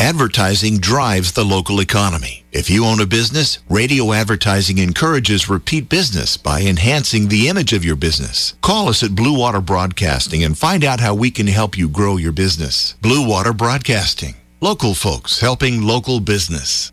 Advertising 0.00 0.78
drives 0.78 1.32
the 1.32 1.44
local 1.44 1.80
economy. 1.80 2.37
If 2.50 2.70
you 2.70 2.86
own 2.86 2.98
a 2.98 3.06
business, 3.06 3.58
radio 3.68 4.12
advertising 4.12 4.78
encourages 4.78 5.50
repeat 5.50 5.90
business 5.90 6.38
by 6.38 6.62
enhancing 6.62 7.28
the 7.28 7.46
image 7.48 7.74
of 7.74 7.84
your 7.84 7.96
business. 7.96 8.54
Call 8.62 8.88
us 8.88 9.02
at 9.02 9.14
Blue 9.14 9.38
Water 9.38 9.60
Broadcasting 9.60 10.42
and 10.42 10.56
find 10.56 10.82
out 10.82 10.98
how 10.98 11.14
we 11.14 11.30
can 11.30 11.46
help 11.46 11.76
you 11.76 11.88
grow 11.88 12.16
your 12.16 12.32
business. 12.32 12.94
Blue 13.02 13.28
Water 13.28 13.52
Broadcasting. 13.52 14.36
Local 14.62 14.94
folks 14.94 15.40
helping 15.40 15.82
local 15.82 16.20
business. 16.20 16.90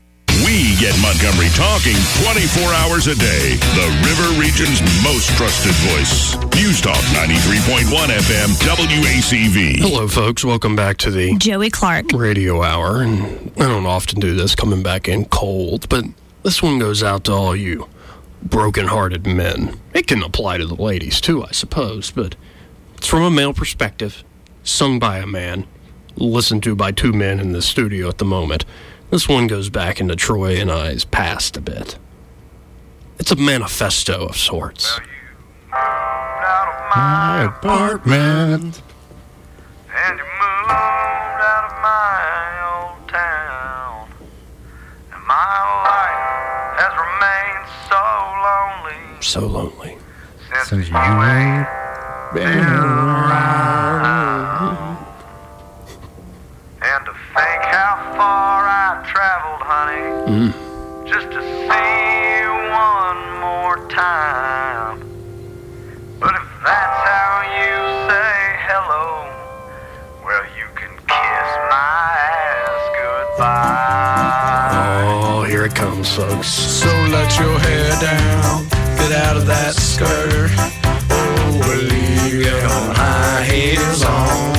We 0.56 0.74
get 0.78 0.98
Montgomery 1.02 1.50
talking 1.50 1.98
24 2.24 2.74
hours 2.76 3.08
a 3.08 3.16
day. 3.16 3.56
The 3.76 3.92
River 4.08 4.40
Region's 4.40 4.80
most 5.04 5.28
trusted 5.36 5.74
voice. 5.92 6.38
News 6.56 6.80
Talk 6.80 6.96
93.1 6.96 7.92
FM 7.92 8.48
WACV. 8.64 9.80
Hello, 9.80 10.08
folks. 10.08 10.46
Welcome 10.46 10.74
back 10.74 10.96
to 11.00 11.12
the 11.12 11.36
Joey 11.40 11.70
Clark 11.70 12.14
Radio 12.14 12.64
Hour. 12.64 13.02
And 13.02 13.52
I 13.58 13.68
don't 13.68 13.86
often 13.86 14.22
do 14.22 14.34
this 14.34 14.56
coming 14.56 14.82
back 14.82 15.10
in 15.10 15.26
cold, 15.26 15.90
but 15.90 16.06
this 16.44 16.64
one 16.64 16.80
goes 16.80 17.04
out 17.04 17.26
to 17.26 17.34
all 17.34 17.54
you 17.54 17.90
broken-hearted 18.42 19.28
men. 19.28 19.78
It 19.94 20.08
can 20.08 20.24
apply 20.24 20.60
to 20.60 20.66
the 20.66 20.82
ladies 20.82 21.20
too, 21.20 21.44
I 21.44 21.52
suppose, 21.52 22.12
but 22.12 22.38
it's 22.96 23.08
from 23.08 23.24
a 23.24 23.30
male 23.30 23.54
perspective, 23.54 24.24
sung 24.64 25.00
by 25.00 25.18
a 25.18 25.28
man, 25.28 25.68
listened 26.16 26.64
to 26.64 26.78
by 26.78 26.94
two 26.94 27.12
men 27.12 27.42
in 27.42 27.52
the 27.52 27.62
studio 27.62 28.08
at 28.08 28.20
the 28.20 28.26
moment. 28.26 28.64
This 29.12 29.28
one 29.30 29.48
goes 29.48 29.70
back 29.70 30.00
into 30.02 30.16
Troy 30.16 30.56
and 30.58 30.72
I's 30.72 31.06
past 31.06 31.56
a 31.58 31.62
bit. 31.62 31.98
It's 33.20 33.32
a 33.32 33.36
manifesto 33.36 34.26
of 34.26 34.36
sorts. 34.36 35.00
My 35.72 37.44
apartment. 37.44 38.82
And 39.98 40.18
you 40.18 40.24
moved 40.24 40.72
out 40.72 41.66
of 41.66 41.76
my 41.82 42.20
old 42.72 43.08
town. 43.10 44.10
And 45.14 45.24
my 45.26 45.60
life 45.86 46.80
has 46.82 46.94
remained 47.06 47.68
so 47.90 48.04
lonely 48.46 49.22
So 49.22 49.42
lonely. 49.48 49.98
Since 50.66 50.90
you 50.90 50.96
ain't 50.96 51.68
been 52.34 52.66
around. 52.66 53.78
And 56.82 57.06
to 57.06 57.12
think 57.12 57.62
how 57.64 58.14
far 58.18 58.64
I 58.64 58.65
traveled, 59.08 59.62
honey, 59.62 60.02
mm-hmm. 60.26 61.06
just 61.06 61.30
to 61.30 61.42
see 61.42 62.02
you 62.42 62.50
one 62.74 63.22
more 63.40 63.78
time. 63.90 65.00
But 66.20 66.34
if 66.34 66.48
that's 66.66 67.00
how 67.06 67.46
you 67.46 67.76
say 68.10 68.58
hello, 68.66 69.30
well, 70.26 70.46
you 70.58 70.66
can 70.74 70.90
kiss 71.06 71.50
my 71.70 72.18
ass 72.50 72.82
goodbye. 72.98 73.86
Oh, 75.06 75.44
here 75.44 75.66
it 75.66 75.76
comes, 75.76 76.10
folks. 76.16 76.48
So 76.48 76.88
let 76.88 77.38
your 77.38 77.60
hair 77.60 77.92
down, 78.02 78.68
get 78.98 79.12
out 79.12 79.38
of 79.38 79.46
that 79.46 79.76
skirt. 79.76 80.50
Oh, 81.12 81.62
leave 81.92 82.42
your 82.42 82.68
high 82.98 83.44
heels 83.44 84.04
on. 84.04 84.56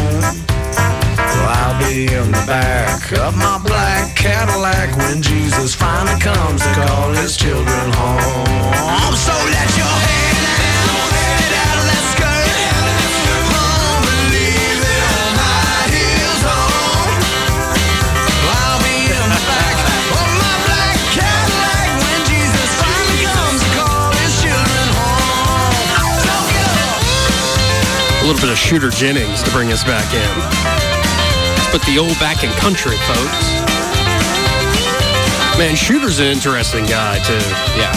Well, 1.19 1.49
I'll 1.51 1.79
be 1.83 2.07
in 2.15 2.31
the 2.31 2.45
back 2.47 3.11
of 3.13 3.37
my 3.37 3.59
black 3.59 3.76
Cadillac 4.17 4.97
when 4.97 5.23
Jesus 5.23 5.75
finally 5.75 6.19
comes 6.21 6.63
to 6.63 6.73
call 6.75 7.13
his 7.13 7.37
children 7.37 7.93
home. 7.93 9.15
So 9.15 9.33
let 9.33 9.69
your 9.77 9.87
hair 9.87 10.33
down, 10.41 11.09
get 11.15 11.53
out 11.53 11.77
of 11.79 11.87
that 11.87 12.05
skirt. 12.11 12.49
Leave 14.33 14.83
your 14.83 15.31
high 15.37 15.89
heels 15.95 16.43
on. 16.49 17.13
I'll 18.51 18.81
be 18.83 18.99
in 19.07 19.27
the 19.31 19.43
back 19.47 19.77
of 20.11 20.29
my 20.41 20.57
black 20.65 20.97
Cadillac 21.15 21.89
when 22.01 22.21
Jesus 22.27 22.69
finally 22.81 23.21
comes 23.31 23.61
to 23.63 23.71
call 23.79 24.11
his 24.17 24.33
children 24.43 24.89
home. 24.97 25.77
Don't 26.25 26.49
get 26.51 26.67
up. 26.83 26.99
A 28.21 28.25
little 28.27 28.41
bit 28.43 28.51
of 28.51 28.59
Shooter 28.59 28.91
Jennings 28.91 29.45
to 29.45 29.51
bring 29.53 29.71
us 29.71 29.85
back 29.85 30.09
in. 30.11 30.33
Let's 31.57 31.71
put 31.71 31.83
the 31.87 32.01
old 32.01 32.19
back 32.19 32.43
in 32.43 32.51
country, 32.59 32.97
folks. 33.07 33.66
Man, 35.59 35.75
Shooter's 35.75 36.19
an 36.19 36.27
interesting 36.27 36.85
guy, 36.85 37.19
too. 37.21 37.33
Yeah. 37.81 37.91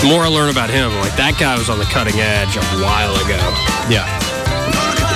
The 0.00 0.08
more 0.08 0.22
I 0.22 0.26
learn 0.26 0.50
about 0.50 0.70
him, 0.70 0.92
like, 0.96 1.14
that 1.16 1.36
guy 1.38 1.56
was 1.56 1.70
on 1.70 1.78
the 1.78 1.84
cutting 1.84 2.18
edge 2.18 2.56
a 2.56 2.64
while 2.82 3.14
ago. 3.14 3.38
Yeah. 3.88 4.04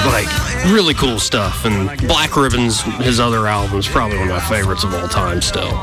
Like, 0.06 0.28
really 0.72 0.94
cool 0.94 1.18
stuff. 1.18 1.64
And 1.64 1.88
Black 2.06 2.36
Ribbons, 2.36 2.82
his 3.02 3.18
other 3.18 3.48
albums, 3.48 3.88
probably 3.88 4.18
one 4.18 4.28
of 4.28 4.34
my 4.34 4.48
favorites 4.48 4.84
of 4.84 4.94
all 4.94 5.08
time 5.08 5.42
still. 5.42 5.76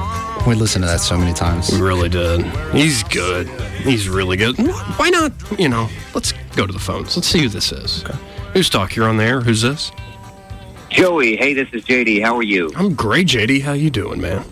We 0.48 0.56
listened 0.56 0.84
to 0.84 0.88
that 0.88 1.02
so 1.02 1.18
many 1.18 1.34
times. 1.34 1.70
We 1.74 1.82
really 1.82 2.08
did. 2.08 2.46
He's 2.72 3.04
good. 3.04 3.50
He's 3.82 4.08
really 4.08 4.38
good. 4.38 4.56
Why 4.96 5.10
not? 5.10 5.34
You 5.60 5.68
know, 5.68 5.90
let's 6.16 6.32
go 6.56 6.66
to 6.66 6.72
the 6.72 6.80
phones. 6.80 7.18
Let's 7.18 7.28
see 7.28 7.42
who 7.42 7.50
this 7.50 7.74
is. 7.74 8.06
Okay. 8.06 8.18
Who's 8.54 8.70
talk? 8.70 8.96
You're 8.96 9.10
on 9.10 9.18
there. 9.18 9.42
Who's 9.42 9.62
this? 9.62 9.92
Joey, 10.90 11.36
hey, 11.36 11.54
this 11.54 11.68
is 11.74 11.84
JD. 11.84 12.24
How 12.24 12.38
are 12.38 12.44
you? 12.44 12.72
I'm 12.78 12.96
great, 12.96 13.28
JD. 13.28 13.62
How 13.62 13.74
you 13.74 13.90
doing, 13.90 14.22
man? 14.22 14.46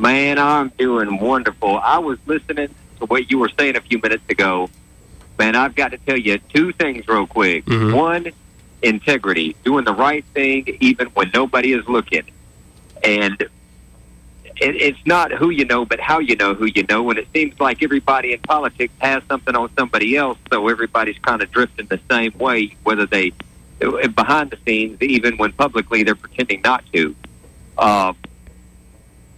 Man, 0.00 0.38
I'm 0.38 0.70
doing 0.78 1.18
wonderful. 1.18 1.76
I 1.76 1.98
was 1.98 2.18
listening 2.24 2.74
to 3.00 3.04
what 3.06 3.30
you 3.30 3.38
were 3.38 3.50
saying 3.58 3.76
a 3.76 3.82
few 3.82 3.98
minutes 3.98 4.24
ago. 4.30 4.70
Man, 5.38 5.54
I've 5.54 5.74
got 5.74 5.90
to 5.90 5.98
tell 5.98 6.16
you 6.16 6.38
two 6.38 6.72
things 6.72 7.06
real 7.06 7.26
quick. 7.26 7.66
Mhm. 7.66 7.94
One, 7.94 8.28
integrity, 8.80 9.54
doing 9.62 9.84
the 9.84 9.92
right 9.92 10.24
thing 10.32 10.78
even 10.80 11.08
when 11.08 11.30
nobody 11.34 11.74
is 11.74 11.86
looking. 11.86 12.22
And 13.04 13.42
it, 13.42 13.50
it's 14.76 14.98
not 15.04 15.32
who 15.32 15.50
you 15.50 15.66
know, 15.66 15.84
but 15.84 16.00
how 16.00 16.18
you 16.18 16.34
know 16.34 16.54
who 16.54 16.64
you 16.64 16.86
know. 16.88 17.10
And 17.10 17.18
it 17.18 17.28
seems 17.34 17.60
like 17.60 17.82
everybody 17.82 18.32
in 18.32 18.40
politics 18.40 18.94
has 19.00 19.22
something 19.28 19.54
on 19.54 19.68
somebody 19.76 20.16
else, 20.16 20.38
so 20.50 20.66
everybody's 20.68 21.18
kind 21.18 21.42
of 21.42 21.50
drifting 21.50 21.86
the 21.86 22.00
same 22.10 22.32
way, 22.38 22.74
whether 22.84 23.04
they 23.04 23.32
behind 24.14 24.50
the 24.50 24.58
scenes, 24.66 24.96
even 25.02 25.36
when 25.36 25.52
publicly 25.52 26.04
they're 26.04 26.14
pretending 26.14 26.62
not 26.62 26.84
to. 26.94 27.14
Uh, 27.76 28.14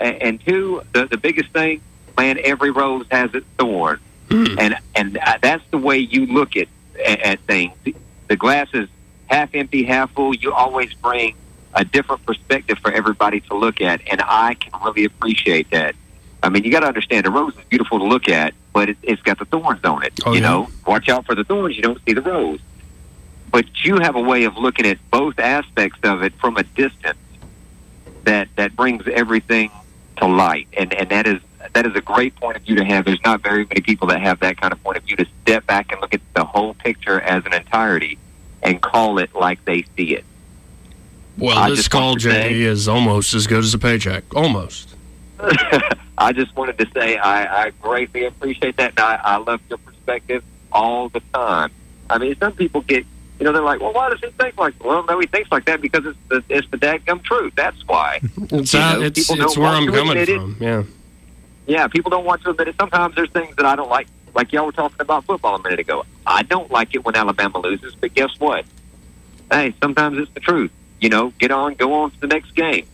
and, 0.03 0.23
and 0.23 0.41
two, 0.45 0.83
the, 0.93 1.07
the 1.07 1.17
biggest 1.17 1.51
thing, 1.51 1.81
man, 2.17 2.39
every 2.43 2.71
rose 2.71 3.07
has 3.11 3.35
its 3.35 3.47
thorn, 3.59 4.01
and 4.31 4.77
and 4.95 5.19
uh, 5.19 5.39
that's 5.41 5.65
the 5.71 5.79
way 5.79 5.99
you 5.99 6.27
look 6.27 6.57
at 6.57 6.69
at, 7.05 7.41
things. 7.41 7.73
The 8.29 8.37
glass 8.37 8.69
is 8.75 8.89
half 9.27 9.55
empty, 9.55 9.85
half 9.85 10.13
full. 10.13 10.35
You 10.35 10.53
always 10.53 10.93
bring 10.95 11.35
a 11.75 11.85
different 11.85 12.25
perspective 12.27 12.79
for 12.79 12.93
everybody 12.93 13.41
to 13.41 13.55
look 13.55 13.81
at, 13.81 14.01
and 14.11 14.23
I 14.23 14.55
can 14.55 14.73
really 14.83 15.05
appreciate 15.05 15.71
that. 15.71 15.95
I 16.43 16.49
mean, 16.49 16.65
you 16.65 16.73
got 16.73 16.81
to 16.81 16.89
understand, 16.89 17.27
a 17.27 17.31
rose 17.31 17.57
is 17.57 17.65
beautiful 17.67 17.99
to 18.01 18.05
look 18.05 18.29
at, 18.29 18.53
but 18.73 18.91
it, 18.91 18.99
it's 19.03 19.23
got 19.23 19.39
the 19.39 19.45
thorns 19.45 19.85
on 19.85 20.03
it. 20.03 20.13
Oh, 20.27 20.33
you 20.33 20.41
yeah. 20.41 20.49
know, 20.49 20.69
watch 20.87 21.09
out 21.09 21.25
for 21.25 21.35
the 21.35 21.45
thorns. 21.45 21.77
You 21.77 21.83
don't 21.83 21.99
see 22.05 22.15
the 22.15 22.23
rose 22.23 22.61
but 23.53 23.85
you 23.85 23.99
have 23.99 24.17
a 24.17 24.21
way 24.21 24.45
of 24.45 24.57
looking 24.57 24.87
at 24.87 24.99
both 25.11 25.39
aspects 25.39 25.99
of 26.03 26.23
it 26.23 26.33
from 26.41 26.57
a 26.57 26.65
distance 26.65 27.19
that 28.25 28.49
that 28.57 28.75
brings 28.75 29.07
everything 29.07 29.71
to 30.17 30.27
light, 30.27 30.69
and 30.77 30.93
and 30.95 31.09
that 31.11 31.27
is 31.27 31.41
that 31.73 31.87
is 31.87 31.95
a 31.95 32.01
great 32.01 32.35
point 32.37 32.57
of 32.57 32.63
view 32.63 32.77
to 32.77 32.85
have. 32.85 33.05
There's 33.05 33.23
not 33.25 33.43
very 33.43 33.65
many 33.65 33.81
people 33.81 34.09
that 34.09 34.21
have 34.21 34.41
that 34.41 34.61
kind 34.61 34.73
of 34.73 34.83
point 34.83 34.97
of 34.99 35.05
view 35.05 35.17
to 35.17 35.27
step 35.43 35.67
back 35.67 35.93
and 35.93 36.01
look 36.01 36.15
at 36.15 36.21
the 36.35 36.45
whole 36.45 36.75
picture 36.75 37.21
as 37.21 37.45
an 37.47 37.55
entirety 37.55 38.19
and 38.63 38.81
call 38.81 39.19
it 39.19 39.35
like 39.35 39.65
they 39.65 39.85
see 39.97 40.15
it. 40.15 40.25
Well, 41.39 41.57
I 41.57 41.71
this 41.71 41.89
call, 41.89 42.17
Jay, 42.17 42.61
is 42.63 42.89
almost 42.89 43.35
as 43.35 43.47
good 43.47 43.65
as 43.65 43.73
a 43.75 43.79
paycheck. 43.79 44.25
Almost. 44.35 44.95
I 46.19 46.33
just 46.33 46.55
wanted 46.55 46.79
to 46.79 46.87
say 46.95 47.17
I, 47.17 47.67
I 47.67 47.71
greatly 47.71 48.25
appreciate 48.25 48.77
that, 48.77 48.91
and 48.91 49.01
I, 49.01 49.21
I 49.23 49.37
love 49.39 49.61
your 49.69 49.79
perspective 49.79 50.45
all 50.71 51.09
the 51.09 51.21
time. 51.33 51.71
I 52.09 52.19
mean, 52.19 52.37
some 52.39 52.53
people 52.53 52.83
get, 52.83 53.07
you 53.43 53.47
know, 53.47 53.53
they're 53.53 53.65
like, 53.65 53.81
well, 53.81 53.93
why 53.93 54.09
does 54.09 54.21
he 54.21 54.31
think 54.31 54.57
like? 54.57 54.73
Well, 54.85 55.05
no, 55.05 55.19
he 55.19 55.27
thinks 55.27 55.51
like 55.51 55.65
that 55.65 55.81
because 55.81 56.07
it's 56.07 56.19
the 56.29 56.45
it's 56.49 56.71
the 56.71 56.77
dadgum 56.77 57.25
truth. 57.25 57.53
That's 57.57 57.85
why. 57.89 58.21
It's, 58.53 58.73
You 58.73 58.79
uh, 58.79 58.93
know, 58.93 59.03
it's, 59.03 59.19
people 59.19 59.43
it's 59.45 59.55
don't 59.55 59.65
where 59.65 59.73
I'm 59.73 59.87
coming 59.91 60.17
admit 60.17 60.29
from. 60.29 60.57
Yeah. 60.61 60.85
Yeah, 61.67 61.89
people 61.89 62.11
don't 62.11 62.25
want 62.25 62.41
to 62.43 62.51
admit 62.51 62.69
it. 62.69 62.77
Sometimes 62.79 63.17
there's 63.17 63.31
things 63.31 63.57
that 63.57 63.67
I 63.67 63.75
don't 63.75 63.91
like. 63.91 64.07
Like 64.33 64.53
y'all 64.53 64.67
were 64.67 64.71
talking 64.71 65.01
about 65.01 65.25
football 65.25 65.57
a 65.57 65.59
minute 65.61 65.81
ago. 65.81 66.05
I 66.25 66.45
don't 66.45 66.71
like 66.71 66.95
it 66.95 67.05
when 67.05 67.17
Alabama 67.17 67.59
loses, 67.59 67.97
but 67.97 68.15
guess 68.15 68.31
what? 68.39 68.65
Hey, 69.51 69.75
sometimes 69.83 70.19
it's 70.19 70.33
the 70.35 70.41
truth. 70.41 70.71
You 71.01 71.09
know, 71.09 71.33
get 71.41 71.51
on, 71.51 71.75
go 71.75 71.95
on 71.95 72.13
to 72.13 72.21
the 72.21 72.29
next 72.29 72.55
game. 72.55 72.87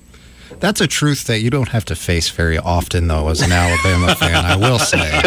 That's 0.60 0.80
a 0.80 0.86
truth 0.86 1.24
that 1.24 1.40
you 1.40 1.50
don't 1.50 1.68
have 1.68 1.84
to 1.84 1.94
face 1.94 2.30
very 2.30 2.56
often, 2.56 3.06
though, 3.06 3.28
as 3.28 3.42
an 3.42 3.52
Alabama 3.52 4.14
fan. 4.14 4.46
I 4.46 4.56
will 4.56 4.78
say. 4.78 5.20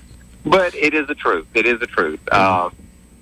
but 0.50 0.74
it 0.74 0.94
is 0.94 1.06
the 1.06 1.14
truth. 1.14 1.46
It 1.54 1.66
is 1.66 1.80
the 1.80 1.86
truth. 1.86 2.20
Um, 2.32 2.74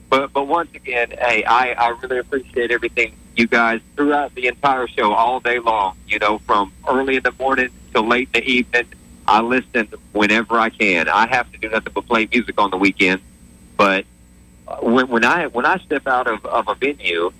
but 0.09 0.33
but 0.33 0.47
once 0.47 0.71
again, 0.75 1.11
hey, 1.11 1.45
I, 1.45 1.73
I 1.73 1.89
really 2.01 2.19
appreciate 2.19 2.71
everything 2.71 3.15
you 3.35 3.47
guys 3.47 3.81
throughout 3.97 4.35
the 4.35 4.47
entire 4.47 4.87
show, 4.89 5.13
all 5.13 5.41
day 5.41 5.59
long. 5.59 5.97
You 6.07 6.19
know, 6.19 6.39
from 6.39 6.73
early 6.89 7.17
in 7.17 7.23
the 7.23 7.33
morning 7.33 7.71
till 7.93 8.07
late 8.07 8.29
in 8.35 8.41
the 8.41 8.51
evening. 8.51 8.87
I 9.29 9.41
listen 9.41 9.89
whenever 10.13 10.59
I 10.59 10.71
can. 10.71 11.09
I 11.09 11.27
have 11.27 11.51
to 11.51 11.59
do 11.59 11.69
nothing 11.69 11.93
but 11.93 12.07
play 12.07 12.29
music 12.31 12.61
on 12.61 12.71
the 12.71 12.77
weekend. 12.77 13.21
But 13.77 14.07
when 14.81 15.09
when 15.09 15.25
I 15.25 15.47
when 15.49 15.67
I 15.67 15.79
step 15.79 16.07
out 16.07 16.27
of, 16.27 16.45
of 16.47 16.69
a 16.69 16.75
venue, 16.75 17.33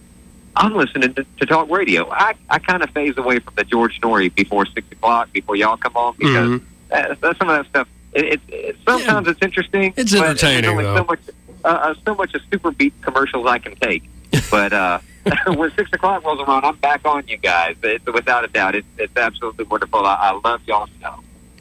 I'm 0.57 0.75
listening 0.75 1.15
to, 1.15 1.27
to 1.39 1.47
talk 1.47 1.71
radio. 1.71 2.11
I 2.11 2.35
I 2.51 2.59
kind 2.59 2.83
of 2.83 2.91
phase 2.91 3.17
away 3.17 3.39
from 3.39 3.55
the 3.55 3.65
George 3.65 4.01
Noory 4.01 4.35
before 4.35 4.67
six 4.67 4.91
o'clock 4.91 5.33
before 5.33 5.57
y'all 5.57 5.77
come 5.77 5.97
on 5.97 6.17
because 6.17 6.61
that, 6.89 7.21
that's 7.21 7.39
some 7.39 7.49
of 7.49 7.57
that 7.57 7.67
stuff. 7.69 7.89
It, 8.17 8.25
it, 8.25 8.41
it 8.49 8.77
sometimes 8.87 9.29
it's 9.29 9.43
interesting. 9.43 9.93
It's 9.97 10.15
entertaining, 10.15 10.63
There's 10.63 10.73
only 10.73 10.85
though. 10.85 10.97
so 10.97 11.05
much 11.05 11.21
uh, 11.65 11.69
uh, 11.69 11.95
so 12.05 12.15
much 12.15 12.35
of 12.35 12.41
super 12.51 12.71
beat 12.71 12.95
commercials 13.03 13.47
I 13.47 13.59
can 13.59 13.77
take. 13.77 14.05
But 14.51 14.73
uh, 14.73 14.99
when 15.47 15.71
six 15.73 15.91
o'clock 15.93 16.25
rolls 16.25 16.41
around, 16.41 16.65
I'm 16.65 16.77
back 16.77 17.07
on 17.07 17.27
you 17.27 17.39
guys. 17.39 17.77
It's, 17.83 18.05
without 18.07 18.45
a 18.45 18.49
doubt, 18.49 18.75
it's 18.75 18.87
it's 18.99 19.17
absolutely 19.17 19.65
wonderful. 19.65 20.05
I, 20.05 20.15
I 20.15 20.41
love 20.45 20.61
y'all 20.67 20.89
show. 21.01 21.15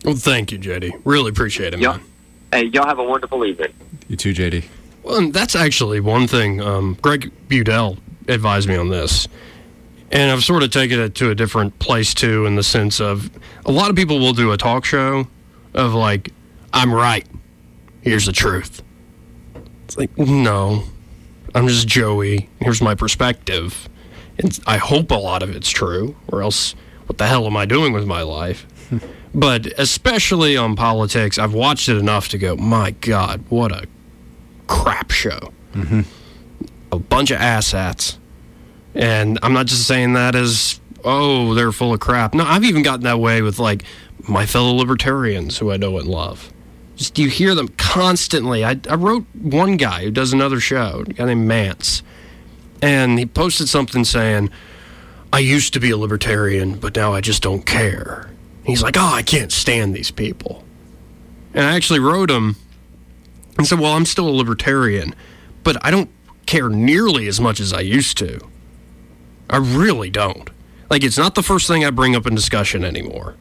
Well, 0.04 0.16
thank 0.16 0.52
you, 0.52 0.60
JD. 0.60 1.02
Really 1.04 1.30
appreciate 1.30 1.74
it, 1.74 1.80
man. 1.80 2.02
Hey, 2.52 2.66
y'all 2.66 2.86
have 2.86 3.00
a 3.00 3.04
wonderful 3.04 3.44
evening. 3.46 3.74
You 4.08 4.18
too, 4.18 4.34
JD. 4.34 4.66
Well, 5.04 5.18
and 5.18 5.34
that's 5.34 5.56
actually 5.56 6.00
one 6.00 6.28
thing. 6.28 6.62
Um, 6.62 6.98
Greg 7.02 7.32
Budell 7.48 7.98
advised 8.28 8.68
me 8.68 8.76
on 8.76 8.90
this. 8.90 9.28
And 10.12 10.32
I've 10.32 10.44
sort 10.44 10.64
of 10.64 10.72
taken 10.72 11.00
it 11.00 11.16
to 11.16 11.32
a 11.32 11.36
different 11.36 11.78
place 11.80 12.14
too, 12.14 12.46
in 12.46 12.56
the 12.56 12.64
sense 12.64 13.02
of 13.02 13.30
a 13.66 13.72
lot 13.72 13.90
of 13.90 13.96
people 13.96 14.20
will 14.20 14.34
do 14.34 14.52
a 14.52 14.58
talk 14.58 14.86
show 14.86 15.28
of 15.74 15.94
like, 15.94 16.32
I'm 16.76 16.94
right. 16.94 17.26
Here's 18.02 18.26
the 18.26 18.34
truth. 18.34 18.84
It's 19.86 19.98
like, 19.98 20.16
no, 20.18 20.84
I'm 21.56 21.70
just 21.70 21.88
Joey. 21.88 22.50
Here's 22.60 22.82
my 22.82 22.94
perspective. 22.94 23.88
And 24.38 24.60
I 24.68 24.76
hope 24.78 25.10
a 25.10 25.16
lot 25.16 25.42
of 25.42 25.56
it's 25.56 25.70
true, 25.70 26.18
or 26.28 26.42
else 26.42 26.76
what 27.08 27.18
the 27.18 27.28
hell 27.28 27.46
am 27.46 27.56
I 27.56 27.66
doing 27.66 27.94
with 27.94 28.06
my 28.06 28.24
life? 28.24 28.68
but 29.34 29.68
especially 29.80 30.58
on 30.58 30.76
politics, 30.76 31.40
I've 31.40 31.54
watched 31.54 31.88
it 31.88 31.98
enough 31.98 32.28
to 32.30 32.38
go, 32.38 32.58
my 32.58 32.92
God, 32.92 33.46
what 33.48 33.72
a 33.72 33.88
crap 34.68 35.12
show. 35.12 35.54
Mm-hmm. 35.74 36.02
A 36.92 37.00
bunch 37.00 37.32
of 37.32 37.40
asshats. 37.40 38.18
And 38.94 39.40
I'm 39.42 39.54
not 39.54 39.68
just 39.68 39.88
saying 39.88 40.14
that 40.14 40.36
as, 40.36 40.82
oh, 41.06 41.54
they're 41.54 41.72
full 41.72 41.94
of 41.94 42.02
crap. 42.02 42.34
No, 42.34 42.44
I've 42.44 42.66
even 42.66 42.84
gotten 42.84 43.04
that 43.04 43.20
way 43.20 43.42
with 43.42 43.60
like 43.60 43.84
my 44.28 44.46
fellow 44.46 44.74
libertarians 44.74 45.58
who 45.58 45.72
I 45.72 45.78
know 45.78 45.98
and 45.98 46.08
love. 46.08 46.52
Just 46.96 47.20
you 47.20 47.30
hear 47.30 47.56
them 47.56 47.68
constantly. 47.70 48.64
I, 48.64 48.80
I 48.90 48.96
wrote 48.96 49.26
one 49.34 49.78
guy 49.78 50.04
who 50.04 50.12
does 50.12 50.32
another 50.34 50.60
show, 50.60 51.04
a 51.08 51.14
guy 51.14 51.26
named 51.26 51.48
Mance, 51.48 52.02
and 52.82 53.20
he 53.20 53.26
posted 53.26 53.68
something 53.68 54.06
saying, 54.06 54.50
I 55.34 55.40
used 55.40 55.74
to 55.74 55.80
be 55.80 55.92
a 55.92 55.98
libertarian, 55.98 56.78
but 56.80 56.96
now 56.96 57.14
I 57.14 57.20
just 57.20 57.44
don't 57.44 57.66
care. 57.66 58.30
He's 58.64 58.82
like, 58.82 58.96
oh, 58.98 59.12
I 59.14 59.22
can't 59.22 59.52
stand 59.52 59.94
these 59.94 60.12
people. 60.12 60.64
And 61.54 61.66
I 61.66 61.76
actually 61.76 62.00
wrote 62.00 62.32
him 62.32 62.56
and 63.58 63.68
said, 63.68 63.80
well, 63.80 63.94
I'm 63.94 64.06
still 64.06 64.28
a 64.28 64.32
libertarian, 64.32 65.14
but 65.64 65.78
I 65.86 65.92
don't 65.92 66.10
care 66.46 66.70
nearly 66.70 67.28
as 67.28 67.42
much 67.42 67.60
as 67.60 67.74
I 67.74 67.82
used 67.82 68.18
to. 68.20 68.40
I 69.50 69.58
really 69.58 70.10
don't. 70.10 70.50
Like, 70.90 71.04
it's 71.04 71.18
not 71.18 71.36
the 71.36 71.44
first 71.44 71.68
thing 71.68 71.84
I 71.84 71.90
bring 71.90 72.16
up 72.16 72.26
in 72.26 72.36
discussion 72.36 72.84
anymore. 72.84 73.36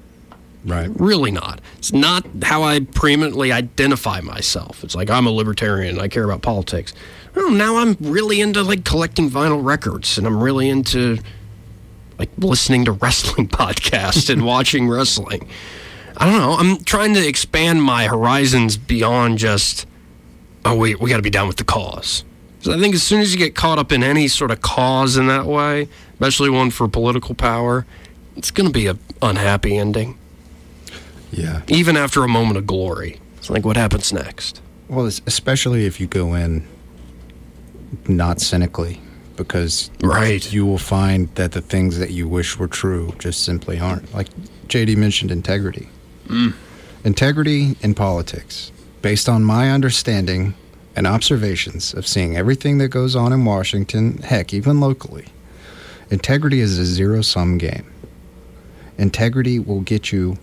Right. 0.65 0.89
Really 0.95 1.31
not. 1.31 1.61
It's 1.77 1.93
not 1.93 2.27
how 2.43 2.63
I 2.63 2.81
preeminently 2.81 3.53
identify 3.53 4.21
myself. 4.21 4.83
It's 4.83 4.95
like 4.95 5.11
I'm 5.11 5.27
a 5.27 5.31
libertarian. 5.31 6.01
I 6.01 6.09
care 6.09 6.25
about 6.25 6.41
politics. 6.41 6.95
Oh, 7.37 7.49
now 7.49 7.77
I'm 7.77 7.97
really 8.01 8.41
into 8.41 8.63
like 8.63 8.85
collecting 8.85 9.29
vinyl 9.29 9.63
records, 9.63 10.17
and 10.17 10.27
I'm 10.27 10.43
really 10.43 10.71
into 10.71 11.19
like 12.19 12.31
listening 12.39 12.87
to 12.87 12.93
wrestling 13.03 13.49
podcasts 13.49 14.31
and 14.31 14.45
watching 14.45 14.89
wrestling. 14.89 15.49
I 16.17 16.27
don't 16.27 16.39
know. 16.39 16.53
I'm 16.53 16.83
trying 16.85 17.13
to 17.15 17.27
expand 17.27 17.83
my 17.83 18.07
horizons 18.07 18.77
beyond 18.79 19.39
just 19.39 19.87
oh 20.65 20.77
wait, 20.77 20.99
we 20.99 21.11
got 21.11 21.17
to 21.17 21.23
be 21.23 21.31
down 21.31 21.47
with 21.47 21.59
the 21.59 21.65
cause. 21.65 22.25
So 22.61 22.73
I 22.73 22.79
think 22.79 22.95
as 22.95 23.03
soon 23.03 23.21
as 23.21 23.35
you 23.35 23.39
get 23.39 23.55
caught 23.55 23.79
up 23.79 23.93
in 23.93 24.03
any 24.03 24.29
sort 24.29 24.51
of 24.51 24.63
cause 24.63 25.19
in 25.19 25.27
that 25.27 25.45
way, 25.45 25.89
especially 26.15 26.49
one 26.49 26.71
for 26.71 26.89
political 26.89 27.35
power, 27.35 27.85
it's 28.37 28.51
going 28.51 28.67
to 28.67 28.73
be 28.73 28.87
a 28.87 28.97
unhappy 29.21 29.77
ending. 29.77 30.19
Yeah. 31.37 31.63
Even 31.69 31.97
after 31.97 32.23
a 32.23 32.29
moment 32.29 32.59
of 32.59 32.67
glory, 32.67 33.21
it's 33.37 33.51
like 33.51 33.65
what 33.65 33.77
happens 33.77 34.13
next. 34.13 34.61
Well, 34.89 35.07
es- 35.07 35.21
especially 35.27 35.87
if 35.87 36.01
you 36.01 36.07
go 36.07 36.35
in 36.35 36.67
not 38.09 38.41
cynically, 38.41 39.01
because 39.37 39.91
right. 40.03 40.53
you 40.53 40.67
will 40.67 40.79
find 40.79 41.29
that 41.35 41.53
the 41.53 41.61
things 41.61 41.99
that 41.99 42.11
you 42.11 42.29
wish 42.29 42.59
were 42.59 42.69
true 42.69 43.15
just 43.19 43.45
simply 43.45 43.79
aren't. 43.79 44.13
Like 44.15 44.29
JD 44.69 44.97
mentioned, 44.97 45.31
integrity. 45.31 45.89
Mm. 46.27 46.55
Integrity 47.05 47.77
in 47.81 47.95
politics, 47.95 48.73
based 49.03 49.29
on 49.29 49.45
my 49.45 49.71
understanding 49.71 50.55
and 50.97 51.07
observations 51.07 51.93
of 51.93 52.07
seeing 52.07 52.37
everything 52.37 52.79
that 52.79 52.89
goes 52.89 53.17
on 53.17 53.33
in 53.33 53.45
Washington, 53.45 54.19
heck, 54.19 54.55
even 54.55 54.81
locally, 54.81 55.27
integrity 56.11 56.61
is 56.61 56.79
a 56.79 56.85
zero 56.85 57.21
sum 57.21 57.59
game. 57.59 57.91
Integrity 58.97 59.59
will 59.59 59.81
get 59.81 60.13
you 60.13 60.39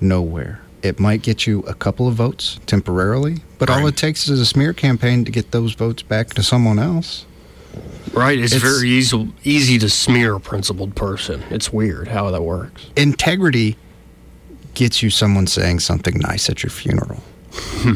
nowhere. 0.00 0.60
It 0.82 1.00
might 1.00 1.22
get 1.22 1.46
you 1.46 1.60
a 1.60 1.74
couple 1.74 2.06
of 2.06 2.14
votes 2.14 2.60
temporarily, 2.66 3.38
but 3.58 3.68
all 3.68 3.86
it 3.88 3.96
takes 3.96 4.28
is 4.28 4.38
a 4.40 4.46
smear 4.46 4.72
campaign 4.72 5.24
to 5.24 5.30
get 5.32 5.50
those 5.50 5.74
votes 5.74 6.02
back 6.02 6.28
to 6.34 6.42
someone 6.42 6.78
else. 6.78 7.24
Right. 8.12 8.38
It's, 8.38 8.52
It's- 8.54 8.62
very 8.72 8.88
easy 8.88 9.32
easy 9.44 9.78
to 9.78 9.88
smear 9.90 10.34
a 10.36 10.40
principled 10.40 10.94
person. 10.94 11.42
It's 11.50 11.72
weird 11.72 12.08
how 12.08 12.30
that 12.30 12.42
works. 12.42 12.86
Integrity 12.96 13.76
gets 14.74 15.02
you 15.02 15.10
someone 15.10 15.46
saying 15.48 15.80
something 15.80 16.16
nice 16.18 16.48
at 16.48 16.62
your 16.62 16.70
funeral. 16.70 17.22
Hmm. 17.52 17.94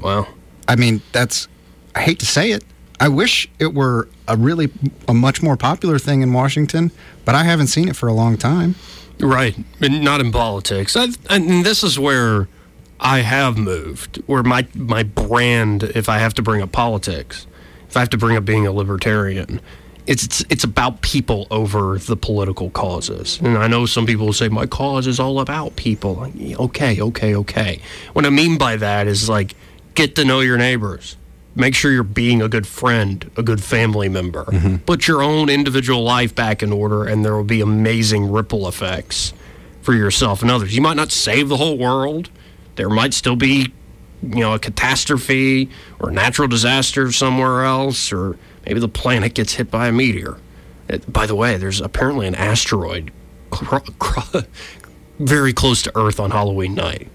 Wow. 0.00 0.26
I 0.66 0.76
mean, 0.76 1.02
that's 1.12 1.48
I 1.94 2.00
hate 2.00 2.18
to 2.20 2.26
say 2.26 2.52
it. 2.52 2.64
I 2.98 3.08
wish 3.08 3.48
it 3.58 3.74
were 3.74 4.08
a 4.28 4.36
really 4.36 4.70
a 5.08 5.14
much 5.14 5.42
more 5.42 5.56
popular 5.56 5.98
thing 5.98 6.22
in 6.22 6.32
Washington, 6.32 6.90
but 7.24 7.34
I 7.34 7.44
haven't 7.44 7.66
seen 7.68 7.88
it 7.88 7.96
for 7.96 8.08
a 8.08 8.12
long 8.14 8.36
time. 8.38 8.74
Right. 9.20 9.54
Not 9.80 10.20
in 10.20 10.32
politics. 10.32 10.96
I, 10.96 11.08
and 11.28 11.64
this 11.64 11.82
is 11.82 11.98
where 11.98 12.48
I 12.98 13.20
have 13.20 13.56
moved, 13.58 14.22
where 14.26 14.42
my, 14.42 14.66
my 14.74 15.02
brand, 15.02 15.82
if 15.82 16.08
I 16.08 16.18
have 16.18 16.34
to 16.34 16.42
bring 16.42 16.62
up 16.62 16.72
politics, 16.72 17.46
if 17.88 17.96
I 17.96 18.00
have 18.00 18.10
to 18.10 18.18
bring 18.18 18.36
up 18.36 18.44
being 18.44 18.66
a 18.66 18.72
libertarian, 18.72 19.60
it's, 20.06 20.24
it's, 20.24 20.44
it's 20.50 20.64
about 20.64 21.02
people 21.02 21.46
over 21.50 21.98
the 21.98 22.16
political 22.16 22.70
causes. 22.70 23.38
And 23.40 23.58
I 23.58 23.68
know 23.68 23.86
some 23.86 24.06
people 24.06 24.26
will 24.26 24.32
say, 24.32 24.48
my 24.48 24.66
cause 24.66 25.06
is 25.06 25.20
all 25.20 25.40
about 25.40 25.76
people. 25.76 26.30
Okay, 26.58 27.00
okay, 27.00 27.34
okay. 27.34 27.80
What 28.12 28.26
I 28.26 28.30
mean 28.30 28.58
by 28.58 28.76
that 28.76 29.06
is 29.06 29.28
like, 29.28 29.54
get 29.94 30.16
to 30.16 30.24
know 30.24 30.40
your 30.40 30.56
neighbors. 30.56 31.16
Make 31.56 31.74
sure 31.74 31.90
you're 31.90 32.04
being 32.04 32.40
a 32.40 32.48
good 32.48 32.66
friend, 32.66 33.28
a 33.36 33.42
good 33.42 33.62
family 33.62 34.08
member. 34.08 34.44
Put 34.86 35.08
your 35.08 35.22
own 35.22 35.48
individual 35.50 36.02
life 36.02 36.34
back 36.34 36.62
in 36.62 36.72
order, 36.72 37.04
and 37.04 37.24
there 37.24 37.34
will 37.36 37.44
be 37.44 37.60
amazing 37.60 38.30
ripple 38.30 38.68
effects 38.68 39.32
for 39.82 39.92
yourself 39.94 40.42
and 40.42 40.50
others. 40.50 40.74
You 40.74 40.80
might 40.80 40.96
not 40.96 41.10
save 41.10 41.48
the 41.48 41.56
whole 41.56 41.76
world. 41.76 42.30
There 42.76 42.88
might 42.88 43.14
still 43.14 43.34
be, 43.36 43.72
you 44.22 44.40
know, 44.40 44.54
a 44.54 44.58
catastrophe 44.58 45.68
or 45.98 46.10
a 46.10 46.12
natural 46.12 46.46
disaster 46.48 47.10
somewhere 47.12 47.64
else, 47.64 48.12
or 48.12 48.36
maybe 48.64 48.78
the 48.78 48.88
planet 48.88 49.34
gets 49.34 49.54
hit 49.54 49.70
by 49.70 49.88
a 49.88 49.92
meteor. 49.92 50.38
Uh, 50.88 50.98
By 51.08 51.26
the 51.26 51.34
way, 51.34 51.56
there's 51.56 51.80
apparently 51.80 52.26
an 52.28 52.34
asteroid 52.36 53.10
cr- 53.50 53.76
cr- 53.98 54.38
very 55.18 55.52
close 55.52 55.82
to 55.82 55.92
Earth 55.98 56.20
on 56.20 56.30
Halloween 56.30 56.74
night. 56.76 57.08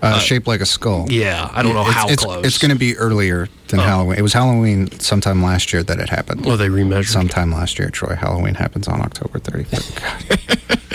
Uh, 0.00 0.18
shaped 0.18 0.46
like 0.46 0.60
a 0.60 0.66
skull. 0.66 1.06
Yeah, 1.10 1.50
I 1.52 1.62
don't 1.62 1.74
know 1.74 1.80
It's- 1.82 1.94
how 1.94 2.08
it's, 2.08 2.22
close. 2.24 2.46
It's 2.46 2.58
going 2.58 2.70
to 2.70 2.78
be 2.78 2.96
earlier 2.96 3.48
than 3.68 3.80
Halloween. 3.80 4.18
It 4.18 4.22
was 4.22 4.32
Halloween 4.32 4.90
sometime 5.00 5.42
last 5.42 5.72
year 5.72 5.82
that 5.82 5.98
it 5.98 6.08
happened. 6.08 6.44
Well, 6.46 6.56
they 6.56 6.68
remeasured. 6.68 7.06
Sometime 7.08 7.50
last 7.52 7.78
year, 7.78 7.90
Troy. 7.90 8.14
Halloween 8.14 8.54
happens 8.54 8.86
on 8.88 9.00
October 9.00 9.38
31st. 9.38 10.84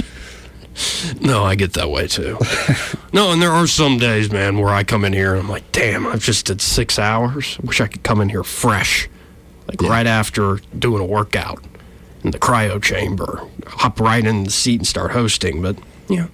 No, 1.21 1.43
I 1.43 1.53
get 1.55 1.73
that 1.73 1.91
way 1.91 2.07
too. 2.07 2.37
no, 3.13 3.31
and 3.31 3.39
there 3.41 3.51
are 3.51 3.67
some 3.67 3.99
days, 3.99 4.31
man, 4.31 4.57
where 4.57 4.73
I 4.73 4.83
come 4.83 5.05
in 5.05 5.13
here 5.13 5.33
and 5.35 5.43
I'm 5.43 5.49
like, 5.49 5.71
damn, 5.71 6.07
I've 6.07 6.23
just 6.23 6.47
did 6.47 6.61
six 6.61 6.97
hours. 6.97 7.57
I 7.61 7.65
wish 7.67 7.79
I 7.79 7.87
could 7.87 8.01
come 8.03 8.19
in 8.21 8.29
here 8.29 8.43
fresh, 8.43 9.07
like 9.67 9.81
right 9.83 10.07
after 10.07 10.57
doing 10.77 11.01
a 11.01 11.05
workout 11.05 11.63
in 12.23 12.31
the 12.31 12.39
cryo 12.39 12.81
chamber, 12.81 13.47
hop 13.67 13.99
right 13.99 14.25
in 14.25 14.45
the 14.45 14.49
seat 14.51 14.79
and 14.79 14.87
start 14.87 15.11
hosting. 15.11 15.61
But, 15.61 15.77
yeah, 16.09 16.27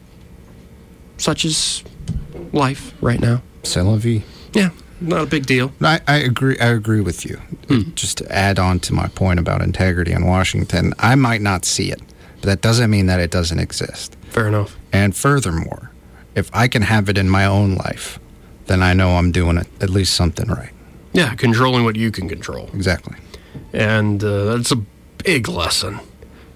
such 1.18 1.44
is 1.44 1.84
life 2.54 2.94
right 3.02 3.20
now. 3.20 3.42
C'est 3.64 3.82
la 3.82 3.98
vie. 3.98 4.24
Yeah, 4.54 4.70
not 5.02 5.22
a 5.22 5.26
big 5.26 5.46
deal. 5.46 5.72
I, 5.82 6.00
I 6.08 6.18
agree. 6.18 6.58
I 6.60 6.68
agree 6.68 7.02
with 7.02 7.26
you. 7.26 7.38
Hmm. 7.68 7.92
Just 7.96 8.18
to 8.20 8.32
add 8.32 8.58
on 8.60 8.80
to 8.82 8.94
my 8.94 9.08
point 9.10 9.40
about 9.40 9.62
integrity 9.62 10.12
in 10.12 10.26
Washington, 10.26 10.94
I 11.00 11.16
might 11.16 11.42
not 11.42 11.66
see 11.66 11.92
it, 11.92 12.02
but 12.42 12.44
that 12.44 12.62
doesn't 12.62 12.90
mean 12.90 13.06
that 13.08 13.20
it 13.20 13.32
doesn't 13.32 13.60
exist. 13.60 14.16
Fair 14.30 14.48
enough. 14.48 14.78
And 14.92 15.16
furthermore, 15.16 15.92
if 16.36 16.50
I 16.54 16.68
can 16.68 16.82
have 16.84 17.10
it 17.10 17.18
in 17.18 17.30
my 17.30 17.46
own 17.46 17.76
life, 17.76 18.20
then 18.68 18.82
I 18.82 18.94
know 18.94 19.18
I'm 19.18 19.32
doing 19.32 19.58
at 19.58 19.90
least 19.90 20.14
something 20.16 20.48
right. 20.48 20.72
Yeah, 21.14 21.34
controlling 21.36 21.84
what 21.84 21.96
you 21.96 22.12
can 22.12 22.30
control. 22.30 22.70
Exactly. 22.74 23.18
and 23.74 24.24
uh, 24.24 24.56
that's 24.56 24.72
a 24.72 24.78
big 25.24 25.48
lesson 25.48 26.00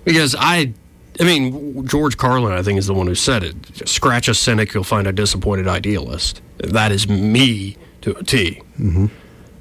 because 0.06 0.36
I, 0.38 0.74
I 1.20 1.24
mean, 1.24 1.88
George 1.88 2.18
Carlin, 2.18 2.54
I 2.54 2.64
think, 2.64 2.80
is 2.80 2.88
the 2.88 2.94
one 2.94 3.08
who 3.08 3.16
said 3.16 3.44
it. 3.44 3.56
Scratch 3.88 4.28
a 4.28 4.34
cynic, 4.34 4.74
you'll 4.74 4.84
find 4.84 5.08
a 5.08 5.12
disappointed 5.12 5.68
idealist. 5.68 6.42
That 6.58 6.92
is 6.92 7.08
me 7.08 7.78
to 8.02 8.18
a 8.18 8.24
T. 8.24 8.62
Mm-hmm. 8.80 9.08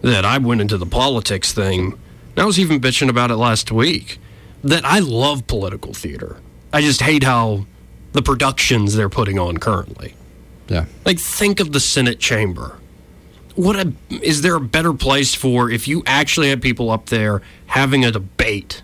That 0.00 0.24
I 0.24 0.38
went 0.38 0.60
into 0.60 0.78
the 0.78 0.86
politics 0.86 1.52
thing. 1.52 1.98
I 2.36 2.44
was 2.44 2.58
even 2.58 2.80
bitching 2.80 3.08
about 3.08 3.30
it 3.30 3.36
last 3.36 3.70
week. 3.70 4.18
That 4.64 4.84
I 4.84 5.00
love 5.00 5.46
political 5.46 5.92
theater. 5.92 6.38
I 6.72 6.80
just 6.80 7.02
hate 7.02 7.22
how 7.22 7.66
the 8.12 8.22
productions 8.22 8.94
they're 8.94 9.08
putting 9.08 9.38
on 9.38 9.58
currently. 9.58 10.14
Yeah. 10.68 10.86
Like, 11.04 11.18
think 11.18 11.60
of 11.60 11.72
the 11.72 11.80
Senate 11.80 12.18
chamber. 12.18 12.78
What 13.54 13.76
a, 13.76 13.92
is 14.08 14.40
there 14.40 14.54
a 14.54 14.60
better 14.60 14.94
place 14.94 15.34
for 15.34 15.70
if 15.70 15.86
you 15.86 16.02
actually 16.06 16.48
had 16.48 16.62
people 16.62 16.90
up 16.90 17.06
there 17.06 17.42
having 17.66 18.04
a 18.04 18.10
debate, 18.10 18.82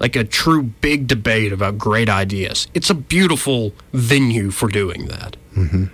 like 0.00 0.16
a 0.16 0.24
true 0.24 0.62
big 0.62 1.06
debate 1.06 1.52
about 1.52 1.78
great 1.78 2.08
ideas? 2.08 2.66
It's 2.74 2.90
a 2.90 2.94
beautiful 2.94 3.72
venue 3.92 4.50
for 4.50 4.68
doing 4.68 5.06
that. 5.06 5.36
Mm-hmm. 5.54 5.84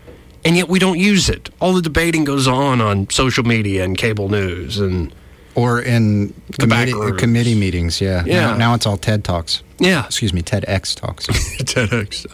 And 0.44 0.56
yet 0.56 0.68
we 0.68 0.78
don't 0.78 0.98
use 0.98 1.28
it. 1.28 1.50
All 1.60 1.74
the 1.74 1.82
debating 1.82 2.24
goes 2.24 2.46
on 2.46 2.80
on 2.80 3.10
social 3.10 3.44
media 3.44 3.84
and 3.84 3.98
cable 3.98 4.28
news 4.28 4.78
and 4.78 5.12
Or 5.56 5.80
in 5.80 6.32
committee, 6.52 6.92
committee 7.18 7.54
meetings, 7.54 8.00
yeah. 8.00 8.22
Yeah. 8.24 8.52
Now, 8.52 8.56
now 8.56 8.74
it's 8.74 8.86
all 8.86 8.96
TED 8.96 9.24
Talks. 9.24 9.62
Yeah. 9.78 10.06
Excuse 10.06 10.32
me, 10.32 10.42
TEDx 10.42 10.94
Talks. 10.94 11.26
TEDx. 11.62 12.30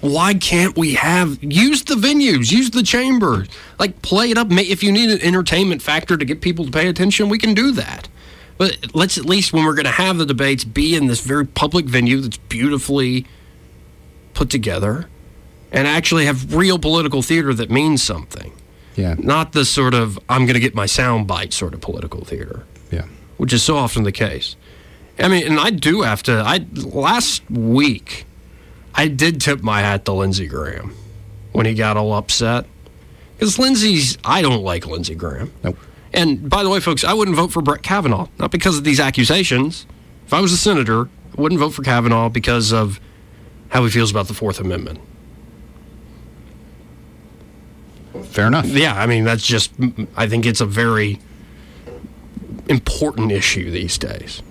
Why 0.00 0.34
can't 0.34 0.76
we 0.76 0.94
have 0.94 1.38
use 1.42 1.84
the 1.84 1.94
venues, 1.94 2.50
use 2.50 2.70
the 2.70 2.82
chamber, 2.82 3.46
like 3.78 4.02
play 4.02 4.30
it 4.30 4.38
up? 4.38 4.48
If 4.50 4.82
you 4.82 4.90
need 4.90 5.10
an 5.10 5.20
entertainment 5.20 5.82
factor 5.82 6.16
to 6.16 6.24
get 6.24 6.40
people 6.40 6.64
to 6.64 6.70
pay 6.70 6.88
attention, 6.88 7.28
we 7.28 7.38
can 7.38 7.54
do 7.54 7.72
that. 7.72 8.08
But 8.62 8.94
let's 8.94 9.18
at 9.18 9.24
least 9.24 9.52
when 9.52 9.64
we're 9.64 9.74
going 9.74 9.86
to 9.86 9.90
have 9.90 10.18
the 10.18 10.24
debates 10.24 10.62
be 10.62 10.94
in 10.94 11.08
this 11.08 11.20
very 11.20 11.44
public 11.44 11.84
venue 11.86 12.20
that's 12.20 12.36
beautifully 12.36 13.26
put 14.34 14.50
together, 14.50 15.08
and 15.72 15.88
actually 15.88 16.26
have 16.26 16.54
real 16.54 16.78
political 16.78 17.22
theater 17.22 17.52
that 17.54 17.72
means 17.72 18.04
something. 18.04 18.52
Yeah. 18.94 19.16
Not 19.18 19.50
the 19.50 19.64
sort 19.64 19.94
of 19.94 20.16
I'm 20.28 20.46
going 20.46 20.54
to 20.54 20.60
get 20.60 20.76
my 20.76 20.86
sound 20.86 21.26
bite 21.26 21.52
sort 21.52 21.74
of 21.74 21.80
political 21.80 22.24
theater. 22.24 22.64
Yeah. 22.92 23.06
Which 23.36 23.52
is 23.52 23.64
so 23.64 23.76
often 23.76 24.04
the 24.04 24.12
case. 24.12 24.54
I 25.18 25.26
mean, 25.26 25.44
and 25.44 25.58
I 25.58 25.70
do 25.70 26.02
have 26.02 26.22
to. 26.22 26.32
I 26.32 26.64
last 26.72 27.42
week, 27.50 28.26
I 28.94 29.08
did 29.08 29.40
tip 29.40 29.64
my 29.64 29.80
hat 29.80 30.04
to 30.04 30.12
Lindsey 30.12 30.46
Graham 30.46 30.94
when 31.50 31.66
he 31.66 31.74
got 31.74 31.96
all 31.96 32.12
upset 32.12 32.66
because 33.36 33.58
Lindsey's. 33.58 34.18
I 34.24 34.40
don't 34.40 34.62
like 34.62 34.86
Lindsey 34.86 35.16
Graham. 35.16 35.52
Nope. 35.64 35.78
And 36.14 36.48
by 36.48 36.62
the 36.62 36.70
way, 36.70 36.80
folks, 36.80 37.04
I 37.04 37.14
wouldn't 37.14 37.36
vote 37.36 37.52
for 37.52 37.62
Brett 37.62 37.82
Kavanaugh 37.82 38.28
not 38.38 38.50
because 38.50 38.76
of 38.76 38.84
these 38.84 39.00
accusations. 39.00 39.86
If 40.26 40.34
I 40.34 40.40
was 40.40 40.52
a 40.52 40.56
senator, 40.56 41.08
I 41.36 41.40
wouldn't 41.40 41.58
vote 41.58 41.70
for 41.70 41.82
Kavanaugh 41.82 42.28
because 42.28 42.72
of 42.72 43.00
how 43.70 43.84
he 43.84 43.90
feels 43.90 44.10
about 44.10 44.28
the 44.28 44.34
Fourth 44.34 44.60
Amendment. 44.60 45.00
Fair 48.24 48.46
enough. 48.46 48.66
Yeah, 48.66 48.94
I 48.94 49.06
mean 49.06 49.24
that's 49.24 49.46
just. 49.46 49.72
I 50.16 50.26
think 50.28 50.46
it's 50.46 50.60
a 50.60 50.66
very 50.66 51.18
important 52.68 53.32
issue 53.32 53.70
these 53.70 53.98
days. 53.98 54.42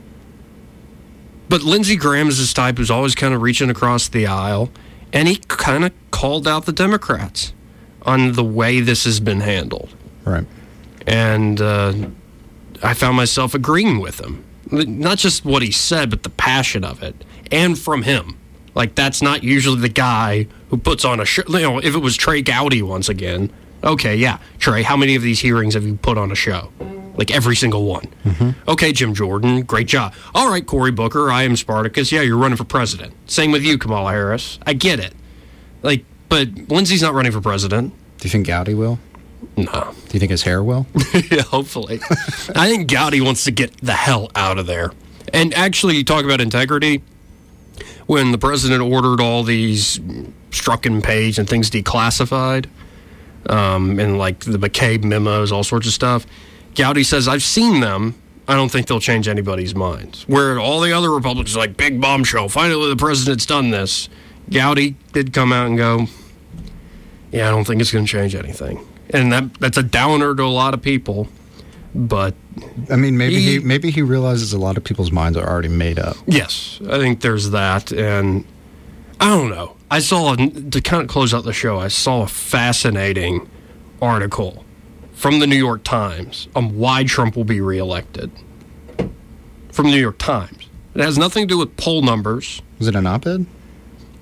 But 1.49 1.63
Lindsey 1.63 1.95
Graham 1.95 2.29
is 2.29 2.37
this 2.39 2.53
type 2.53 2.77
who's 2.77 2.91
always 2.91 3.13
kind 3.13 3.33
of 3.33 3.41
reaching 3.41 3.69
across 3.69 4.07
the 4.07 4.25
aisle, 4.25 4.71
and 5.11 5.27
he 5.27 5.37
kind 5.47 5.83
of 5.85 5.91
called 6.09 6.47
out 6.47 6.65
the 6.65 6.71
Democrats 6.71 7.53
on 8.03 8.33
the 8.33 8.43
way 8.43 8.79
this 8.79 9.03
has 9.03 9.19
been 9.19 9.41
handled. 9.41 9.93
Right. 10.25 10.45
And 11.07 11.59
uh, 11.61 11.93
I 12.83 12.93
found 12.93 13.17
myself 13.17 13.53
agreeing 13.53 13.99
with 13.99 14.19
him. 14.19 14.43
Not 14.71 15.17
just 15.17 15.43
what 15.43 15.61
he 15.61 15.71
said, 15.71 16.09
but 16.09 16.23
the 16.23 16.29
passion 16.29 16.83
of 16.83 17.03
it, 17.03 17.25
and 17.51 17.77
from 17.77 18.03
him. 18.03 18.37
Like 18.73 18.95
that's 18.95 19.21
not 19.21 19.43
usually 19.43 19.81
the 19.81 19.89
guy 19.89 20.47
who 20.69 20.77
puts 20.77 21.03
on 21.03 21.19
a 21.19 21.25
show. 21.25 21.43
You 21.49 21.59
know, 21.59 21.79
if 21.79 21.93
it 21.93 21.99
was 21.99 22.15
Trey 22.15 22.41
Gowdy 22.41 22.81
once 22.81 23.09
again, 23.09 23.51
okay, 23.83 24.15
yeah, 24.15 24.37
Trey, 24.59 24.83
how 24.83 24.95
many 24.95 25.15
of 25.15 25.21
these 25.23 25.41
hearings 25.41 25.73
have 25.73 25.85
you 25.85 25.95
put 25.95 26.17
on 26.17 26.31
a 26.31 26.35
show? 26.35 26.71
Like 27.15 27.31
every 27.31 27.57
single 27.57 27.85
one. 27.85 28.05
Okay, 28.69 28.93
Jim 28.93 29.13
Jordan, 29.13 29.63
great 29.63 29.87
job. 29.87 30.13
All 30.33 30.49
right, 30.49 30.65
Cory 30.65 30.91
Booker, 30.91 31.29
I 31.29 31.43
am 31.43 31.57
Spartacus. 31.57 32.11
Yeah, 32.11 32.21
you're 32.21 32.37
running 32.37 32.55
for 32.55 32.63
president. 32.63 33.13
Same 33.29 33.51
with 33.51 33.63
you, 33.63 33.77
Kamala 33.77 34.11
Harris. 34.11 34.57
I 34.65 34.71
get 34.73 34.99
it. 34.99 35.13
Like, 35.83 36.05
but 36.29 36.47
Lindsey's 36.69 37.01
not 37.01 37.13
running 37.13 37.33
for 37.33 37.41
president. 37.41 37.93
Do 38.19 38.27
you 38.27 38.29
think 38.29 38.47
Gowdy 38.47 38.73
will? 38.73 38.99
No. 39.57 39.93
Do 40.07 40.13
you 40.13 40.19
think 40.19 40.31
his 40.31 40.43
hair 40.43 40.63
will? 40.63 40.85
yeah, 41.31 41.41
hopefully. 41.41 41.99
I 42.55 42.69
think 42.69 42.89
Gowdy 42.89 43.21
wants 43.21 43.43
to 43.45 43.51
get 43.51 43.75
the 43.81 43.93
hell 43.93 44.31
out 44.35 44.57
of 44.57 44.65
there. 44.65 44.91
And 45.33 45.53
actually, 45.53 45.97
you 45.97 46.03
talk 46.03 46.25
about 46.25 46.41
integrity. 46.41 47.03
When 48.07 48.31
the 48.31 48.37
president 48.37 48.81
ordered 48.81 49.21
all 49.21 49.43
these 49.43 49.99
Strzok 50.49 50.85
in 50.85 51.01
Page 51.01 51.37
and 51.37 51.47
things 51.47 51.69
declassified, 51.69 52.67
um, 53.47 53.99
and 53.99 54.17
like 54.17 54.39
the 54.39 54.57
McCabe 54.57 55.03
memos, 55.03 55.51
all 55.51 55.63
sorts 55.63 55.87
of 55.87 55.93
stuff, 55.93 56.25
Gowdy 56.75 57.03
says, 57.03 57.27
I've 57.27 57.43
seen 57.43 57.79
them. 57.79 58.15
I 58.47 58.55
don't 58.55 58.69
think 58.69 58.87
they'll 58.87 58.99
change 58.99 59.27
anybody's 59.27 59.75
minds. 59.75 60.27
Where 60.27 60.59
all 60.59 60.81
the 60.81 60.91
other 60.91 61.09
Republicans 61.11 61.55
are 61.55 61.59
like, 61.59 61.77
big 61.77 62.01
bombshell, 62.01 62.49
finally 62.49 62.89
the 62.89 62.95
president's 62.95 63.45
done 63.45 63.69
this. 63.69 64.09
Gowdy 64.49 64.95
did 65.13 65.31
come 65.31 65.53
out 65.53 65.67
and 65.67 65.77
go, 65.77 66.07
yeah, 67.31 67.47
I 67.47 67.51
don't 67.51 67.65
think 67.65 67.79
it's 67.79 67.91
going 67.91 68.05
to 68.05 68.11
change 68.11 68.35
anything. 68.35 68.85
And 69.13 69.31
that 69.31 69.53
that's 69.59 69.77
a 69.77 69.83
downer 69.83 70.33
to 70.35 70.43
a 70.43 70.45
lot 70.45 70.73
of 70.73 70.81
people. 70.81 71.27
But 71.93 72.33
I 72.89 72.95
mean, 72.95 73.17
maybe 73.17 73.35
he, 73.41 73.51
He- 73.53 73.59
maybe 73.59 73.91
he 73.91 74.01
realizes 74.01 74.53
a 74.53 74.57
lot 74.59 74.77
of 74.77 74.83
people's 74.83 75.11
minds 75.11 75.37
are 75.37 75.47
already 75.47 75.67
made 75.67 75.99
up. 75.99 76.15
yes, 76.25 76.79
I 76.89 76.97
think 76.99 77.21
there's 77.21 77.49
that. 77.51 77.91
And 77.91 78.45
I 79.19 79.27
don't 79.27 79.49
know. 79.49 79.75
I 79.89 79.99
saw, 79.99 80.35
to 80.35 80.81
kind 80.81 81.01
of 81.03 81.09
close 81.09 81.33
out 81.33 81.43
the 81.43 81.51
show, 81.53 81.77
I 81.79 81.89
saw 81.89 82.23
a 82.23 82.27
fascinating 82.27 83.49
article 84.01 84.63
from 85.11 85.39
the 85.39 85.47
New 85.47 85.57
York 85.57 85.83
Times 85.83 86.47
on 86.55 86.77
why 86.77 87.03
Trump 87.03 87.35
will 87.35 87.43
be 87.43 87.59
reelected. 87.59 88.31
From 89.73 89.87
the 89.87 89.91
New 89.91 89.99
York 90.01 90.17
Times. 90.17 90.67
It 90.95 91.01
has 91.01 91.17
nothing 91.17 91.43
to 91.47 91.53
do 91.53 91.57
with 91.57 91.75
poll 91.77 92.01
numbers. 92.01 92.61
Was 92.79 92.87
it 92.87 92.95
an 92.95 93.05
op-ed? 93.05 93.45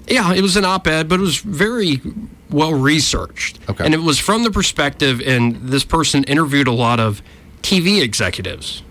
Yeah, 0.08 0.34
it 0.34 0.42
was 0.42 0.56
an 0.58 0.66
op-ed, 0.66 1.08
but 1.08 1.20
it 1.20 1.24
was 1.24 1.38
very 1.38 2.02
well 2.50 2.74
researched. 2.74 3.60
Okay. 3.70 3.86
And 3.86 3.94
it 3.94 4.02
was 4.02 4.20
from 4.20 4.44
the 4.44 4.52
perspective, 4.52 5.22
and 5.22 5.56
this 5.56 5.84
person 5.84 6.24
interviewed 6.26 6.68
a 6.68 6.72
lot 6.72 7.00
of 7.00 7.22
TV 7.62 8.02
executives 8.02 8.84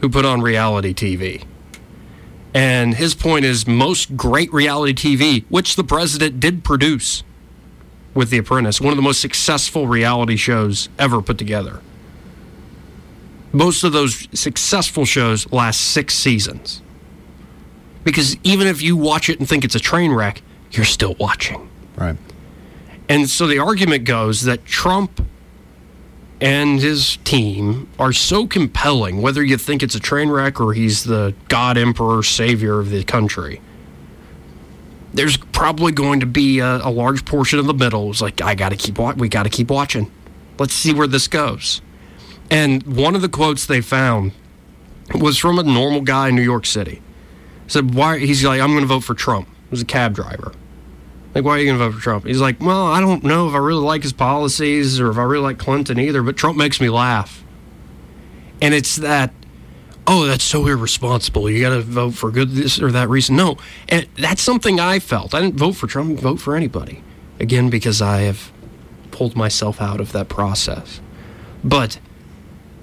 who 0.00 0.08
put 0.08 0.24
on 0.24 0.40
reality 0.40 0.92
TV. 0.92 1.44
And 2.52 2.94
his 2.94 3.14
point 3.14 3.44
is 3.44 3.66
most 3.66 4.16
great 4.16 4.52
reality 4.52 5.16
TV, 5.16 5.44
which 5.48 5.76
the 5.76 5.84
president 5.84 6.38
did 6.38 6.62
produce 6.62 7.24
with 8.14 8.30
The 8.30 8.38
Apprentice, 8.38 8.80
one 8.80 8.92
of 8.92 8.96
the 8.96 9.02
most 9.02 9.20
successful 9.20 9.88
reality 9.88 10.36
shows 10.36 10.88
ever 10.98 11.20
put 11.20 11.36
together. 11.36 11.80
Most 13.52 13.82
of 13.82 13.92
those 13.92 14.28
successful 14.38 15.04
shows 15.04 15.50
last 15.52 15.80
six 15.80 16.14
seasons. 16.14 16.80
Because 18.04 18.36
even 18.44 18.66
if 18.66 18.82
you 18.82 18.96
watch 18.96 19.28
it 19.28 19.38
and 19.38 19.48
think 19.48 19.64
it's 19.64 19.74
a 19.74 19.80
train 19.80 20.12
wreck, 20.12 20.42
you're 20.70 20.84
still 20.84 21.14
watching. 21.18 21.68
Right. 21.96 22.16
And 23.08 23.28
so 23.28 23.46
the 23.46 23.58
argument 23.58 24.04
goes 24.04 24.42
that 24.42 24.64
Trump 24.64 25.26
and 26.40 26.80
his 26.80 27.18
team 27.18 27.88
are 27.98 28.12
so 28.12 28.46
compelling, 28.46 29.22
whether 29.22 29.42
you 29.42 29.56
think 29.56 29.82
it's 29.82 29.94
a 29.94 30.00
train 30.00 30.28
wreck 30.30 30.60
or 30.60 30.72
he's 30.72 31.04
the 31.04 31.34
God, 31.48 31.76
Emperor, 31.76 32.22
Savior 32.22 32.80
of 32.80 32.90
the 32.90 33.04
country. 33.04 33.60
There's 35.12 35.36
probably 35.36 35.92
going 35.92 36.20
to 36.20 36.26
be 36.26 36.58
a, 36.58 36.78
a 36.78 36.90
large 36.90 37.24
portion 37.24 37.58
of 37.58 37.66
the 37.66 37.74
middle. 37.74 38.10
It's 38.10 38.20
like 38.20 38.40
I 38.40 38.54
got 38.54 38.70
to 38.70 38.76
keep. 38.76 38.98
We 39.16 39.28
got 39.28 39.44
to 39.44 39.48
keep 39.48 39.70
watching. 39.70 40.10
Let's 40.58 40.74
see 40.74 40.92
where 40.92 41.06
this 41.06 41.28
goes. 41.28 41.80
And 42.50 42.82
one 42.82 43.14
of 43.14 43.22
the 43.22 43.28
quotes 43.28 43.64
they 43.64 43.80
found 43.80 44.32
was 45.14 45.38
from 45.38 45.58
a 45.58 45.62
normal 45.62 46.00
guy 46.00 46.28
in 46.28 46.34
New 46.34 46.42
York 46.42 46.66
City. 46.66 47.00
He 47.64 47.70
Said, 47.70 47.94
"Why?" 47.94 48.18
He's 48.18 48.44
like, 48.44 48.60
"I'm 48.60 48.72
going 48.72 48.82
to 48.82 48.88
vote 48.88 49.04
for 49.04 49.14
Trump." 49.14 49.46
He 49.48 49.70
was 49.70 49.82
a 49.82 49.86
cab 49.86 50.14
driver. 50.14 50.52
Like, 51.34 51.44
why 51.44 51.52
are 51.52 51.58
you 51.58 51.66
going 51.66 51.78
to 51.78 51.84
vote 51.84 51.94
for 51.96 52.00
Trump? 52.00 52.26
He's 52.26 52.40
like, 52.40 52.60
well, 52.60 52.86
I 52.86 53.00
don't 53.00 53.24
know 53.24 53.48
if 53.48 53.54
I 53.54 53.58
really 53.58 53.82
like 53.82 54.02
his 54.02 54.12
policies 54.12 55.00
or 55.00 55.10
if 55.10 55.18
I 55.18 55.22
really 55.22 55.42
like 55.42 55.58
Clinton 55.58 55.98
either, 55.98 56.22
but 56.22 56.36
Trump 56.36 56.56
makes 56.56 56.80
me 56.80 56.88
laugh. 56.88 57.42
And 58.62 58.72
it's 58.72 58.96
that, 58.96 59.34
oh, 60.06 60.26
that's 60.26 60.44
so 60.44 60.66
irresponsible. 60.66 61.50
You 61.50 61.60
got 61.60 61.70
to 61.70 61.82
vote 61.82 62.14
for 62.14 62.30
good 62.30 62.50
this 62.50 62.80
or 62.80 62.92
that 62.92 63.08
reason. 63.08 63.34
No, 63.34 63.56
and 63.88 64.06
that's 64.16 64.42
something 64.42 64.78
I 64.78 65.00
felt. 65.00 65.34
I 65.34 65.40
didn't 65.40 65.58
vote 65.58 65.72
for 65.72 65.88
Trump, 65.88 66.20
vote 66.20 66.40
for 66.40 66.54
anybody. 66.54 67.02
Again, 67.40 67.68
because 67.68 68.00
I 68.00 68.20
have 68.20 68.52
pulled 69.10 69.34
myself 69.34 69.80
out 69.80 70.00
of 70.00 70.12
that 70.12 70.28
process. 70.28 71.00
But 71.64 71.98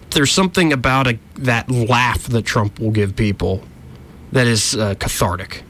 there's 0.09 0.31
something 0.31 0.73
about 0.73 1.07
a, 1.07 1.19
that 1.35 1.71
laugh 1.71 2.23
that 2.23 2.45
Trump 2.45 2.79
will 2.79 2.91
give 2.91 3.15
people 3.15 3.63
that 4.33 4.45
is 4.45 4.75
uh, 4.75 4.95
cathartic 4.95 5.63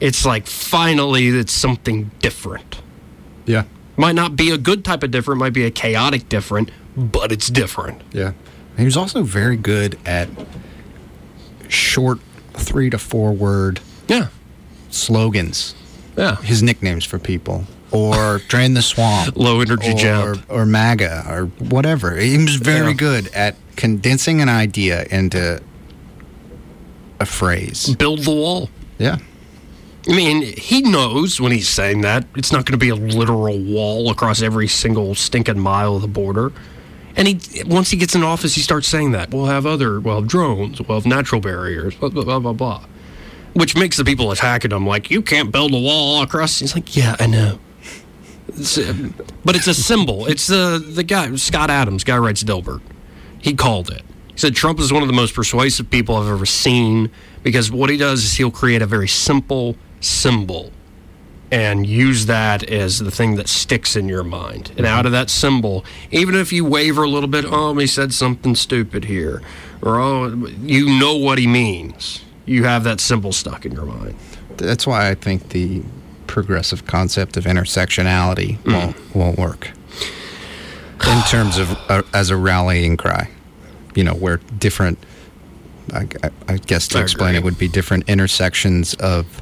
it's 0.00 0.24
like 0.26 0.46
finally 0.46 1.28
it's 1.28 1.52
something 1.52 2.10
different. 2.20 2.82
Yeah. 3.46 3.64
Might 3.96 4.14
not 4.14 4.36
be 4.36 4.50
a 4.50 4.58
good 4.58 4.84
type 4.84 5.02
of 5.02 5.10
different, 5.10 5.40
might 5.40 5.52
be 5.52 5.64
a 5.64 5.70
chaotic 5.70 6.28
different, 6.28 6.70
but 6.96 7.32
it's 7.32 7.48
different. 7.48 8.02
Yeah. 8.12 8.32
He 8.76 8.84
was 8.84 8.96
also 8.96 9.22
very 9.22 9.56
good 9.56 9.98
at 10.04 10.28
short 11.68 12.18
three 12.52 12.88
to 12.90 12.98
four 12.98 13.32
word 13.32 13.80
yeah 14.08 14.28
slogans. 14.90 15.74
Yeah. 16.16 16.36
His 16.36 16.62
nicknames 16.62 17.04
for 17.04 17.18
people. 17.18 17.64
Or 17.92 18.38
drain 18.48 18.74
the 18.74 18.82
swamp. 18.82 19.36
Low 19.36 19.60
energy 19.60 19.92
or, 19.92 19.94
jump. 19.94 20.44
Or 20.48 20.66
MAGA 20.66 21.24
or 21.28 21.46
whatever. 21.58 22.16
He 22.16 22.36
was 22.38 22.56
very 22.56 22.88
yeah. 22.88 22.94
good 22.94 23.28
at 23.28 23.56
condensing 23.76 24.40
an 24.40 24.48
idea 24.48 25.04
into 25.10 25.62
a 27.20 27.26
phrase. 27.26 27.94
Build 27.96 28.20
the 28.20 28.30
wall. 28.30 28.70
Yeah. 28.98 29.18
I 30.08 30.14
mean, 30.14 30.42
he 30.42 30.82
knows 30.82 31.40
when 31.40 31.50
he's 31.50 31.68
saying 31.68 32.02
that 32.02 32.24
it's 32.36 32.52
not 32.52 32.64
going 32.64 32.78
to 32.78 32.84
be 32.84 32.90
a 32.90 32.94
literal 32.94 33.58
wall 33.58 34.10
across 34.10 34.40
every 34.40 34.68
single 34.68 35.14
stinking 35.16 35.58
mile 35.58 35.96
of 35.96 36.02
the 36.02 36.08
border. 36.08 36.52
And 37.16 37.26
he, 37.26 37.64
once 37.64 37.90
he 37.90 37.96
gets 37.96 38.14
in 38.14 38.22
office, 38.22 38.54
he 38.54 38.60
starts 38.60 38.86
saying 38.86 39.12
that 39.12 39.32
we'll 39.32 39.46
have 39.46 39.66
other, 39.66 39.98
well, 39.98 40.16
have 40.20 40.28
drones, 40.28 40.80
we'll 40.80 41.00
have 41.00 41.06
natural 41.06 41.40
barriers, 41.40 41.94
blah 41.96 42.10
blah 42.10 42.24
blah 42.24 42.38
blah 42.38 42.52
blah, 42.52 42.84
which 43.54 43.74
makes 43.74 43.96
the 43.96 44.04
people 44.04 44.30
attacking 44.30 44.70
him 44.70 44.86
like 44.86 45.10
you 45.10 45.22
can't 45.22 45.50
build 45.50 45.72
a 45.72 45.80
wall 45.80 46.22
across. 46.22 46.58
He's 46.60 46.74
like, 46.74 46.94
yeah, 46.94 47.16
I 47.18 47.26
know, 47.26 47.58
it's, 48.48 48.78
uh, 48.78 48.94
but 49.44 49.56
it's 49.56 49.66
a 49.66 49.74
symbol. 49.74 50.26
It's 50.26 50.46
the 50.46 50.78
the 50.86 51.02
guy 51.02 51.34
Scott 51.36 51.70
Adams, 51.70 52.04
guy 52.04 52.18
writes 52.18 52.44
Dilbert. 52.44 52.82
He 53.40 53.54
called 53.54 53.90
it. 53.90 54.02
He 54.32 54.38
said 54.38 54.54
Trump 54.54 54.78
is 54.78 54.92
one 54.92 55.02
of 55.02 55.08
the 55.08 55.14
most 55.14 55.34
persuasive 55.34 55.90
people 55.90 56.16
I've 56.16 56.30
ever 56.30 56.46
seen 56.46 57.10
because 57.42 57.70
what 57.70 57.88
he 57.88 57.96
does 57.96 58.24
is 58.24 58.34
he'll 58.34 58.50
create 58.50 58.82
a 58.82 58.86
very 58.86 59.08
simple 59.08 59.74
symbol 60.00 60.72
and 61.50 61.86
use 61.86 62.26
that 62.26 62.64
as 62.64 62.98
the 62.98 63.10
thing 63.10 63.36
that 63.36 63.48
sticks 63.48 63.94
in 63.94 64.08
your 64.08 64.24
mind. 64.24 64.72
And 64.76 64.84
out 64.84 65.06
of 65.06 65.12
that 65.12 65.30
symbol, 65.30 65.84
even 66.10 66.34
if 66.34 66.52
you 66.52 66.64
waver 66.64 67.04
a 67.04 67.08
little 67.08 67.28
bit, 67.28 67.44
oh, 67.46 67.74
he 67.74 67.86
said 67.86 68.12
something 68.12 68.54
stupid 68.54 69.04
here, 69.04 69.42
or 69.82 69.98
oh, 69.98 70.46
you 70.60 70.98
know 70.98 71.16
what 71.16 71.38
he 71.38 71.46
means. 71.46 72.24
You 72.46 72.64
have 72.64 72.84
that 72.84 73.00
symbol 73.00 73.32
stuck 73.32 73.64
in 73.64 73.72
your 73.72 73.84
mind. 73.84 74.16
That's 74.56 74.86
why 74.86 75.08
I 75.10 75.14
think 75.14 75.50
the 75.50 75.82
progressive 76.26 76.86
concept 76.86 77.36
of 77.36 77.44
intersectionality 77.44 78.58
mm. 78.58 78.72
won't, 78.72 79.14
won't 79.14 79.38
work 79.38 79.70
in 81.06 81.22
terms 81.28 81.58
of 81.58 81.76
uh, 81.88 82.02
as 82.12 82.30
a 82.30 82.36
rallying 82.36 82.96
cry. 82.96 83.30
You 83.94 84.04
know, 84.04 84.14
where 84.14 84.38
different, 84.58 84.98
I, 85.92 86.06
I 86.48 86.56
guess 86.58 86.88
to 86.88 86.98
I 86.98 87.02
explain 87.02 87.30
agree. 87.30 87.38
it 87.38 87.44
would 87.44 87.58
be 87.58 87.68
different 87.68 88.08
intersections 88.08 88.94
of 88.94 89.40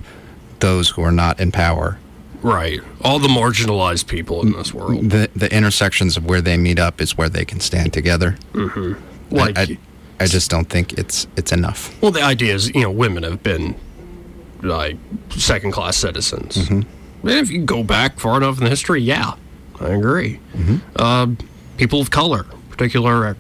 those 0.64 0.88
who 0.88 1.02
are 1.02 1.12
not 1.12 1.40
in 1.40 1.52
power. 1.52 1.98
Right. 2.42 2.80
All 3.02 3.18
the 3.18 3.28
marginalized 3.28 4.06
people 4.06 4.40
in 4.40 4.52
this 4.52 4.72
world. 4.72 5.10
The 5.10 5.30
the 5.36 5.54
intersections 5.54 6.16
of 6.16 6.24
where 6.24 6.40
they 6.40 6.56
meet 6.56 6.78
up 6.78 7.00
is 7.00 7.16
where 7.18 7.28
they 7.28 7.44
can 7.44 7.60
stand 7.60 7.92
together. 7.92 8.36
Mm-hmm. 8.52 9.34
Like, 9.34 9.58
I, 9.58 9.62
I, 9.62 9.78
I, 10.20 10.26
just 10.26 10.50
don't 10.50 10.68
think 10.68 10.94
it's 10.94 11.26
it's 11.36 11.52
enough. 11.52 11.94
Well, 12.02 12.10
the 12.10 12.22
idea 12.22 12.54
is, 12.54 12.74
you 12.74 12.82
know, 12.82 12.90
women 12.90 13.22
have 13.24 13.42
been 13.42 13.76
like 14.62 14.96
second 15.30 15.72
class 15.72 15.96
citizens. 15.96 16.56
Mm-hmm. 16.56 17.28
And 17.28 17.38
if 17.38 17.50
you 17.50 17.62
go 17.64 17.82
back 17.82 18.18
far 18.18 18.36
enough 18.38 18.58
in 18.58 18.64
the 18.64 18.70
history, 18.70 19.02
yeah, 19.02 19.34
I 19.80 19.88
agree. 19.88 20.40
Mm-hmm. 20.54 20.76
Uh, 20.96 21.26
people 21.76 22.00
of 22.00 22.10
color, 22.10 22.44
particular 22.70 23.26
uh, 23.26 23.34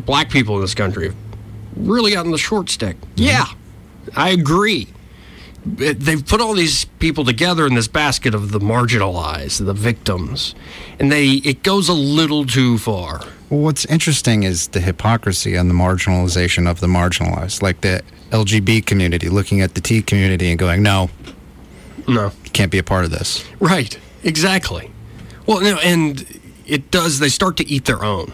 black 0.00 0.30
people 0.30 0.56
in 0.56 0.60
this 0.60 0.74
country, 0.74 1.06
have 1.08 1.16
really 1.76 2.12
gotten 2.12 2.32
the 2.32 2.38
short 2.38 2.70
stick. 2.70 2.96
Mm-hmm. 3.00 3.22
Yeah, 3.22 3.46
I 4.16 4.30
agree 4.30 4.88
they've 5.76 6.24
put 6.24 6.40
all 6.40 6.54
these 6.54 6.84
people 6.84 7.24
together 7.24 7.66
in 7.66 7.74
this 7.74 7.88
basket 7.88 8.34
of 8.34 8.52
the 8.52 8.58
marginalized, 8.58 9.64
the 9.64 9.74
victims, 9.74 10.54
and 10.98 11.10
they 11.12 11.26
it 11.44 11.62
goes 11.62 11.88
a 11.88 11.94
little 11.94 12.46
too 12.46 12.78
far. 12.78 13.20
Well, 13.50 13.60
what's 13.60 13.84
interesting 13.86 14.42
is 14.42 14.68
the 14.68 14.80
hypocrisy 14.80 15.54
and 15.54 15.70
the 15.70 15.74
marginalization 15.74 16.70
of 16.70 16.80
the 16.80 16.86
marginalized, 16.86 17.62
like 17.62 17.80
the 17.80 18.02
LGB 18.30 18.84
community 18.86 19.28
looking 19.28 19.60
at 19.60 19.74
the 19.74 19.80
T 19.80 20.02
community 20.02 20.50
and 20.50 20.58
going, 20.58 20.82
"No, 20.82 21.10
no, 22.06 22.32
you 22.44 22.50
can't 22.52 22.70
be 22.70 22.78
a 22.78 22.84
part 22.84 23.04
of 23.04 23.10
this." 23.10 23.44
Right? 23.60 23.98
Exactly. 24.22 24.90
Well, 25.46 25.62
you 25.62 25.72
know, 25.72 25.80
and 25.80 26.40
it 26.66 26.90
does. 26.90 27.18
They 27.18 27.28
start 27.28 27.56
to 27.58 27.68
eat 27.68 27.84
their 27.84 28.04
own, 28.04 28.32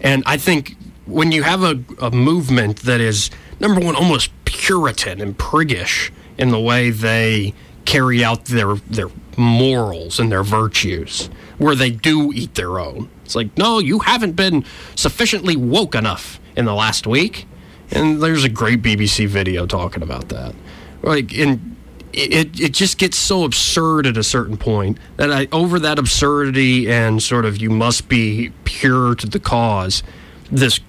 and 0.00 0.22
I 0.26 0.36
think 0.36 0.76
when 1.06 1.32
you 1.32 1.42
have 1.42 1.62
a, 1.62 1.78
a 2.00 2.10
movement 2.10 2.78
that 2.82 3.00
is 3.00 3.30
number 3.60 3.80
one 3.80 3.94
almost 3.94 4.30
Puritan 4.44 5.20
and 5.20 5.38
priggish 5.38 6.10
in 6.38 6.50
the 6.50 6.60
way 6.60 6.90
they 6.90 7.54
carry 7.84 8.24
out 8.24 8.46
their 8.46 8.74
their 8.74 9.08
morals 9.36 10.18
and 10.18 10.32
their 10.32 10.42
virtues, 10.42 11.28
where 11.58 11.74
they 11.74 11.90
do 11.90 12.32
eat 12.32 12.54
their 12.54 12.78
own. 12.78 13.08
It's 13.24 13.34
like, 13.34 13.56
no, 13.56 13.78
you 13.78 14.00
haven't 14.00 14.32
been 14.32 14.64
sufficiently 14.94 15.56
woke 15.56 15.94
enough 15.94 16.40
in 16.56 16.64
the 16.64 16.74
last 16.74 17.06
week. 17.06 17.46
And 17.90 18.22
there's 18.22 18.44
a 18.44 18.48
great 18.48 18.82
BBC 18.82 19.26
video 19.28 19.66
talking 19.66 20.02
about 20.02 20.28
that. 20.30 20.54
Like, 21.02 21.36
and 21.36 21.76
it 22.12 22.58
it 22.60 22.72
just 22.72 22.98
gets 22.98 23.16
so 23.16 23.44
absurd 23.44 24.06
at 24.06 24.16
a 24.16 24.22
certain 24.22 24.56
point 24.56 24.98
that 25.16 25.30
I 25.30 25.48
over 25.52 25.78
that 25.78 25.98
absurdity 25.98 26.90
and 26.90 27.22
sort 27.22 27.44
of 27.44 27.58
you 27.58 27.70
must 27.70 28.08
be 28.08 28.52
pure 28.64 29.14
to 29.16 29.26
the 29.26 29.38
cause. 29.38 30.02
This 30.50 30.80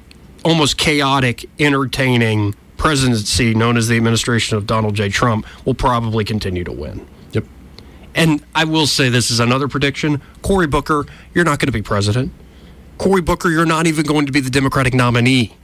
almost 0.46 0.78
chaotic, 0.78 1.50
entertaining 1.60 2.56
presidency 2.78 3.54
known 3.54 3.78
as 3.78 3.88
the 3.88 3.98
administration 3.98 4.58
of 4.58 4.66
Donald 4.68 4.96
J. 4.96 5.10
Trump 5.10 5.46
will 5.66 5.74
probably 5.74 6.24
continue 6.24 6.64
to 6.64 6.72
win. 6.72 7.06
Yep. 7.34 7.46
And 8.16 8.44
I 8.56 8.64
will 8.64 8.88
say 8.88 9.10
this 9.10 9.30
is 9.32 9.40
another 9.40 9.68
prediction. 9.68 10.22
Cory 10.42 10.68
Booker, 10.68 11.06
you're 11.34 11.46
not 11.46 11.60
going 11.60 11.68
to 11.68 11.72
be 11.74 11.82
president. 11.82 12.32
Cory 12.98 13.22
Booker, 13.22 13.50
you're 13.50 13.66
not 13.66 13.88
even 13.88 14.06
going 14.06 14.26
to 14.26 14.32
be 14.32 14.40
the 14.40 14.50
Democratic 14.50 14.94
nominee 14.94 15.56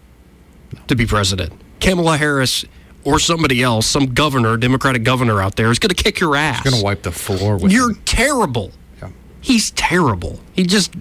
to 0.87 0.95
be 0.95 1.05
president. 1.05 1.53
Kamala 1.79 2.17
Harris 2.17 2.65
or 3.03 3.19
somebody 3.19 3.61
else, 3.61 3.85
some 3.85 4.13
governor, 4.13 4.55
Democratic 4.57 5.03
governor 5.03 5.41
out 5.41 5.55
there, 5.55 5.69
is 5.71 5.79
going 5.79 5.93
to 5.93 6.03
kick 6.03 6.19
your 6.19 6.35
ass. 6.35 6.63
He's 6.63 6.71
going 6.71 6.79
to 6.79 6.83
wipe 6.83 7.03
the 7.03 7.11
floor 7.11 7.57
with 7.57 7.71
You're 7.71 7.91
him. 7.91 8.01
terrible. 8.05 8.71
Yeah. 9.01 9.09
He's 9.41 9.71
terrible. 9.71 10.39
He 10.53 10.63
just. 10.63 10.93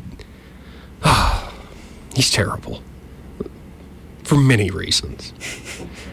he's 2.14 2.30
terrible. 2.30 2.82
For 4.24 4.36
many 4.36 4.70
reasons. 4.70 5.32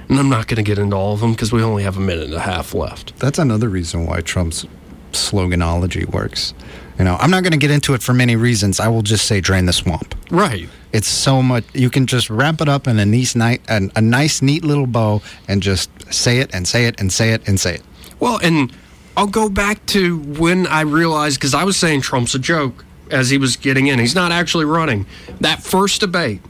And 0.09 0.19
I'm 0.19 0.29
not 0.29 0.47
going 0.47 0.57
to 0.57 0.63
get 0.63 0.79
into 0.79 0.95
all 0.95 1.13
of 1.13 1.19
them 1.19 1.31
because 1.33 1.51
we 1.51 1.61
only 1.61 1.83
have 1.83 1.97
a 1.97 2.01
minute 2.01 2.25
and 2.25 2.33
a 2.33 2.39
half 2.39 2.73
left. 2.73 3.17
That's 3.19 3.37
another 3.37 3.69
reason 3.69 4.05
why 4.07 4.21
Trump's 4.21 4.65
sloganology 5.11 6.07
works. 6.11 6.53
You 6.97 7.05
know, 7.05 7.15
I'm 7.19 7.31
not 7.31 7.43
going 7.43 7.51
to 7.51 7.57
get 7.57 7.71
into 7.71 7.93
it 7.93 8.01
for 8.01 8.13
many 8.13 8.35
reasons. 8.35 8.79
I 8.79 8.87
will 8.89 9.03
just 9.03 9.25
say 9.25 9.39
drain 9.39 9.65
the 9.65 9.73
swamp. 9.73 10.15
Right. 10.31 10.67
It's 10.91 11.07
so 11.07 11.41
much. 11.41 11.63
You 11.73 11.89
can 11.89 12.07
just 12.07 12.29
wrap 12.29 12.59
it 12.59 12.67
up 12.67 12.87
in 12.87 12.99
a 12.99 13.05
nice, 13.05 13.35
nice, 13.35 13.59
a 13.67 14.01
nice, 14.01 14.41
neat 14.41 14.63
little 14.65 14.87
bow, 14.87 15.21
and 15.47 15.61
just 15.61 15.89
say 16.11 16.39
it 16.39 16.49
and 16.53 16.67
say 16.67 16.85
it 16.85 16.99
and 16.99 17.13
say 17.13 17.31
it 17.31 17.47
and 17.47 17.59
say 17.59 17.75
it. 17.75 17.83
Well, 18.19 18.39
and 18.43 18.73
I'll 19.15 19.27
go 19.27 19.47
back 19.47 19.85
to 19.87 20.17
when 20.17 20.67
I 20.67 20.81
realized 20.81 21.39
because 21.39 21.53
I 21.53 21.63
was 21.63 21.77
saying 21.77 22.01
Trump's 22.01 22.35
a 22.35 22.39
joke 22.39 22.83
as 23.11 23.29
he 23.29 23.37
was 23.37 23.55
getting 23.55 23.87
in. 23.87 23.99
He's 23.99 24.15
not 24.15 24.31
actually 24.31 24.65
running. 24.65 25.05
That 25.39 25.63
first 25.63 26.01
debate 26.01 26.41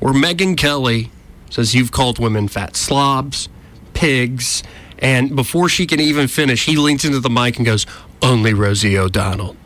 where 0.00 0.12
Megyn 0.12 0.56
Kelly 0.56 1.10
says 1.50 1.74
you've 1.74 1.92
called 1.92 2.18
women 2.18 2.48
fat 2.48 2.76
slobs, 2.76 3.48
pigs, 3.94 4.62
and 4.98 5.34
before 5.36 5.68
she 5.68 5.86
can 5.86 6.00
even 6.00 6.28
finish, 6.28 6.66
he 6.66 6.76
leans 6.76 7.04
into 7.04 7.20
the 7.20 7.30
mic 7.30 7.56
and 7.56 7.66
goes, 7.66 7.86
"Only 8.22 8.54
Rosie 8.54 8.98
O'Donnell." 8.98 9.56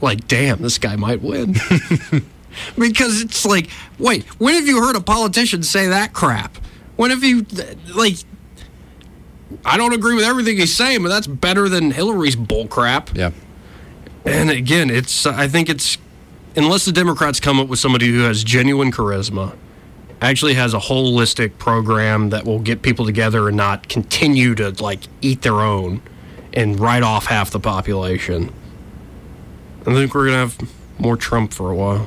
Like, 0.00 0.28
damn, 0.28 0.60
this 0.60 0.78
guy 0.78 0.96
might 0.96 1.22
win. 1.22 1.54
because 2.78 3.22
it's 3.22 3.46
like, 3.46 3.70
wait, 3.98 4.24
when 4.38 4.54
have 4.54 4.66
you 4.66 4.80
heard 4.82 4.96
a 4.96 5.00
politician 5.00 5.62
say 5.62 5.86
that 5.88 6.12
crap? 6.12 6.56
When 6.96 7.10
have 7.10 7.24
you, 7.24 7.46
like, 7.94 8.16
I 9.64 9.76
don't 9.76 9.92
agree 9.92 10.14
with 10.14 10.24
everything 10.24 10.58
he's 10.58 10.76
saying, 10.76 11.02
but 11.02 11.08
that's 11.08 11.26
better 11.26 11.68
than 11.68 11.90
Hillary's 11.90 12.36
bull 12.36 12.66
crap. 12.66 13.16
Yeah. 13.16 13.30
And 14.24 14.50
again, 14.50 14.90
it's, 14.90 15.26
I 15.26 15.48
think 15.48 15.68
it's, 15.68 15.98
unless 16.56 16.84
the 16.84 16.92
Democrats 16.92 17.40
come 17.40 17.58
up 17.58 17.68
with 17.68 17.78
somebody 17.78 18.08
who 18.08 18.20
has 18.20 18.44
genuine 18.44 18.92
charisma, 18.92 19.56
actually 20.20 20.54
has 20.54 20.74
a 20.74 20.78
holistic 20.78 21.58
program 21.58 22.30
that 22.30 22.44
will 22.44 22.60
get 22.60 22.82
people 22.82 23.04
together 23.04 23.48
and 23.48 23.56
not 23.56 23.88
continue 23.88 24.54
to, 24.54 24.70
like, 24.82 25.00
eat 25.20 25.42
their 25.42 25.60
own 25.60 26.02
and 26.52 26.78
write 26.78 27.02
off 27.02 27.26
half 27.26 27.50
the 27.50 27.60
population. 27.60 28.52
I 29.82 29.92
think 29.92 30.14
we're 30.14 30.26
going 30.26 30.48
to 30.48 30.56
have 30.56 30.70
more 30.98 31.16
Trump 31.16 31.52
for 31.52 31.70
a 31.70 31.74
while. 31.74 32.06